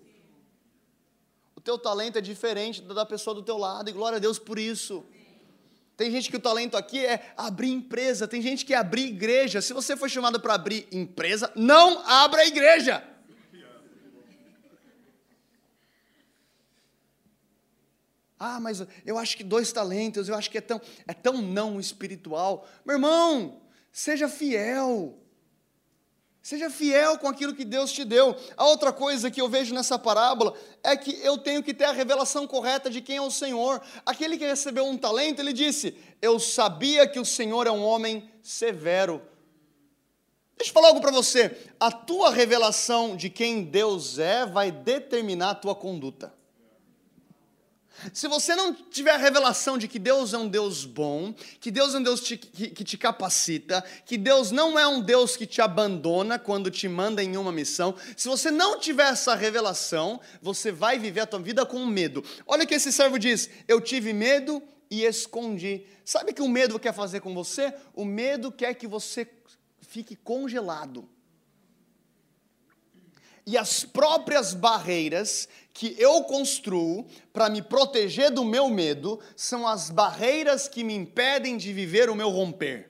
O 1.56 1.60
teu 1.60 1.78
talento 1.78 2.16
é 2.16 2.20
diferente 2.20 2.80
da 2.80 3.04
pessoa 3.04 3.34
do 3.34 3.42
teu 3.42 3.58
lado, 3.58 3.90
e 3.90 3.92
glória 3.92 4.16
a 4.16 4.20
Deus 4.20 4.38
por 4.38 4.58
isso. 4.58 5.04
Tem 6.00 6.10
gente 6.10 6.30
que 6.30 6.36
o 6.38 6.40
talento 6.40 6.78
aqui 6.78 7.04
é 7.04 7.30
abrir 7.36 7.68
empresa, 7.68 8.26
tem 8.26 8.40
gente 8.40 8.64
que 8.64 8.72
é 8.72 8.76
abrir 8.78 9.04
igreja. 9.04 9.60
Se 9.60 9.74
você 9.74 9.94
foi 9.94 10.08
chamado 10.08 10.40
para 10.40 10.54
abrir 10.54 10.88
empresa, 10.90 11.52
não 11.54 11.98
abra 12.06 12.40
a 12.40 12.46
igreja. 12.46 13.04
Ah, 18.38 18.58
mas 18.58 18.82
eu 19.04 19.18
acho 19.18 19.36
que 19.36 19.44
dois 19.44 19.70
talentos, 19.72 20.26
eu 20.26 20.34
acho 20.34 20.50
que 20.50 20.56
é 20.56 20.62
tão, 20.62 20.80
é 21.06 21.12
tão 21.12 21.42
não 21.42 21.78
espiritual. 21.78 22.66
Meu 22.82 22.94
irmão, 22.96 23.60
seja 23.92 24.26
fiel. 24.26 25.18
Seja 26.50 26.68
fiel 26.68 27.16
com 27.16 27.28
aquilo 27.28 27.54
que 27.54 27.64
Deus 27.64 27.92
te 27.92 28.04
deu. 28.04 28.34
A 28.56 28.66
outra 28.66 28.92
coisa 28.92 29.30
que 29.30 29.40
eu 29.40 29.48
vejo 29.48 29.72
nessa 29.72 29.96
parábola 29.96 30.52
é 30.82 30.96
que 30.96 31.16
eu 31.22 31.38
tenho 31.38 31.62
que 31.62 31.72
ter 31.72 31.84
a 31.84 31.92
revelação 31.92 32.44
correta 32.44 32.90
de 32.90 33.00
quem 33.00 33.18
é 33.18 33.22
o 33.22 33.30
Senhor. 33.30 33.80
Aquele 34.04 34.36
que 34.36 34.44
recebeu 34.44 34.84
um 34.84 34.98
talento, 34.98 35.38
ele 35.38 35.52
disse: 35.52 35.96
Eu 36.20 36.40
sabia 36.40 37.06
que 37.06 37.20
o 37.20 37.24
Senhor 37.24 37.68
é 37.68 37.70
um 37.70 37.84
homem 37.84 38.28
severo. 38.42 39.22
Deixa 40.56 40.70
eu 40.70 40.74
falar 40.74 40.88
algo 40.88 41.00
para 41.00 41.12
você. 41.12 41.56
A 41.78 41.92
tua 41.92 42.32
revelação 42.32 43.14
de 43.14 43.30
quem 43.30 43.62
Deus 43.62 44.18
é 44.18 44.44
vai 44.44 44.72
determinar 44.72 45.50
a 45.50 45.54
tua 45.54 45.76
conduta. 45.76 46.34
Se 48.12 48.28
você 48.28 48.54
não 48.54 48.72
tiver 48.72 49.12
a 49.12 49.16
revelação 49.16 49.76
de 49.76 49.86
que 49.86 49.98
Deus 49.98 50.32
é 50.32 50.38
um 50.38 50.48
Deus 50.48 50.84
bom, 50.84 51.34
que 51.60 51.70
Deus 51.70 51.94
é 51.94 51.98
um 51.98 52.02
Deus 52.02 52.20
te, 52.20 52.36
que, 52.36 52.68
que, 52.68 52.84
te 52.84 52.96
capacita, 52.96 53.84
que 54.04 54.16
Deus 54.16 54.50
não 54.50 54.78
é 54.78 54.86
um 54.86 55.00
Deus 55.00 55.36
que 55.36 55.46
te 55.46 55.60
abandona 55.60 56.38
quando 56.38 56.70
te 56.70 56.88
manda 56.88 57.22
em 57.22 57.36
uma 57.36 57.52
missão, 57.52 57.94
se 58.16 58.28
você 58.28 58.50
não 58.50 58.78
tiver 58.78 59.08
essa 59.08 59.34
revelação, 59.34 60.20
você 60.40 60.72
vai 60.72 60.98
viver 60.98 61.20
a 61.20 61.26
tua 61.26 61.40
vida 61.40 61.66
com 61.66 61.84
medo. 61.86 62.24
Olha 62.46 62.64
o 62.64 62.66
que 62.66 62.74
esse 62.74 62.92
servo 62.92 63.18
diz: 63.18 63.48
Eu 63.68 63.80
tive 63.80 64.12
medo 64.12 64.62
e 64.90 65.04
escondi. 65.04 65.86
Sabe 66.04 66.32
o 66.32 66.34
que 66.34 66.42
o 66.42 66.48
medo 66.48 66.78
quer 66.78 66.92
fazer 66.92 67.20
com 67.20 67.34
você? 67.34 67.72
O 67.94 68.04
medo 68.04 68.50
quer 68.50 68.74
que 68.74 68.86
você 68.86 69.28
fique 69.80 70.16
congelado 70.16 71.08
e 73.50 73.58
as 73.58 73.82
próprias 73.82 74.54
barreiras 74.54 75.48
que 75.72 75.96
eu 75.98 76.22
construo 76.22 77.04
para 77.32 77.50
me 77.50 77.60
proteger 77.60 78.30
do 78.30 78.44
meu 78.44 78.68
medo 78.68 79.18
são 79.34 79.66
as 79.66 79.90
barreiras 79.90 80.68
que 80.68 80.84
me 80.84 80.94
impedem 80.94 81.56
de 81.56 81.72
viver 81.72 82.08
o 82.08 82.14
meu 82.14 82.30
romper. 82.30 82.88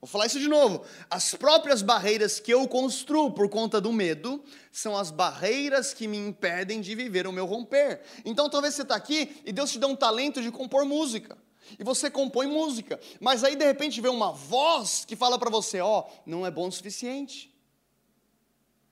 Vou 0.00 0.06
falar 0.06 0.26
isso 0.26 0.38
de 0.38 0.46
novo. 0.46 0.84
As 1.10 1.34
próprias 1.34 1.82
barreiras 1.82 2.38
que 2.38 2.52
eu 2.52 2.68
construo 2.68 3.32
por 3.32 3.48
conta 3.48 3.80
do 3.80 3.92
medo 3.92 4.40
são 4.70 4.96
as 4.96 5.10
barreiras 5.10 5.92
que 5.92 6.06
me 6.06 6.16
impedem 6.16 6.80
de 6.80 6.94
viver 6.94 7.26
o 7.26 7.32
meu 7.32 7.44
romper. 7.44 8.02
Então 8.24 8.48
talvez 8.48 8.74
você 8.74 8.82
está 8.82 8.94
aqui 8.94 9.42
e 9.44 9.52
Deus 9.52 9.72
te 9.72 9.80
dá 9.80 9.88
um 9.88 9.96
talento 9.96 10.40
de 10.40 10.52
compor 10.52 10.84
música. 10.84 11.36
E 11.76 11.82
você 11.82 12.08
compõe 12.08 12.46
música, 12.46 13.00
mas 13.18 13.42
aí 13.42 13.56
de 13.56 13.64
repente 13.64 14.00
vem 14.00 14.12
uma 14.12 14.30
voz 14.30 15.04
que 15.04 15.16
fala 15.16 15.36
para 15.40 15.50
você: 15.50 15.80
ó, 15.80 16.06
oh, 16.06 16.12
não 16.24 16.46
é 16.46 16.52
bom 16.52 16.68
o 16.68 16.72
suficiente 16.72 17.57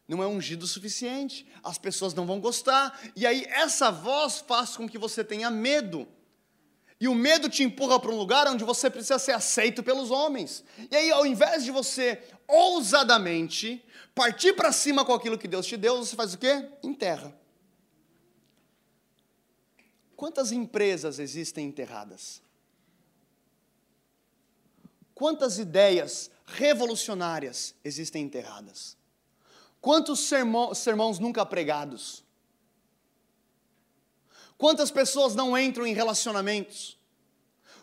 não 0.08 0.22
é 0.22 0.26
ungido 0.26 0.64
o 0.64 0.68
suficiente, 0.68 1.46
as 1.62 1.78
pessoas 1.78 2.14
não 2.14 2.26
vão 2.26 2.40
gostar, 2.40 2.98
e 3.16 3.26
aí 3.26 3.44
essa 3.48 3.90
voz 3.90 4.38
faz 4.38 4.76
com 4.76 4.88
que 4.88 4.98
você 4.98 5.24
tenha 5.24 5.50
medo. 5.50 6.06
E 6.98 7.08
o 7.08 7.14
medo 7.14 7.48
te 7.48 7.62
empurra 7.62 8.00
para 8.00 8.10
um 8.10 8.16
lugar 8.16 8.46
onde 8.48 8.64
você 8.64 8.88
precisa 8.88 9.18
ser 9.18 9.32
aceito 9.32 9.82
pelos 9.82 10.10
homens. 10.10 10.64
E 10.90 10.96
aí, 10.96 11.10
ao 11.10 11.26
invés 11.26 11.62
de 11.62 11.70
você 11.70 12.22
ousadamente 12.48 13.84
partir 14.14 14.54
para 14.54 14.72
cima 14.72 15.04
com 15.04 15.12
aquilo 15.12 15.36
que 15.36 15.46
Deus 15.46 15.66
te 15.66 15.76
deu, 15.76 15.98
você 15.98 16.16
faz 16.16 16.32
o 16.32 16.38
quê? 16.38 16.70
Enterra. 16.82 17.38
Quantas 20.16 20.52
empresas 20.52 21.18
existem 21.18 21.66
enterradas? 21.66 22.40
Quantas 25.14 25.58
ideias 25.58 26.30
revolucionárias 26.46 27.74
existem 27.84 28.22
enterradas? 28.22 28.96
Quantos 29.80 30.20
sermões 30.74 31.18
nunca 31.18 31.44
pregados? 31.46 32.24
Quantas 34.58 34.90
pessoas 34.90 35.34
não 35.34 35.56
entram 35.56 35.86
em 35.86 35.94
relacionamentos? 35.94 36.98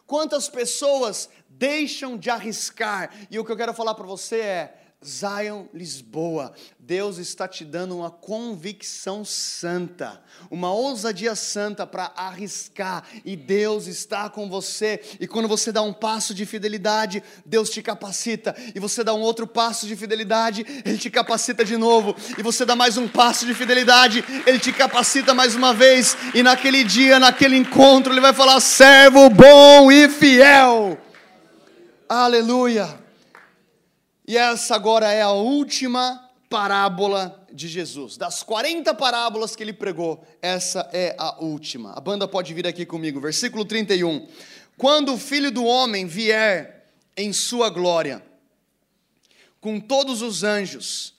Quantas 0.06 0.50
pessoas 0.50 1.30
deixam 1.48 2.18
de 2.18 2.30
arriscar? 2.30 3.12
E 3.30 3.40
o 3.40 3.46
que 3.46 3.52
eu 3.52 3.58
quero 3.58 3.74
falar 3.74 3.94
para 3.96 4.06
você 4.06 4.40
é: 4.42 4.83
Zion 5.06 5.66
Lisboa, 5.74 6.54
Deus 6.80 7.18
está 7.18 7.48
te 7.48 7.64
dando 7.64 7.98
uma 7.98 8.12
convicção 8.12 9.24
santa, 9.24 10.22
uma 10.52 10.74
ousadia 10.74 11.36
santa 11.36 11.88
para 11.88 12.12
arriscar, 12.16 13.04
e 13.24 13.36
Deus 13.36 13.88
está 13.88 14.30
com 14.30 14.50
você. 14.50 15.02
E 15.20 15.28
quando 15.28 15.48
você 15.48 15.72
dá 15.72 15.82
um 15.82 15.94
passo 15.94 16.34
de 16.34 16.46
fidelidade, 16.46 17.24
Deus 17.46 17.70
te 17.70 17.82
capacita, 17.82 18.56
e 18.74 18.80
você 18.80 19.04
dá 19.04 19.14
um 19.14 19.22
outro 19.22 19.48
passo 19.48 19.88
de 19.88 19.96
fidelidade, 19.96 20.66
Ele 20.86 20.98
te 20.98 21.10
capacita 21.10 21.64
de 21.64 21.78
novo, 21.78 22.16
e 22.38 22.42
você 22.42 22.66
dá 22.66 22.76
mais 22.76 22.98
um 22.98 23.08
passo 23.08 23.46
de 23.46 23.54
fidelidade, 23.54 24.24
Ele 24.46 24.60
te 24.60 24.74
capacita 24.74 25.34
mais 25.34 25.56
uma 25.56 25.74
vez, 25.74 26.18
e 26.34 26.44
naquele 26.44 26.84
dia, 26.84 27.20
naquele 27.20 27.56
encontro, 27.56 28.14
Ele 28.14 28.22
vai 28.22 28.34
falar: 28.34 28.60
servo 28.60 29.30
bom 29.30 29.92
e 29.92 30.10
fiel. 30.10 30.98
Aleluia. 32.10 33.03
E 34.34 34.38
essa 34.38 34.74
agora 34.74 35.12
é 35.12 35.22
a 35.22 35.30
última 35.30 36.28
parábola 36.50 37.46
de 37.54 37.68
Jesus. 37.68 38.18
Das 38.18 38.42
40 38.42 38.92
parábolas 38.96 39.56
que 39.56 39.62
ele 39.62 39.74
pregou, 39.74 40.26
essa 40.42 40.90
é 40.92 41.16
a 41.20 41.40
última. 41.40 41.94
A 41.94 42.00
banda 42.02 42.28
pode 42.28 42.52
vir 42.52 42.66
aqui 42.66 42.84
comigo, 42.84 43.22
versículo 43.22 43.64
31. 43.64 44.28
Quando 44.76 45.14
o 45.14 45.20
filho 45.20 45.52
do 45.52 45.64
homem 45.64 46.08
vier 46.08 46.88
em 47.16 47.32
sua 47.32 47.70
glória, 47.70 48.24
com 49.62 49.80
todos 49.80 50.24
os 50.24 50.44
anjos, 50.44 51.14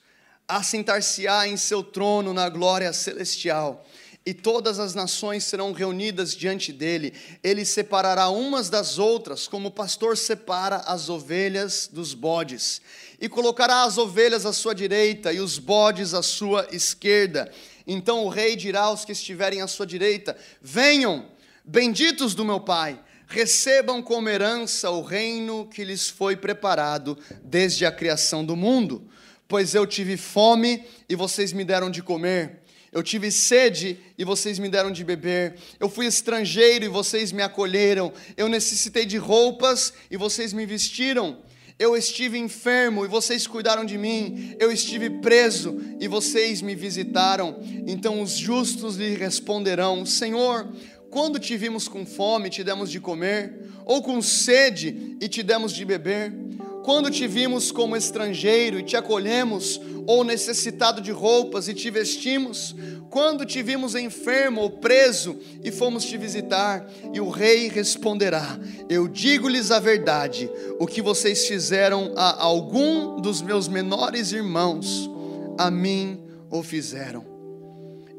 assentar-se-á 0.45 1.47
em 1.47 1.55
seu 1.55 1.81
trono 1.81 2.33
na 2.33 2.49
glória 2.49 2.91
celestial 2.91 3.85
e 4.25 4.33
todas 4.33 4.79
as 4.79 4.95
nações 4.95 5.43
serão 5.43 5.71
reunidas 5.71 6.35
diante 6.35 6.73
dele. 6.73 7.13
Ele 7.43 7.63
separará 7.63 8.27
umas 8.29 8.69
das 8.69 8.97
outras, 8.97 9.47
como 9.47 9.67
o 9.67 9.71
pastor 9.71 10.17
separa 10.17 10.77
as 10.77 11.09
ovelhas 11.09 11.87
dos 11.91 12.15
bodes, 12.15 12.81
e 13.21 13.29
colocará 13.29 13.83
as 13.83 13.99
ovelhas 13.99 14.45
à 14.45 14.51
sua 14.51 14.73
direita 14.73 15.31
e 15.31 15.39
os 15.39 15.59
bodes 15.59 16.15
à 16.15 16.23
sua 16.23 16.67
esquerda. 16.71 17.51
Então 17.85 18.25
o 18.25 18.29
rei 18.29 18.55
dirá 18.55 18.81
aos 18.81 19.05
que 19.05 19.11
estiverem 19.11 19.61
à 19.61 19.67
sua 19.67 19.85
direita: 19.85 20.35
Venham, 20.59 21.27
benditos 21.63 22.33
do 22.33 22.43
meu 22.43 22.59
Pai, 22.59 22.99
recebam 23.27 24.01
como 24.01 24.27
herança 24.27 24.89
o 24.89 25.03
reino 25.03 25.67
que 25.67 25.83
lhes 25.83 26.09
foi 26.09 26.35
preparado 26.35 27.15
desde 27.43 27.85
a 27.85 27.91
criação 27.91 28.43
do 28.43 28.55
mundo. 28.55 29.07
Pois 29.47 29.75
eu 29.75 29.85
tive 29.85 30.17
fome 30.17 30.83
e 31.07 31.15
vocês 31.15 31.53
me 31.53 31.63
deram 31.63 31.91
de 31.91 32.01
comer 32.01 32.64
eu 32.95 33.03
tive 33.03 33.29
sede 33.29 33.99
e 34.17 34.23
vocês 34.23 34.57
me 34.57 34.69
deram 34.69 34.89
de 34.89 35.03
beber. 35.03 35.55
Eu 35.81 35.89
fui 35.89 36.05
estrangeiro 36.05 36.85
e 36.85 36.87
vocês 36.87 37.33
me 37.33 37.43
acolheram. 37.43 38.13
Eu 38.37 38.47
necessitei 38.47 39.05
de 39.05 39.17
roupas 39.17 39.91
e 40.09 40.15
vocês 40.15 40.53
me 40.53 40.65
vestiram. 40.65 41.39
Eu 41.77 41.97
estive 41.97 42.37
enfermo 42.37 43.03
e 43.03 43.09
vocês 43.09 43.45
cuidaram 43.45 43.83
de 43.83 43.97
mim. 43.97 44.55
Eu 44.57 44.71
estive 44.71 45.09
preso 45.09 45.77
e 45.99 46.07
vocês 46.07 46.61
me 46.61 46.73
visitaram. 46.73 47.59
Então 47.85 48.21
os 48.21 48.31
justos 48.31 48.95
lhe 48.95 49.13
responderão: 49.13 50.05
Senhor, 50.05 50.65
quando 51.09 51.37
te 51.37 51.57
vimos 51.57 51.89
com 51.89 52.05
fome, 52.05 52.49
te 52.49 52.63
demos 52.63 52.89
de 52.89 53.01
comer, 53.01 53.71
ou 53.83 54.01
com 54.01 54.21
sede 54.21 55.17
e 55.19 55.27
te 55.27 55.43
demos 55.43 55.73
de 55.73 55.83
beber? 55.83 56.44
Quando 56.85 57.09
te 57.09 57.25
vimos 57.27 57.71
como 57.71 57.97
estrangeiro 57.97 58.77
e 58.77 58.83
te 58.83 58.95
acolhemos, 58.95 59.81
ou 60.05 60.23
necessitado 60.23 61.01
de 61.01 61.11
roupas 61.11 61.67
e 61.67 61.73
te 61.73 61.89
vestimos? 61.89 62.75
Quando 63.09 63.43
te 63.43 63.63
vimos 63.63 63.95
enfermo 63.95 64.61
ou 64.61 64.69
preso 64.69 65.35
e 65.63 65.71
fomos 65.71 66.05
te 66.05 66.15
visitar? 66.15 66.87
E 67.11 67.19
o 67.19 67.27
rei 67.27 67.69
responderá: 67.69 68.59
Eu 68.87 69.07
digo-lhes 69.07 69.71
a 69.71 69.79
verdade, 69.79 70.47
o 70.77 70.85
que 70.85 71.01
vocês 71.01 71.47
fizeram 71.47 72.13
a 72.15 72.43
algum 72.43 73.19
dos 73.19 73.41
meus 73.41 73.67
menores 73.67 74.31
irmãos, 74.31 75.09
a 75.57 75.71
mim 75.71 76.19
o 76.51 76.61
fizeram. 76.61 77.34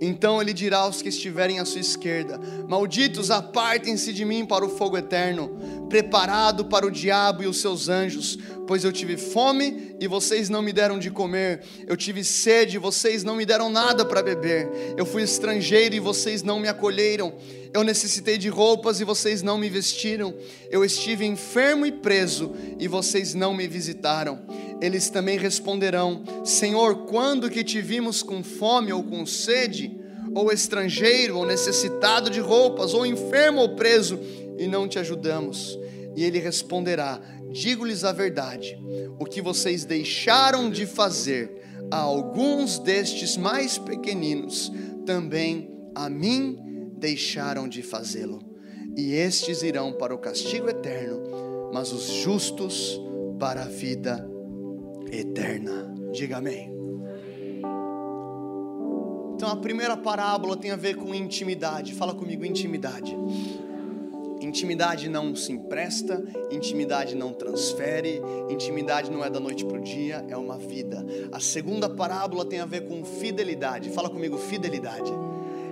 Então 0.00 0.42
ele 0.42 0.52
dirá 0.52 0.78
aos 0.78 1.00
que 1.00 1.08
estiverem 1.08 1.58
à 1.58 1.64
sua 1.64 1.80
esquerda: 1.80 2.38
Malditos, 2.68 3.30
apartem-se 3.30 4.12
de 4.12 4.24
mim 4.24 4.44
para 4.44 4.64
o 4.64 4.68
fogo 4.68 4.96
eterno, 4.96 5.86
preparado 5.88 6.66
para 6.66 6.86
o 6.86 6.90
diabo 6.90 7.42
e 7.42 7.46
os 7.46 7.60
seus 7.60 7.88
anjos, 7.88 8.38
pois 8.66 8.84
eu 8.84 8.92
tive 8.92 9.16
fome 9.16 9.96
e 9.98 10.06
vocês 10.06 10.48
não 10.48 10.60
me 10.60 10.72
deram 10.72 10.98
de 10.98 11.10
comer, 11.10 11.62
eu 11.86 11.96
tive 11.96 12.22
sede 12.24 12.76
e 12.76 12.78
vocês 12.78 13.24
não 13.24 13.36
me 13.36 13.46
deram 13.46 13.70
nada 13.70 14.04
para 14.04 14.22
beber, 14.22 14.68
eu 14.96 15.06
fui 15.06 15.22
estrangeiro 15.22 15.94
e 15.94 16.00
vocês 16.00 16.42
não 16.42 16.58
me 16.58 16.68
acolheram, 16.68 17.32
eu 17.72 17.82
necessitei 17.84 18.38
de 18.38 18.48
roupas 18.48 19.00
e 19.00 19.04
vocês 19.04 19.42
não 19.42 19.58
me 19.58 19.68
vestiram, 19.68 20.34
eu 20.70 20.84
estive 20.84 21.24
enfermo 21.24 21.86
e 21.86 21.92
preso 21.92 22.52
e 22.78 22.88
vocês 22.88 23.34
não 23.34 23.54
me 23.54 23.66
visitaram. 23.68 24.40
Eles 24.80 25.10
também 25.10 25.38
responderão: 25.38 26.22
Senhor, 26.44 27.06
quando 27.06 27.50
que 27.50 27.64
te 27.64 27.80
vimos 27.80 28.22
com 28.22 28.42
fome 28.42 28.92
ou 28.92 29.02
com 29.02 29.24
sede, 29.24 29.98
ou 30.34 30.52
estrangeiro, 30.52 31.38
ou 31.38 31.46
necessitado 31.46 32.30
de 32.30 32.40
roupas, 32.40 32.92
ou 32.92 33.06
enfermo 33.06 33.60
ou 33.60 33.74
preso, 33.76 34.18
e 34.58 34.66
não 34.66 34.86
te 34.86 34.98
ajudamos? 34.98 35.78
E 36.14 36.24
ele 36.24 36.38
responderá: 36.38 37.20
Digo-lhes 37.50 38.04
a 38.04 38.12
verdade, 38.12 38.78
o 39.18 39.24
que 39.24 39.40
vocês 39.40 39.84
deixaram 39.84 40.70
de 40.70 40.86
fazer 40.86 41.62
a 41.90 41.98
alguns 41.98 42.78
destes 42.78 43.36
mais 43.36 43.78
pequeninos, 43.78 44.72
também 45.04 45.70
a 45.94 46.10
mim 46.10 46.58
deixaram 46.96 47.68
de 47.68 47.82
fazê-lo. 47.82 48.40
E 48.96 49.12
estes 49.12 49.62
irão 49.62 49.92
para 49.92 50.14
o 50.14 50.18
castigo 50.18 50.68
eterno, 50.68 51.70
mas 51.72 51.92
os 51.92 52.06
justos 52.06 53.00
para 53.38 53.62
a 53.62 53.68
vida 53.68 54.26
eterna. 55.12 55.94
Diga 56.12 56.38
amém. 56.38 56.74
Então 59.34 59.50
a 59.50 59.56
primeira 59.56 59.96
parábola 59.98 60.56
tem 60.56 60.70
a 60.70 60.76
ver 60.76 60.96
com 60.96 61.14
intimidade. 61.14 61.92
Fala 61.92 62.14
comigo, 62.14 62.44
intimidade. 62.44 63.14
Intimidade 64.40 65.08
não 65.08 65.34
se 65.34 65.52
empresta, 65.52 66.22
intimidade 66.50 67.14
não 67.14 67.32
transfere, 67.32 68.20
intimidade 68.48 69.10
não 69.10 69.24
é 69.24 69.28
da 69.28 69.40
noite 69.40 69.64
para 69.64 69.78
o 69.78 69.82
dia, 69.82 70.24
é 70.28 70.36
uma 70.36 70.56
vida. 70.56 71.04
A 71.32 71.40
segunda 71.40 71.88
parábola 71.88 72.44
tem 72.44 72.60
a 72.60 72.66
ver 72.66 72.86
com 72.86 73.04
fidelidade. 73.04 73.90
Fala 73.90 74.08
comigo, 74.08 74.38
fidelidade. 74.38 75.10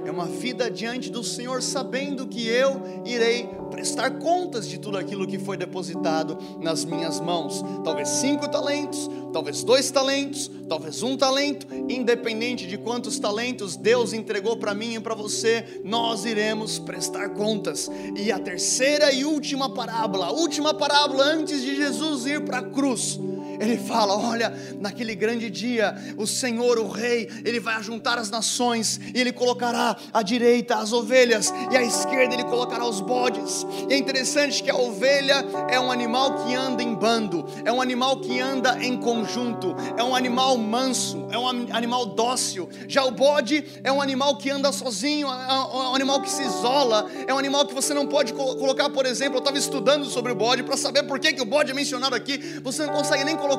É 0.04 0.10
uma 0.10 0.26
vida 0.26 0.70
diante 0.70 1.10
do 1.10 1.24
Senhor, 1.24 1.62
sabendo 1.62 2.26
que 2.26 2.46
eu 2.46 2.82
irei 3.06 3.48
prestar 3.70 4.18
contas 4.18 4.68
de 4.68 4.78
tudo 4.78 4.98
aquilo 4.98 5.26
que 5.26 5.38
foi 5.38 5.56
depositado 5.56 6.38
nas 6.60 6.84
minhas 6.84 7.20
mãos. 7.20 7.64
Talvez 7.82 8.08
cinco 8.08 8.48
talentos, 8.48 9.10
talvez 9.32 9.64
dois 9.64 9.90
talentos, 9.90 10.50
talvez 10.68 11.02
um 11.02 11.16
talento, 11.16 11.66
independente 11.88 12.66
de 12.66 12.76
quantos 12.76 13.18
talentos 13.18 13.76
Deus 13.76 14.12
entregou 14.12 14.56
para 14.56 14.74
mim 14.74 14.94
e 14.94 15.00
para 15.00 15.14
você, 15.14 15.80
nós 15.82 16.24
iremos 16.24 16.78
prestar 16.78 17.30
contas. 17.30 17.90
E 18.16 18.30
a 18.30 18.38
terceira 18.38 19.10
e 19.12 19.24
última 19.24 19.72
parábola, 19.72 20.26
a 20.26 20.32
última 20.32 20.74
parábola 20.74 21.24
antes 21.24 21.62
de 21.62 21.74
Jesus 21.76 22.26
ir 22.26 22.44
para 22.44 22.58
a 22.58 22.62
cruz 22.62 23.18
ele 23.60 23.76
fala: 23.78 24.16
Olha, 24.16 24.52
naquele 24.80 25.14
grande 25.14 25.50
dia, 25.50 25.94
o 26.16 26.26
Senhor, 26.26 26.78
o 26.78 26.88
Rei, 26.88 27.28
ele 27.44 27.60
vai 27.60 27.76
ajuntar 27.76 28.18
as 28.18 28.30
nações, 28.30 29.00
e 29.14 29.20
ele 29.20 29.32
colocará 29.32 29.96
à 30.12 30.22
direita 30.22 30.76
as 30.76 30.92
ovelhas, 30.92 31.52
e 31.70 31.76
à 31.76 31.82
esquerda 31.82 32.34
ele 32.34 32.44
colocará 32.44 32.86
os 32.86 33.00
bodes. 33.00 33.66
E 33.88 33.94
é 33.94 33.96
interessante 33.96 34.62
que 34.62 34.70
a 34.70 34.76
ovelha 34.76 35.44
é 35.68 35.78
um 35.78 35.90
animal 35.90 36.44
que 36.44 36.54
anda 36.54 36.82
em 36.82 36.94
bando, 36.94 37.46
é 37.64 37.72
um 37.72 37.80
animal 37.80 38.20
que 38.20 38.40
anda 38.40 38.78
em 38.82 38.96
conjunto, 38.96 39.74
é 39.96 40.02
um 40.02 40.14
animal 40.14 40.56
manso, 40.56 41.26
é 41.30 41.38
um 41.38 41.48
animal 41.48 42.06
dócil. 42.06 42.68
Já 42.88 43.04
o 43.04 43.10
bode 43.10 43.64
é 43.82 43.90
um 43.90 44.00
animal 44.00 44.36
que 44.36 44.50
anda 44.50 44.72
sozinho, 44.72 45.28
é 45.28 45.88
um 45.88 45.94
animal 45.94 46.20
que 46.20 46.30
se 46.30 46.42
isola, 46.42 47.10
é 47.26 47.32
um 47.32 47.38
animal 47.38 47.66
que 47.66 47.74
você 47.74 47.94
não 47.94 48.06
pode 48.06 48.32
colocar, 48.32 48.90
por 48.90 49.06
exemplo, 49.06 49.36
eu 49.36 49.40
estava 49.40 49.58
estudando 49.58 50.04
sobre 50.04 50.32
o 50.32 50.34
bode 50.34 50.62
para 50.62 50.76
saber 50.76 51.04
por 51.04 51.18
que, 51.18 51.32
que 51.32 51.42
o 51.42 51.44
bode 51.44 51.70
é 51.70 51.74
mencionado 51.74 52.14
aqui, 52.14 52.38
você 52.62 52.86
não 52.86 52.94
consegue 52.94 53.24
nem 53.24 53.36
colocar 53.36 53.53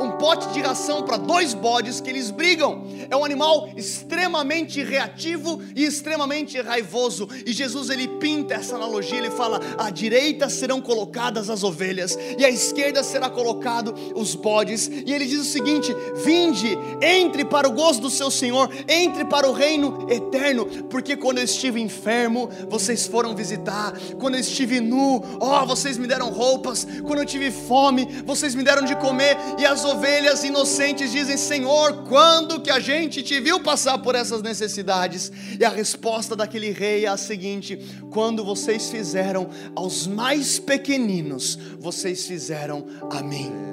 um 0.00 0.12
pote 0.12 0.48
de 0.52 0.60
ração 0.60 1.02
para 1.02 1.16
dois 1.16 1.54
bodes 1.54 2.00
que 2.00 2.10
eles 2.10 2.30
brigam. 2.30 2.84
É 3.08 3.16
um 3.16 3.24
animal 3.24 3.70
extremamente 3.76 4.82
reativo 4.82 5.60
e 5.74 5.84
extremamente 5.84 6.60
raivoso. 6.60 7.28
E 7.44 7.52
Jesus 7.52 7.90
ele 7.90 8.06
pinta 8.06 8.54
essa 8.54 8.76
analogia, 8.76 9.18
ele 9.18 9.30
fala: 9.30 9.60
à 9.78 9.90
direita 9.90 10.48
serão 10.48 10.80
colocadas 10.80 11.50
as 11.50 11.62
ovelhas 11.62 12.18
e 12.38 12.44
à 12.44 12.50
esquerda 12.50 13.02
será 13.02 13.28
colocado 13.28 13.94
os 14.14 14.34
bodes. 14.34 14.88
E 14.88 15.12
ele 15.12 15.26
diz 15.26 15.40
o 15.40 15.44
seguinte: 15.44 15.94
Vinde, 16.24 16.76
entre 17.00 17.44
para 17.44 17.68
o 17.68 17.72
gozo 17.72 18.00
do 18.00 18.10
seu 18.10 18.30
Senhor, 18.30 18.70
entre 18.88 19.24
para 19.24 19.48
o 19.48 19.52
reino 19.52 20.06
eterno, 20.10 20.66
porque 20.88 21.16
quando 21.16 21.38
eu 21.38 21.44
estive 21.44 21.80
enfermo, 21.80 22.48
vocês 22.68 23.06
foram 23.06 23.34
visitar, 23.34 23.92
quando 24.18 24.34
eu 24.34 24.40
estive 24.40 24.80
nu, 24.80 25.22
ó, 25.40 25.62
oh, 25.62 25.66
vocês 25.66 25.98
me 25.98 26.06
deram 26.06 26.30
roupas, 26.30 26.86
quando 27.02 27.20
eu 27.20 27.26
tive 27.26 27.50
fome, 27.50 28.06
vocês 28.24 28.54
me 28.54 28.62
deram 28.62 28.84
de 28.84 28.96
comer, 28.96 29.29
e 29.58 29.66
as 29.66 29.84
ovelhas 29.84 30.44
inocentes 30.44 31.10
dizem: 31.10 31.36
Senhor, 31.36 32.04
quando 32.08 32.60
que 32.60 32.70
a 32.70 32.80
gente 32.80 33.22
te 33.22 33.40
viu 33.40 33.60
passar 33.60 33.98
por 33.98 34.14
essas 34.14 34.42
necessidades? 34.42 35.30
E 35.58 35.64
a 35.64 35.70
resposta 35.70 36.36
daquele 36.36 36.70
rei 36.70 37.04
é 37.04 37.08
a 37.08 37.16
seguinte: 37.16 37.78
quando 38.10 38.44
vocês 38.44 38.90
fizeram 38.90 39.48
aos 39.74 40.06
mais 40.06 40.58
pequeninos, 40.58 41.58
vocês 41.78 42.26
fizeram 42.26 42.86
a 43.10 43.22
mim. 43.22 43.70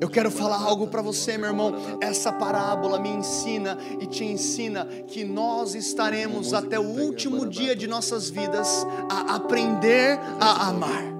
Eu 0.00 0.10
quero 0.10 0.30
falar 0.30 0.60
algo 0.60 0.88
para 0.88 1.00
você, 1.00 1.38
meu 1.38 1.48
irmão. 1.48 1.98
Essa 2.00 2.30
parábola 2.30 3.00
me 3.00 3.08
ensina 3.08 3.78
e 4.00 4.06
te 4.06 4.24
ensina 4.24 4.84
que 5.06 5.24
nós 5.24 5.74
estaremos 5.74 6.52
até 6.52 6.78
o 6.78 6.82
último 6.82 7.46
dia 7.46 7.74
de 7.74 7.86
nossas 7.86 8.28
vidas 8.28 8.86
a 9.10 9.36
aprender 9.36 10.18
a 10.38 10.68
amar. 10.68 11.15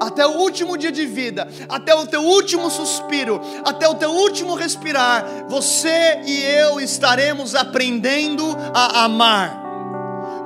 Até 0.00 0.26
o 0.26 0.38
último 0.38 0.76
dia 0.76 0.92
de 0.92 1.06
vida, 1.06 1.48
até 1.68 1.94
o 1.94 2.06
teu 2.06 2.22
último 2.22 2.70
suspiro, 2.70 3.40
até 3.64 3.88
o 3.88 3.94
teu 3.94 4.10
último 4.10 4.54
respirar, 4.54 5.24
você 5.48 6.20
e 6.26 6.42
eu 6.42 6.80
estaremos 6.80 7.54
aprendendo 7.54 8.44
a 8.74 9.04
amar 9.04 9.63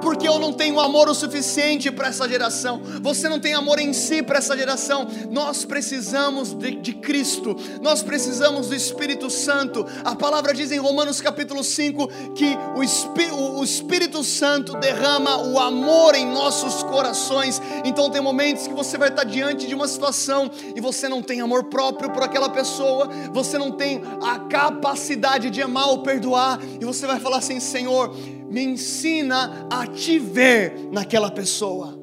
porque 0.01 0.29
eu 0.29 0.39
não 0.39 0.53
tenho 0.53 0.81
amor 0.81 1.09
o 1.09 1.15
suficiente 1.15 1.91
para 1.91 2.09
essa 2.09 2.29
geração, 2.29 2.81
você 3.03 3.29
não 3.29 3.39
tem 3.39 3.55
amor 3.55 3.79
em 3.79 3.93
si 3.93 4.23
para 4.23 4.39
essa 4.39 4.57
geração. 4.57 5.07
Nós 5.31 5.65
precisamos 5.65 6.55
de, 6.55 6.77
de, 6.77 6.95
Cristo, 6.95 7.57
nós 7.81 8.03
precisamos 8.03 8.69
do 8.69 8.75
Espírito 8.75 9.31
Santo. 9.31 9.87
A 10.05 10.15
palavra 10.15 10.55
diz 10.55 10.71
em 10.71 10.79
Romanos 10.79 11.21
capítulo 11.21 11.63
5 11.63 12.09
que 12.35 12.57
o, 12.77 12.83
Espí, 12.83 13.27
o, 13.31 13.61
o 13.61 13.65
Espírito 13.65 14.23
Santo 14.23 14.75
derrama 14.75 15.37
o 15.37 15.59
amor 15.59 16.15
em 16.15 16.27
nossos 16.27 16.83
corações. 16.83 17.61
Então, 17.85 18.11
tem 18.11 18.21
momentos 18.21 18.67
que 18.67 18.75
você 18.75 18.97
vai 18.97 19.09
estar 19.09 19.25
diante 19.25 19.67
de 19.67 19.75
uma 19.75 19.89
situação 19.89 20.51
e 20.75 20.81
você 20.81 21.09
não 21.09 21.23
tem 21.23 21.41
amor 21.41 21.65
próprio 21.65 22.11
por 22.11 22.23
aquela 22.23 22.49
pessoa, 22.49 23.09
você 23.33 23.59
não 23.59 23.73
tem 23.73 24.03
a 24.23 24.39
capacidade 24.41 25.51
de 25.51 25.63
amar 25.63 25.89
ou 25.89 26.03
perdoar, 26.03 26.59
e 26.81 26.85
você 26.85 27.07
vai 27.07 27.19
falar 27.21 27.39
assim: 27.39 27.61
Senhor 27.61 28.15
me 28.49 28.65
ensina 28.65 29.67
a 29.71 29.87
te 29.87 30.19
ver 30.19 30.89
naquela 30.91 31.31
pessoa. 31.31 31.99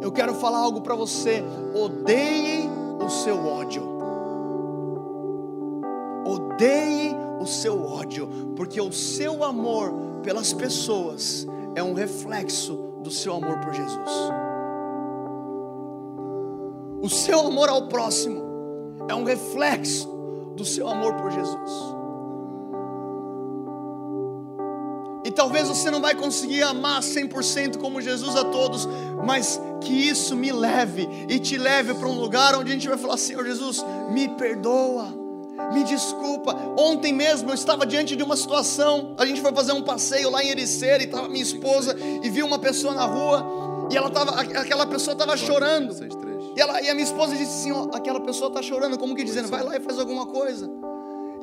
Eu 0.00 0.12
quero 0.12 0.34
falar 0.34 0.58
algo 0.58 0.80
para 0.80 0.94
você. 0.94 1.42
Odeie 1.74 2.68
o 3.04 3.08
seu 3.10 3.46
ódio. 3.46 3.82
Odeie 6.24 7.14
o 7.40 7.46
seu 7.46 7.84
ódio, 7.84 8.28
porque 8.56 8.80
o 8.80 8.92
seu 8.92 9.44
amor 9.44 9.92
pelas 10.22 10.52
pessoas 10.52 11.46
é 11.74 11.82
um 11.82 11.94
reflexo 11.94 12.76
do 13.02 13.10
seu 13.10 13.34
amor 13.34 13.58
por 13.60 13.72
Jesus. 13.72 14.10
O 17.00 17.08
seu 17.08 17.40
amor 17.40 17.68
ao 17.68 17.88
próximo 17.88 18.42
é 19.08 19.14
um 19.14 19.24
reflexo 19.24 20.08
do 20.56 20.64
seu 20.64 20.88
amor 20.88 21.14
por 21.14 21.30
Jesus. 21.30 21.97
Talvez 25.38 25.68
você 25.68 25.88
não 25.88 26.00
vai 26.00 26.16
conseguir 26.16 26.64
amar 26.64 27.00
100% 27.00 27.78
como 27.78 28.00
Jesus 28.00 28.34
a 28.34 28.44
todos, 28.46 28.88
mas 29.24 29.60
que 29.80 29.92
isso 29.92 30.34
me 30.34 30.50
leve 30.50 31.08
e 31.28 31.38
te 31.38 31.56
leve 31.56 31.94
para 31.94 32.08
um 32.08 32.18
lugar 32.18 32.56
onde 32.56 32.72
a 32.72 32.74
gente 32.74 32.88
vai 32.88 32.98
falar: 32.98 33.16
Senhor 33.16 33.46
Jesus, 33.46 33.84
me 34.10 34.28
perdoa, 34.30 35.14
me 35.72 35.84
desculpa. 35.84 36.56
Ontem 36.76 37.12
mesmo 37.12 37.50
eu 37.50 37.54
estava 37.54 37.86
diante 37.86 38.16
de 38.16 38.22
uma 38.24 38.36
situação, 38.36 39.14
a 39.16 39.24
gente 39.24 39.40
foi 39.40 39.52
fazer 39.52 39.70
um 39.70 39.82
passeio 39.82 40.28
lá 40.28 40.42
em 40.42 40.48
Ericeira 40.48 41.04
e 41.04 41.06
estava 41.06 41.28
minha 41.28 41.44
esposa 41.44 41.96
e 42.20 42.28
viu 42.28 42.44
uma 42.44 42.58
pessoa 42.58 42.92
na 42.92 43.04
rua 43.04 43.46
e 43.92 43.96
ela 43.96 44.10
tava, 44.10 44.40
aquela 44.40 44.86
pessoa 44.86 45.12
estava 45.12 45.36
chorando. 45.36 45.94
E, 46.56 46.60
ela, 46.60 46.82
e 46.82 46.88
a 46.88 46.94
minha 46.94 47.04
esposa 47.04 47.36
disse 47.36 47.60
assim: 47.60 47.70
ó, 47.70 47.88
aquela 47.94 48.18
pessoa 48.18 48.48
está 48.48 48.60
chorando, 48.60 48.98
como 48.98 49.14
que 49.14 49.22
dizendo, 49.22 49.46
vai 49.46 49.62
lá 49.62 49.76
e 49.76 49.80
faz 49.80 50.00
alguma 50.00 50.26
coisa. 50.26 50.68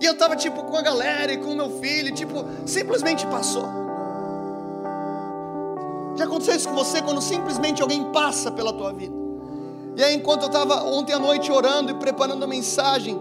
E 0.02 0.06
eu 0.06 0.12
estava 0.12 0.36
tipo 0.36 0.66
com 0.66 0.76
a 0.76 0.82
galera 0.82 1.32
e 1.32 1.38
com 1.38 1.54
o 1.54 1.56
meu 1.56 1.80
filho, 1.80 2.14
tipo, 2.14 2.46
simplesmente 2.66 3.26
passou. 3.28 3.85
Já 6.16 6.26
aconteceu 6.26 6.56
isso 6.56 6.70
com 6.70 6.76
você 6.76 7.02
quando 7.02 7.22
simplesmente 7.22 7.82
alguém 7.82 8.12
passa 8.12 8.52
pela 8.52 8.72
tua 8.74 8.94
vida? 8.94 9.16
E 9.98 10.04
aí, 10.04 10.16
enquanto 10.16 10.44
eu 10.44 10.48
estava 10.48 10.84
ontem 10.84 11.14
à 11.14 11.20
noite 11.20 11.52
orando 11.52 11.92
e 11.92 11.94
preparando 11.96 12.44
a 12.44 12.48
mensagem, 12.48 13.18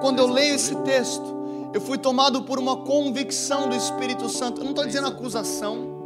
quando 0.00 0.18
eu 0.18 0.26
leio 0.26 0.54
esse 0.54 0.74
texto, 0.76 1.24
eu 1.72 1.80
fui 1.80 1.98
tomado 1.98 2.42
por 2.42 2.58
uma 2.58 2.76
convicção 2.76 3.68
do 3.68 3.74
Espírito 3.74 4.28
Santo. 4.28 4.60
Eu 4.60 4.64
não 4.64 4.70
estou 4.70 4.86
dizendo 4.86 5.08
acusação, 5.08 6.02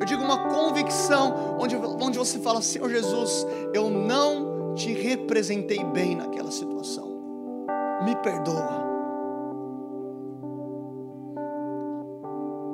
eu 0.00 0.06
digo 0.06 0.22
uma 0.22 0.48
convicção, 0.50 1.56
onde, 1.58 1.76
onde 1.76 2.18
você 2.18 2.38
fala: 2.40 2.60
Senhor 2.60 2.90
Jesus, 2.90 3.46
eu 3.72 3.88
não 3.88 4.74
te 4.74 4.92
representei 4.92 5.82
bem 5.84 6.16
naquela 6.16 6.50
situação, 6.50 7.08
me 8.04 8.16
perdoa. 8.16 8.91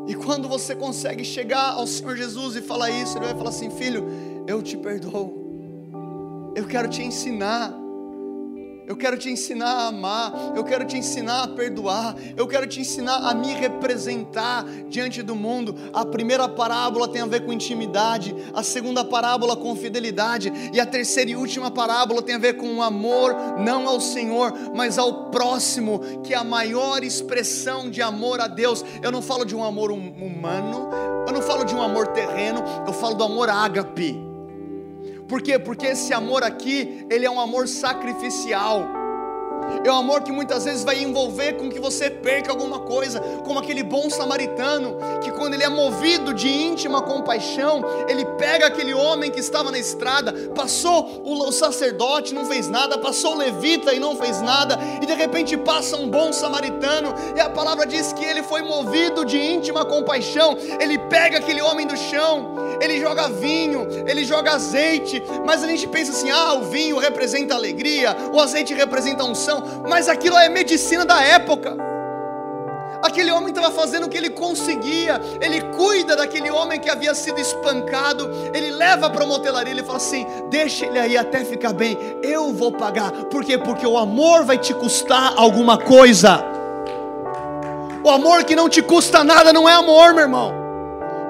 E 0.08 0.14
quando 0.14 0.48
você 0.48 0.74
consegue 0.74 1.22
chegar 1.22 1.72
ao 1.72 1.86
Senhor 1.86 2.16
Jesus 2.16 2.56
e 2.56 2.62
falar 2.62 2.90
isso, 2.90 3.18
Ele 3.18 3.26
vai 3.26 3.36
falar 3.36 3.50
assim: 3.50 3.70
Filho, 3.70 4.06
eu 4.46 4.62
te 4.62 4.74
perdoo. 4.76 6.52
Eu 6.56 6.66
quero 6.66 6.88
te 6.88 7.02
ensinar 7.02 7.70
eu 8.88 8.96
quero 8.96 9.18
te 9.18 9.30
ensinar 9.30 9.70
a 9.70 9.86
amar, 9.88 10.32
eu 10.56 10.64
quero 10.64 10.86
te 10.86 10.96
ensinar 10.96 11.42
a 11.42 11.48
perdoar, 11.48 12.16
eu 12.34 12.46
quero 12.46 12.66
te 12.66 12.80
ensinar 12.80 13.18
a 13.18 13.34
me 13.34 13.52
representar 13.52 14.64
diante 14.88 15.22
do 15.22 15.36
mundo. 15.36 15.74
A 15.92 16.06
primeira 16.06 16.48
parábola 16.48 17.06
tem 17.06 17.20
a 17.20 17.26
ver 17.26 17.44
com 17.44 17.52
intimidade, 17.52 18.34
a 18.54 18.62
segunda 18.62 19.04
parábola 19.04 19.54
com 19.54 19.76
fidelidade, 19.76 20.50
e 20.72 20.80
a 20.80 20.86
terceira 20.86 21.30
e 21.30 21.36
última 21.36 21.70
parábola 21.70 22.22
tem 22.22 22.36
a 22.36 22.38
ver 22.38 22.54
com 22.54 22.76
o 22.76 22.82
amor, 22.82 23.36
não 23.58 23.86
ao 23.86 24.00
Senhor, 24.00 24.54
mas 24.74 24.98
ao 24.98 25.28
próximo, 25.30 26.22
que 26.24 26.32
é 26.32 26.38
a 26.38 26.44
maior 26.44 27.04
expressão 27.04 27.90
de 27.90 28.00
amor 28.00 28.40
a 28.40 28.48
Deus. 28.48 28.82
Eu 29.02 29.12
não 29.12 29.20
falo 29.20 29.44
de 29.44 29.54
um 29.54 29.62
amor 29.62 29.92
hum, 29.92 30.14
humano, 30.18 30.88
eu 31.26 31.32
não 31.34 31.42
falo 31.42 31.62
de 31.64 31.74
um 31.74 31.82
amor 31.82 32.06
terreno, 32.08 32.62
eu 32.86 32.92
falo 32.94 33.14
do 33.16 33.24
amor 33.24 33.50
ágape 33.50 34.27
por 35.28 35.42
quê? 35.42 35.58
Porque 35.58 35.86
esse 35.86 36.12
amor 36.14 36.42
aqui, 36.42 37.06
ele 37.10 37.26
é 37.26 37.30
um 37.30 37.38
amor 37.38 37.68
sacrificial. 37.68 38.88
É 39.84 39.92
um 39.92 39.96
amor 39.96 40.22
que 40.22 40.32
muitas 40.32 40.64
vezes 40.64 40.84
vai 40.84 41.02
envolver 41.02 41.54
com 41.54 41.68
que 41.68 41.78
você 41.78 42.08
perca 42.08 42.50
alguma 42.50 42.80
coisa, 42.80 43.20
como 43.44 43.58
aquele 43.58 43.82
bom 43.82 44.08
samaritano, 44.08 44.96
que 45.22 45.30
quando 45.32 45.54
ele 45.54 45.62
é 45.62 45.68
movido 45.68 46.32
de 46.32 46.48
íntima 46.48 47.02
compaixão, 47.02 47.84
ele 48.08 48.24
pega 48.38 48.66
aquele 48.66 48.94
homem 48.94 49.30
que 49.30 49.40
estava 49.40 49.70
na 49.70 49.78
estrada, 49.78 50.32
passou 50.54 51.22
o, 51.24 51.52
sacerdote, 51.52 52.34
não 52.34 52.46
fez 52.46 52.68
nada, 52.68 52.98
passou 52.98 53.34
o 53.34 53.38
levita 53.38 53.92
e 53.92 54.00
não 54.00 54.16
fez 54.16 54.40
nada, 54.40 54.78
e 55.02 55.06
de 55.06 55.14
repente 55.14 55.56
passa 55.56 55.96
um 55.96 56.08
bom 56.08 56.32
samaritano, 56.32 57.14
e 57.36 57.40
a 57.40 57.50
palavra 57.50 57.86
diz 57.86 58.12
que 58.12 58.24
ele 58.24 58.42
foi 58.42 58.62
movido 58.62 59.24
de 59.24 59.38
íntima 59.38 59.84
compaixão, 59.84 60.56
ele 60.80 60.98
pega 60.98 61.38
aquele 61.38 61.60
homem 61.60 61.86
do 61.86 61.96
chão, 61.96 62.57
ele 62.80 63.00
joga 63.00 63.28
vinho, 63.28 63.86
ele 64.06 64.24
joga 64.24 64.52
azeite, 64.52 65.22
mas 65.44 65.62
a 65.62 65.66
gente 65.66 65.86
pensa 65.88 66.12
assim: 66.12 66.30
ah, 66.30 66.54
o 66.54 66.62
vinho 66.62 66.98
representa 66.98 67.54
alegria, 67.54 68.16
o 68.32 68.40
azeite 68.40 68.74
representa 68.74 69.24
unção 69.24 69.58
mas 69.88 70.08
aquilo 70.08 70.36
é 70.36 70.48
medicina 70.48 71.04
da 71.04 71.22
época. 71.22 71.76
Aquele 73.00 73.30
homem 73.30 73.50
estava 73.50 73.70
fazendo 73.70 74.06
o 74.06 74.08
que 74.08 74.16
ele 74.16 74.30
conseguia, 74.30 75.20
ele 75.40 75.60
cuida 75.76 76.16
daquele 76.16 76.50
homem 76.50 76.80
que 76.80 76.90
havia 76.90 77.14
sido 77.14 77.40
espancado, 77.40 78.28
ele 78.52 78.72
leva 78.72 79.08
para 79.08 79.22
a 79.22 79.26
motelaria, 79.26 79.72
ele 79.72 79.84
fala 79.84 79.98
assim: 79.98 80.26
deixa 80.50 80.84
ele 80.84 80.98
aí 80.98 81.16
até 81.16 81.44
ficar 81.44 81.72
bem, 81.72 81.96
eu 82.22 82.52
vou 82.52 82.72
pagar, 82.72 83.10
por 83.26 83.44
quê? 83.44 83.56
Porque 83.56 83.86
o 83.86 83.96
amor 83.96 84.44
vai 84.44 84.58
te 84.58 84.74
custar 84.74 85.32
alguma 85.36 85.78
coisa. 85.78 86.44
O 88.02 88.10
amor 88.10 88.44
que 88.44 88.56
não 88.56 88.68
te 88.68 88.82
custa 88.82 89.22
nada 89.22 89.52
não 89.52 89.68
é 89.68 89.74
amor, 89.74 90.12
meu 90.12 90.22
irmão 90.22 90.67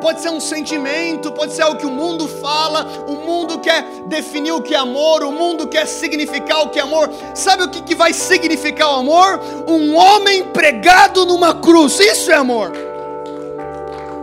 pode 0.00 0.20
ser 0.20 0.30
um 0.30 0.40
sentimento, 0.40 1.30
pode 1.32 1.52
ser 1.52 1.62
algo 1.62 1.78
que 1.78 1.86
o 1.86 1.90
mundo 1.90 2.26
fala, 2.26 3.04
o 3.06 3.14
mundo 3.14 3.58
quer 3.58 3.82
definir 4.06 4.52
o 4.52 4.62
que 4.62 4.74
é 4.74 4.78
amor, 4.78 5.22
o 5.22 5.32
mundo 5.32 5.66
quer 5.66 5.86
significar 5.86 6.62
o 6.62 6.70
que 6.70 6.78
é 6.78 6.82
amor. 6.82 7.10
Sabe 7.34 7.62
o 7.64 7.68
que, 7.68 7.82
que 7.82 7.94
vai 7.94 8.12
significar 8.12 8.90
o 8.90 9.00
amor? 9.00 9.40
Um 9.66 9.94
homem 9.94 10.44
pregado 10.44 11.24
numa 11.24 11.54
cruz, 11.54 11.98
isso 12.00 12.30
é 12.30 12.34
amor. 12.34 12.72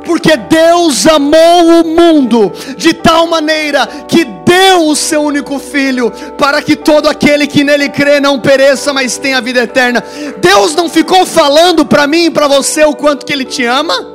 Porque 0.05 0.37
Deus 0.37 1.07
amou 1.07 1.81
o 1.81 1.83
mundo 1.83 2.53
de 2.77 2.93
tal 2.93 3.25
maneira 3.25 3.87
que 4.07 4.23
deu 4.23 4.87
o 4.87 4.95
seu 4.95 5.23
único 5.23 5.57
filho, 5.57 6.11
para 6.37 6.61
que 6.61 6.75
todo 6.75 7.09
aquele 7.09 7.47
que 7.47 7.63
nele 7.63 7.89
crê 7.89 8.19
não 8.19 8.39
pereça, 8.39 8.93
mas 8.93 9.17
tenha 9.17 9.41
vida 9.41 9.63
eterna. 9.63 10.03
Deus 10.37 10.75
não 10.75 10.87
ficou 10.87 11.25
falando 11.25 11.83
para 11.83 12.05
mim 12.05 12.25
e 12.25 12.31
para 12.31 12.47
você 12.47 12.83
o 12.83 12.95
quanto 12.95 13.25
que 13.25 13.33
ele 13.33 13.45
te 13.45 13.65
ama. 13.65 14.14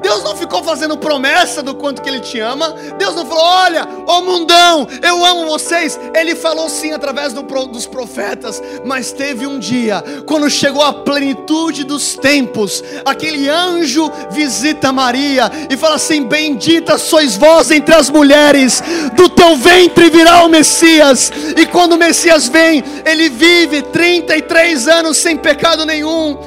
Deus 0.00 0.22
não 0.22 0.36
ficou 0.36 0.62
fazendo 0.62 0.96
promessa 0.96 1.62
do 1.62 1.74
quanto 1.74 2.02
que 2.02 2.08
Ele 2.08 2.20
te 2.20 2.38
ama. 2.40 2.74
Deus 2.96 3.14
não 3.14 3.26
falou: 3.26 3.44
olha, 3.44 3.86
ô 4.06 4.20
mundão, 4.22 4.86
eu 5.02 5.24
amo 5.24 5.46
vocês. 5.46 5.98
Ele 6.14 6.34
falou 6.34 6.68
sim 6.68 6.92
através 6.92 7.32
do, 7.32 7.42
dos 7.42 7.86
profetas. 7.86 8.62
Mas 8.84 9.12
teve 9.12 9.46
um 9.46 9.58
dia, 9.58 10.02
quando 10.26 10.48
chegou 10.48 10.82
a 10.82 10.92
plenitude 10.92 11.84
dos 11.84 12.14
tempos, 12.16 12.82
aquele 13.04 13.48
anjo 13.48 14.10
visita 14.30 14.92
Maria 14.92 15.50
e 15.68 15.76
fala 15.76 15.96
assim: 15.96 16.22
Bendita 16.22 16.98
sois 16.98 17.36
vós 17.36 17.70
entre 17.70 17.94
as 17.94 18.10
mulheres, 18.10 18.82
do 19.14 19.28
teu 19.28 19.56
ventre 19.56 20.10
virá 20.10 20.44
o 20.44 20.48
Messias. 20.48 21.30
E 21.56 21.66
quando 21.66 21.92
o 21.92 21.98
Messias 21.98 22.48
vem, 22.48 22.84
ele 23.04 23.28
vive 23.28 23.82
33 23.82 24.88
anos 24.88 25.16
sem 25.16 25.36
pecado 25.36 25.84
nenhum 25.84 26.38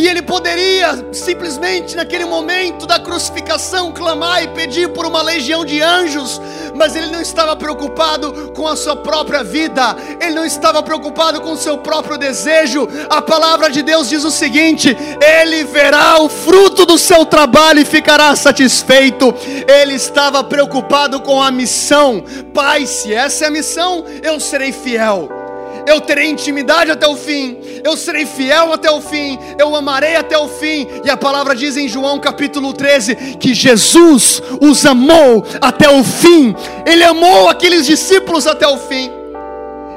e 0.00 0.08
ele 0.08 0.22
poderia 0.22 1.08
simplesmente 1.12 1.94
naquele 1.94 2.24
momento 2.24 2.86
da 2.86 2.98
crucificação 2.98 3.92
clamar 3.92 4.42
e 4.42 4.48
pedir 4.48 4.88
por 4.88 5.04
uma 5.04 5.20
legião 5.20 5.62
de 5.62 5.82
anjos, 5.82 6.40
mas 6.74 6.96
ele 6.96 7.08
não 7.08 7.20
estava 7.20 7.54
preocupado 7.54 8.50
com 8.54 8.66
a 8.66 8.74
sua 8.76 8.96
própria 8.96 9.44
vida, 9.44 9.94
ele 10.18 10.34
não 10.34 10.46
estava 10.46 10.82
preocupado 10.82 11.42
com 11.42 11.52
o 11.52 11.56
seu 11.56 11.76
próprio 11.76 12.16
desejo. 12.16 12.88
A 13.10 13.20
palavra 13.20 13.68
de 13.68 13.82
Deus 13.82 14.08
diz 14.08 14.24
o 14.24 14.30
seguinte: 14.30 14.96
ele 15.20 15.64
verá 15.64 16.18
o 16.18 16.30
fruto 16.30 16.86
do 16.86 16.96
seu 16.96 17.26
trabalho 17.26 17.80
e 17.80 17.84
ficará 17.84 18.34
satisfeito. 18.34 19.34
Ele 19.68 19.96
estava 19.96 20.42
preocupado 20.42 21.20
com 21.20 21.42
a 21.42 21.50
missão. 21.50 22.24
Pai, 22.54 22.86
se 22.86 23.12
essa 23.12 23.44
é 23.44 23.48
a 23.48 23.50
missão, 23.50 24.02
eu 24.22 24.40
serei 24.40 24.72
fiel 24.72 25.39
eu 25.86 26.00
terei 26.00 26.30
intimidade 26.30 26.90
até 26.90 27.06
o 27.06 27.16
fim, 27.16 27.58
eu 27.84 27.96
serei 27.96 28.26
fiel 28.26 28.72
até 28.72 28.90
o 28.90 29.00
fim, 29.00 29.38
eu 29.58 29.74
amarei 29.74 30.16
até 30.16 30.36
o 30.38 30.48
fim. 30.48 30.86
E 31.04 31.10
a 31.10 31.16
palavra 31.16 31.54
diz 31.54 31.76
em 31.76 31.88
João 31.88 32.18
capítulo 32.18 32.72
13 32.72 33.36
que 33.38 33.54
Jesus 33.54 34.42
os 34.60 34.84
amou 34.84 35.44
até 35.60 35.88
o 35.88 36.02
fim, 36.04 36.54
ele 36.86 37.04
amou 37.04 37.48
aqueles 37.48 37.86
discípulos 37.86 38.46
até 38.46 38.66
o 38.66 38.78
fim. 38.78 39.10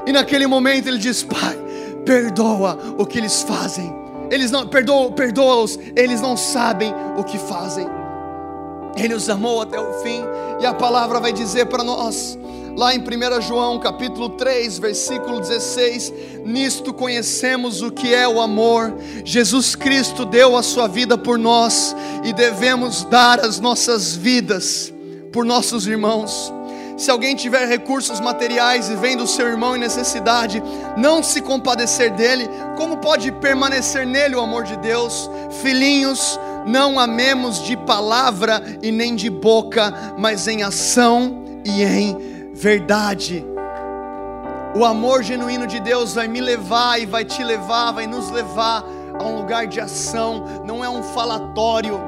E 0.05 0.11
naquele 0.11 0.47
momento 0.47 0.87
ele 0.87 0.97
diz: 0.97 1.23
Pai, 1.23 1.57
perdoa 2.05 2.77
o 2.97 3.05
que 3.05 3.17
eles 3.17 3.41
fazem. 3.41 3.93
Eles 4.29 4.49
não 4.51 4.67
perdoa, 4.67 5.11
perdoa-os, 5.11 5.77
eles 5.95 6.19
não 6.19 6.35
sabem 6.35 6.93
o 7.17 7.23
que 7.23 7.37
fazem. 7.37 7.87
Ele 8.95 9.13
os 9.13 9.29
amou 9.29 9.61
até 9.61 9.79
o 9.79 9.93
fim, 10.01 10.21
e 10.59 10.65
a 10.65 10.73
palavra 10.73 11.19
vai 11.19 11.33
dizer 11.33 11.65
para 11.65 11.83
nós 11.83 12.37
lá 12.75 12.93
em 12.93 12.99
1 12.99 13.41
João 13.41 13.79
capítulo 13.79 14.29
3, 14.29 14.79
versículo 14.79 15.39
16, 15.39 16.13
nisto 16.45 16.93
conhecemos 16.93 17.81
o 17.81 17.91
que 17.91 18.13
é 18.13 18.27
o 18.27 18.41
amor. 18.41 18.95
Jesus 19.23 19.75
Cristo 19.75 20.25
deu 20.25 20.57
a 20.57 20.63
sua 20.63 20.87
vida 20.87 21.17
por 21.17 21.37
nós 21.37 21.95
e 22.23 22.33
devemos 22.33 23.03
dar 23.05 23.39
as 23.39 23.59
nossas 23.59 24.15
vidas 24.15 24.93
por 25.31 25.45
nossos 25.45 25.87
irmãos. 25.87 26.51
Se 26.97 27.09
alguém 27.09 27.35
tiver 27.35 27.67
recursos 27.67 28.19
materiais 28.19 28.89
e 28.89 28.95
vendo 28.95 29.23
o 29.23 29.27
seu 29.27 29.47
irmão 29.47 29.75
em 29.75 29.79
necessidade, 29.79 30.61
não 30.95 31.23
se 31.23 31.41
compadecer 31.41 32.11
dele, 32.13 32.47
como 32.77 32.97
pode 32.97 33.31
permanecer 33.31 34.05
nele 34.05 34.35
o 34.35 34.41
amor 34.41 34.63
de 34.63 34.77
Deus? 34.77 35.29
Filhinhos, 35.61 36.39
não 36.67 36.99
amemos 36.99 37.63
de 37.63 37.75
palavra 37.75 38.77
e 38.81 38.91
nem 38.91 39.15
de 39.15 39.29
boca, 39.29 40.15
mas 40.17 40.47
em 40.47 40.61
ação 40.61 41.43
e 41.65 41.83
em 41.83 42.32
verdade. 42.53 43.45
O 44.75 44.85
amor 44.85 45.23
genuíno 45.23 45.67
de 45.67 45.79
Deus 45.79 46.13
vai 46.13 46.27
me 46.27 46.39
levar 46.39 46.99
e 46.99 47.05
vai 47.05 47.25
te 47.25 47.43
levar, 47.43 47.91
vai 47.91 48.07
nos 48.07 48.31
levar 48.31 48.83
a 49.19 49.23
um 49.23 49.37
lugar 49.37 49.67
de 49.67 49.79
ação, 49.79 50.43
não 50.65 50.83
é 50.83 50.89
um 50.89 51.03
falatório. 51.03 51.99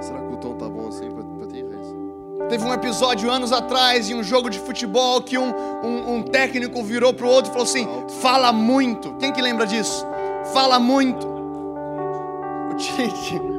Será 0.00 0.20
que 0.20 0.32
o 0.32 0.36
tom 0.36 0.54
tá 0.54 0.68
bom 0.68 0.88
assim 0.88 1.10
para 1.10 1.46
ti, 1.46 1.62
Reis? 1.62 2.48
Teve 2.48 2.64
um 2.64 2.72
episódio 2.72 3.30
anos 3.30 3.52
atrás 3.52 4.10
em 4.10 4.14
um 4.14 4.22
jogo 4.22 4.48
de 4.48 4.58
futebol 4.58 5.20
que 5.22 5.38
um, 5.38 5.52
um, 5.84 6.14
um 6.16 6.22
técnico 6.22 6.82
virou 6.82 7.12
para 7.12 7.26
o 7.26 7.28
outro 7.28 7.50
e 7.50 7.52
falou 7.52 7.66
assim: 7.68 7.86
fala 8.20 8.52
muito. 8.52 9.14
Quem 9.14 9.32
que 9.32 9.40
lembra 9.40 9.66
disso? 9.66 10.04
Fala 10.52 10.80
muito. 10.80 11.26
O 12.70 12.76
Tite 12.76 13.57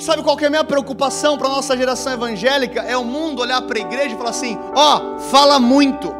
Sabe 0.00 0.22
qual 0.22 0.34
que 0.34 0.44
é 0.44 0.46
a 0.46 0.50
minha 0.50 0.64
preocupação 0.64 1.36
para 1.36 1.46
a 1.46 1.50
nossa 1.50 1.76
geração 1.76 2.14
evangélica? 2.14 2.80
É 2.80 2.96
o 2.96 3.04
mundo 3.04 3.42
olhar 3.42 3.60
para 3.60 3.78
a 3.78 3.82
igreja 3.82 4.14
e 4.14 4.16
falar 4.16 4.30
assim: 4.30 4.58
ó, 4.74 4.96
oh, 4.96 5.20
fala 5.20 5.60
muito. 5.60 6.14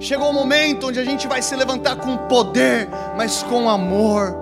Chegou 0.00 0.30
o 0.30 0.32
momento 0.32 0.88
onde 0.88 0.98
a 0.98 1.04
gente 1.04 1.28
vai 1.28 1.42
se 1.42 1.54
levantar 1.54 1.96
com 1.96 2.16
poder, 2.16 2.88
mas 3.14 3.42
com 3.42 3.68
amor. 3.68 4.34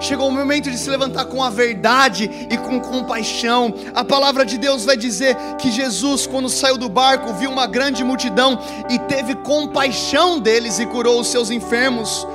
Chegou 0.00 0.28
o 0.28 0.32
momento 0.32 0.68
de 0.68 0.78
se 0.78 0.90
levantar 0.90 1.26
com 1.26 1.44
a 1.44 1.50
verdade 1.50 2.28
e 2.50 2.56
com 2.56 2.80
compaixão. 2.80 3.72
A 3.94 4.02
palavra 4.02 4.44
de 4.44 4.58
Deus 4.58 4.84
vai 4.84 4.96
dizer 4.96 5.36
que 5.58 5.70
Jesus, 5.70 6.26
quando 6.26 6.48
saiu 6.48 6.76
do 6.76 6.88
barco, 6.88 7.32
viu 7.34 7.50
uma 7.50 7.66
grande 7.68 8.02
multidão 8.02 8.58
e 8.88 8.98
teve 8.98 9.36
compaixão 9.36 10.40
deles 10.40 10.80
e 10.80 10.86
curou 10.86 11.20
os 11.20 11.28
seus 11.28 11.50
enfermos. 11.50 12.26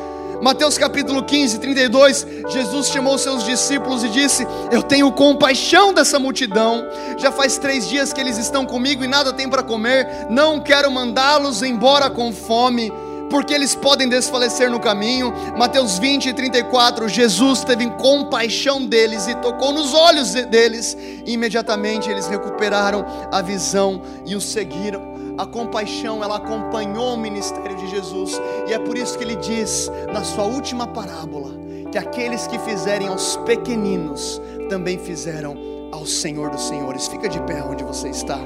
Mateus 0.46 0.78
capítulo 0.78 1.24
15, 1.24 1.58
32, 1.58 2.28
Jesus 2.50 2.90
chamou 2.90 3.18
seus 3.18 3.44
discípulos 3.46 4.04
e 4.04 4.10
disse: 4.10 4.46
Eu 4.72 4.84
tenho 4.84 5.12
compaixão 5.12 5.92
dessa 5.92 6.20
multidão, 6.20 6.86
já 7.18 7.32
faz 7.32 7.58
três 7.58 7.90
dias 7.90 8.14
que 8.14 8.22
eles 8.22 8.38
estão 8.38 8.64
comigo 8.64 9.04
e 9.04 9.08
nada 9.08 9.34
tem 9.34 9.50
para 9.50 9.64
comer, 9.64 10.08
não 10.30 10.62
quero 10.62 10.92
mandá-los 10.92 11.64
embora 11.64 12.12
com 12.12 12.32
fome, 12.32 12.94
porque 13.28 13.56
eles 13.56 13.74
podem 13.74 14.08
desfalecer 14.08 14.70
no 14.70 14.80
caminho. 14.80 15.34
Mateus 15.58 15.98
20 15.98 16.30
e 16.30 16.34
34, 16.34 17.10
Jesus 17.10 17.64
teve 17.64 17.90
compaixão 17.94 18.86
deles 18.86 19.28
e 19.28 19.34
tocou 19.38 19.74
nos 19.74 19.96
olhos 19.96 20.32
deles, 20.32 20.96
e 21.26 21.34
imediatamente 21.34 22.08
eles 22.08 22.28
recuperaram 22.28 23.04
a 23.32 23.42
visão 23.42 24.00
e 24.28 24.36
o 24.36 24.42
seguiram 24.42 25.15
a 25.38 25.46
compaixão 25.46 26.24
ela 26.24 26.38
acompanhou 26.38 27.14
o 27.14 27.18
ministério 27.18 27.76
de 27.76 27.88
Jesus, 27.88 28.40
e 28.68 28.74
é 28.74 28.80
por 28.80 28.98
isso 28.98 29.18
que 29.18 29.24
ele 29.24 29.36
diz 29.36 29.92
na 30.12 30.24
sua 30.24 30.46
última 30.46 30.88
parábola 30.88 31.52
que 31.92 31.98
aqueles 31.98 32.48
que 32.48 32.60
fizerem 32.60 33.08
aos 33.08 33.38
pequeninos 33.38 34.42
também 34.70 34.98
fizeram 34.98 35.56
ao 35.92 36.06
Senhor 36.06 36.50
dos 36.50 36.68
Senhores. 36.68 37.08
Fica 37.08 37.30
de 37.30 37.40
pé 37.42 37.64
onde 37.64 37.84
você 37.84 38.10
está. 38.10 38.40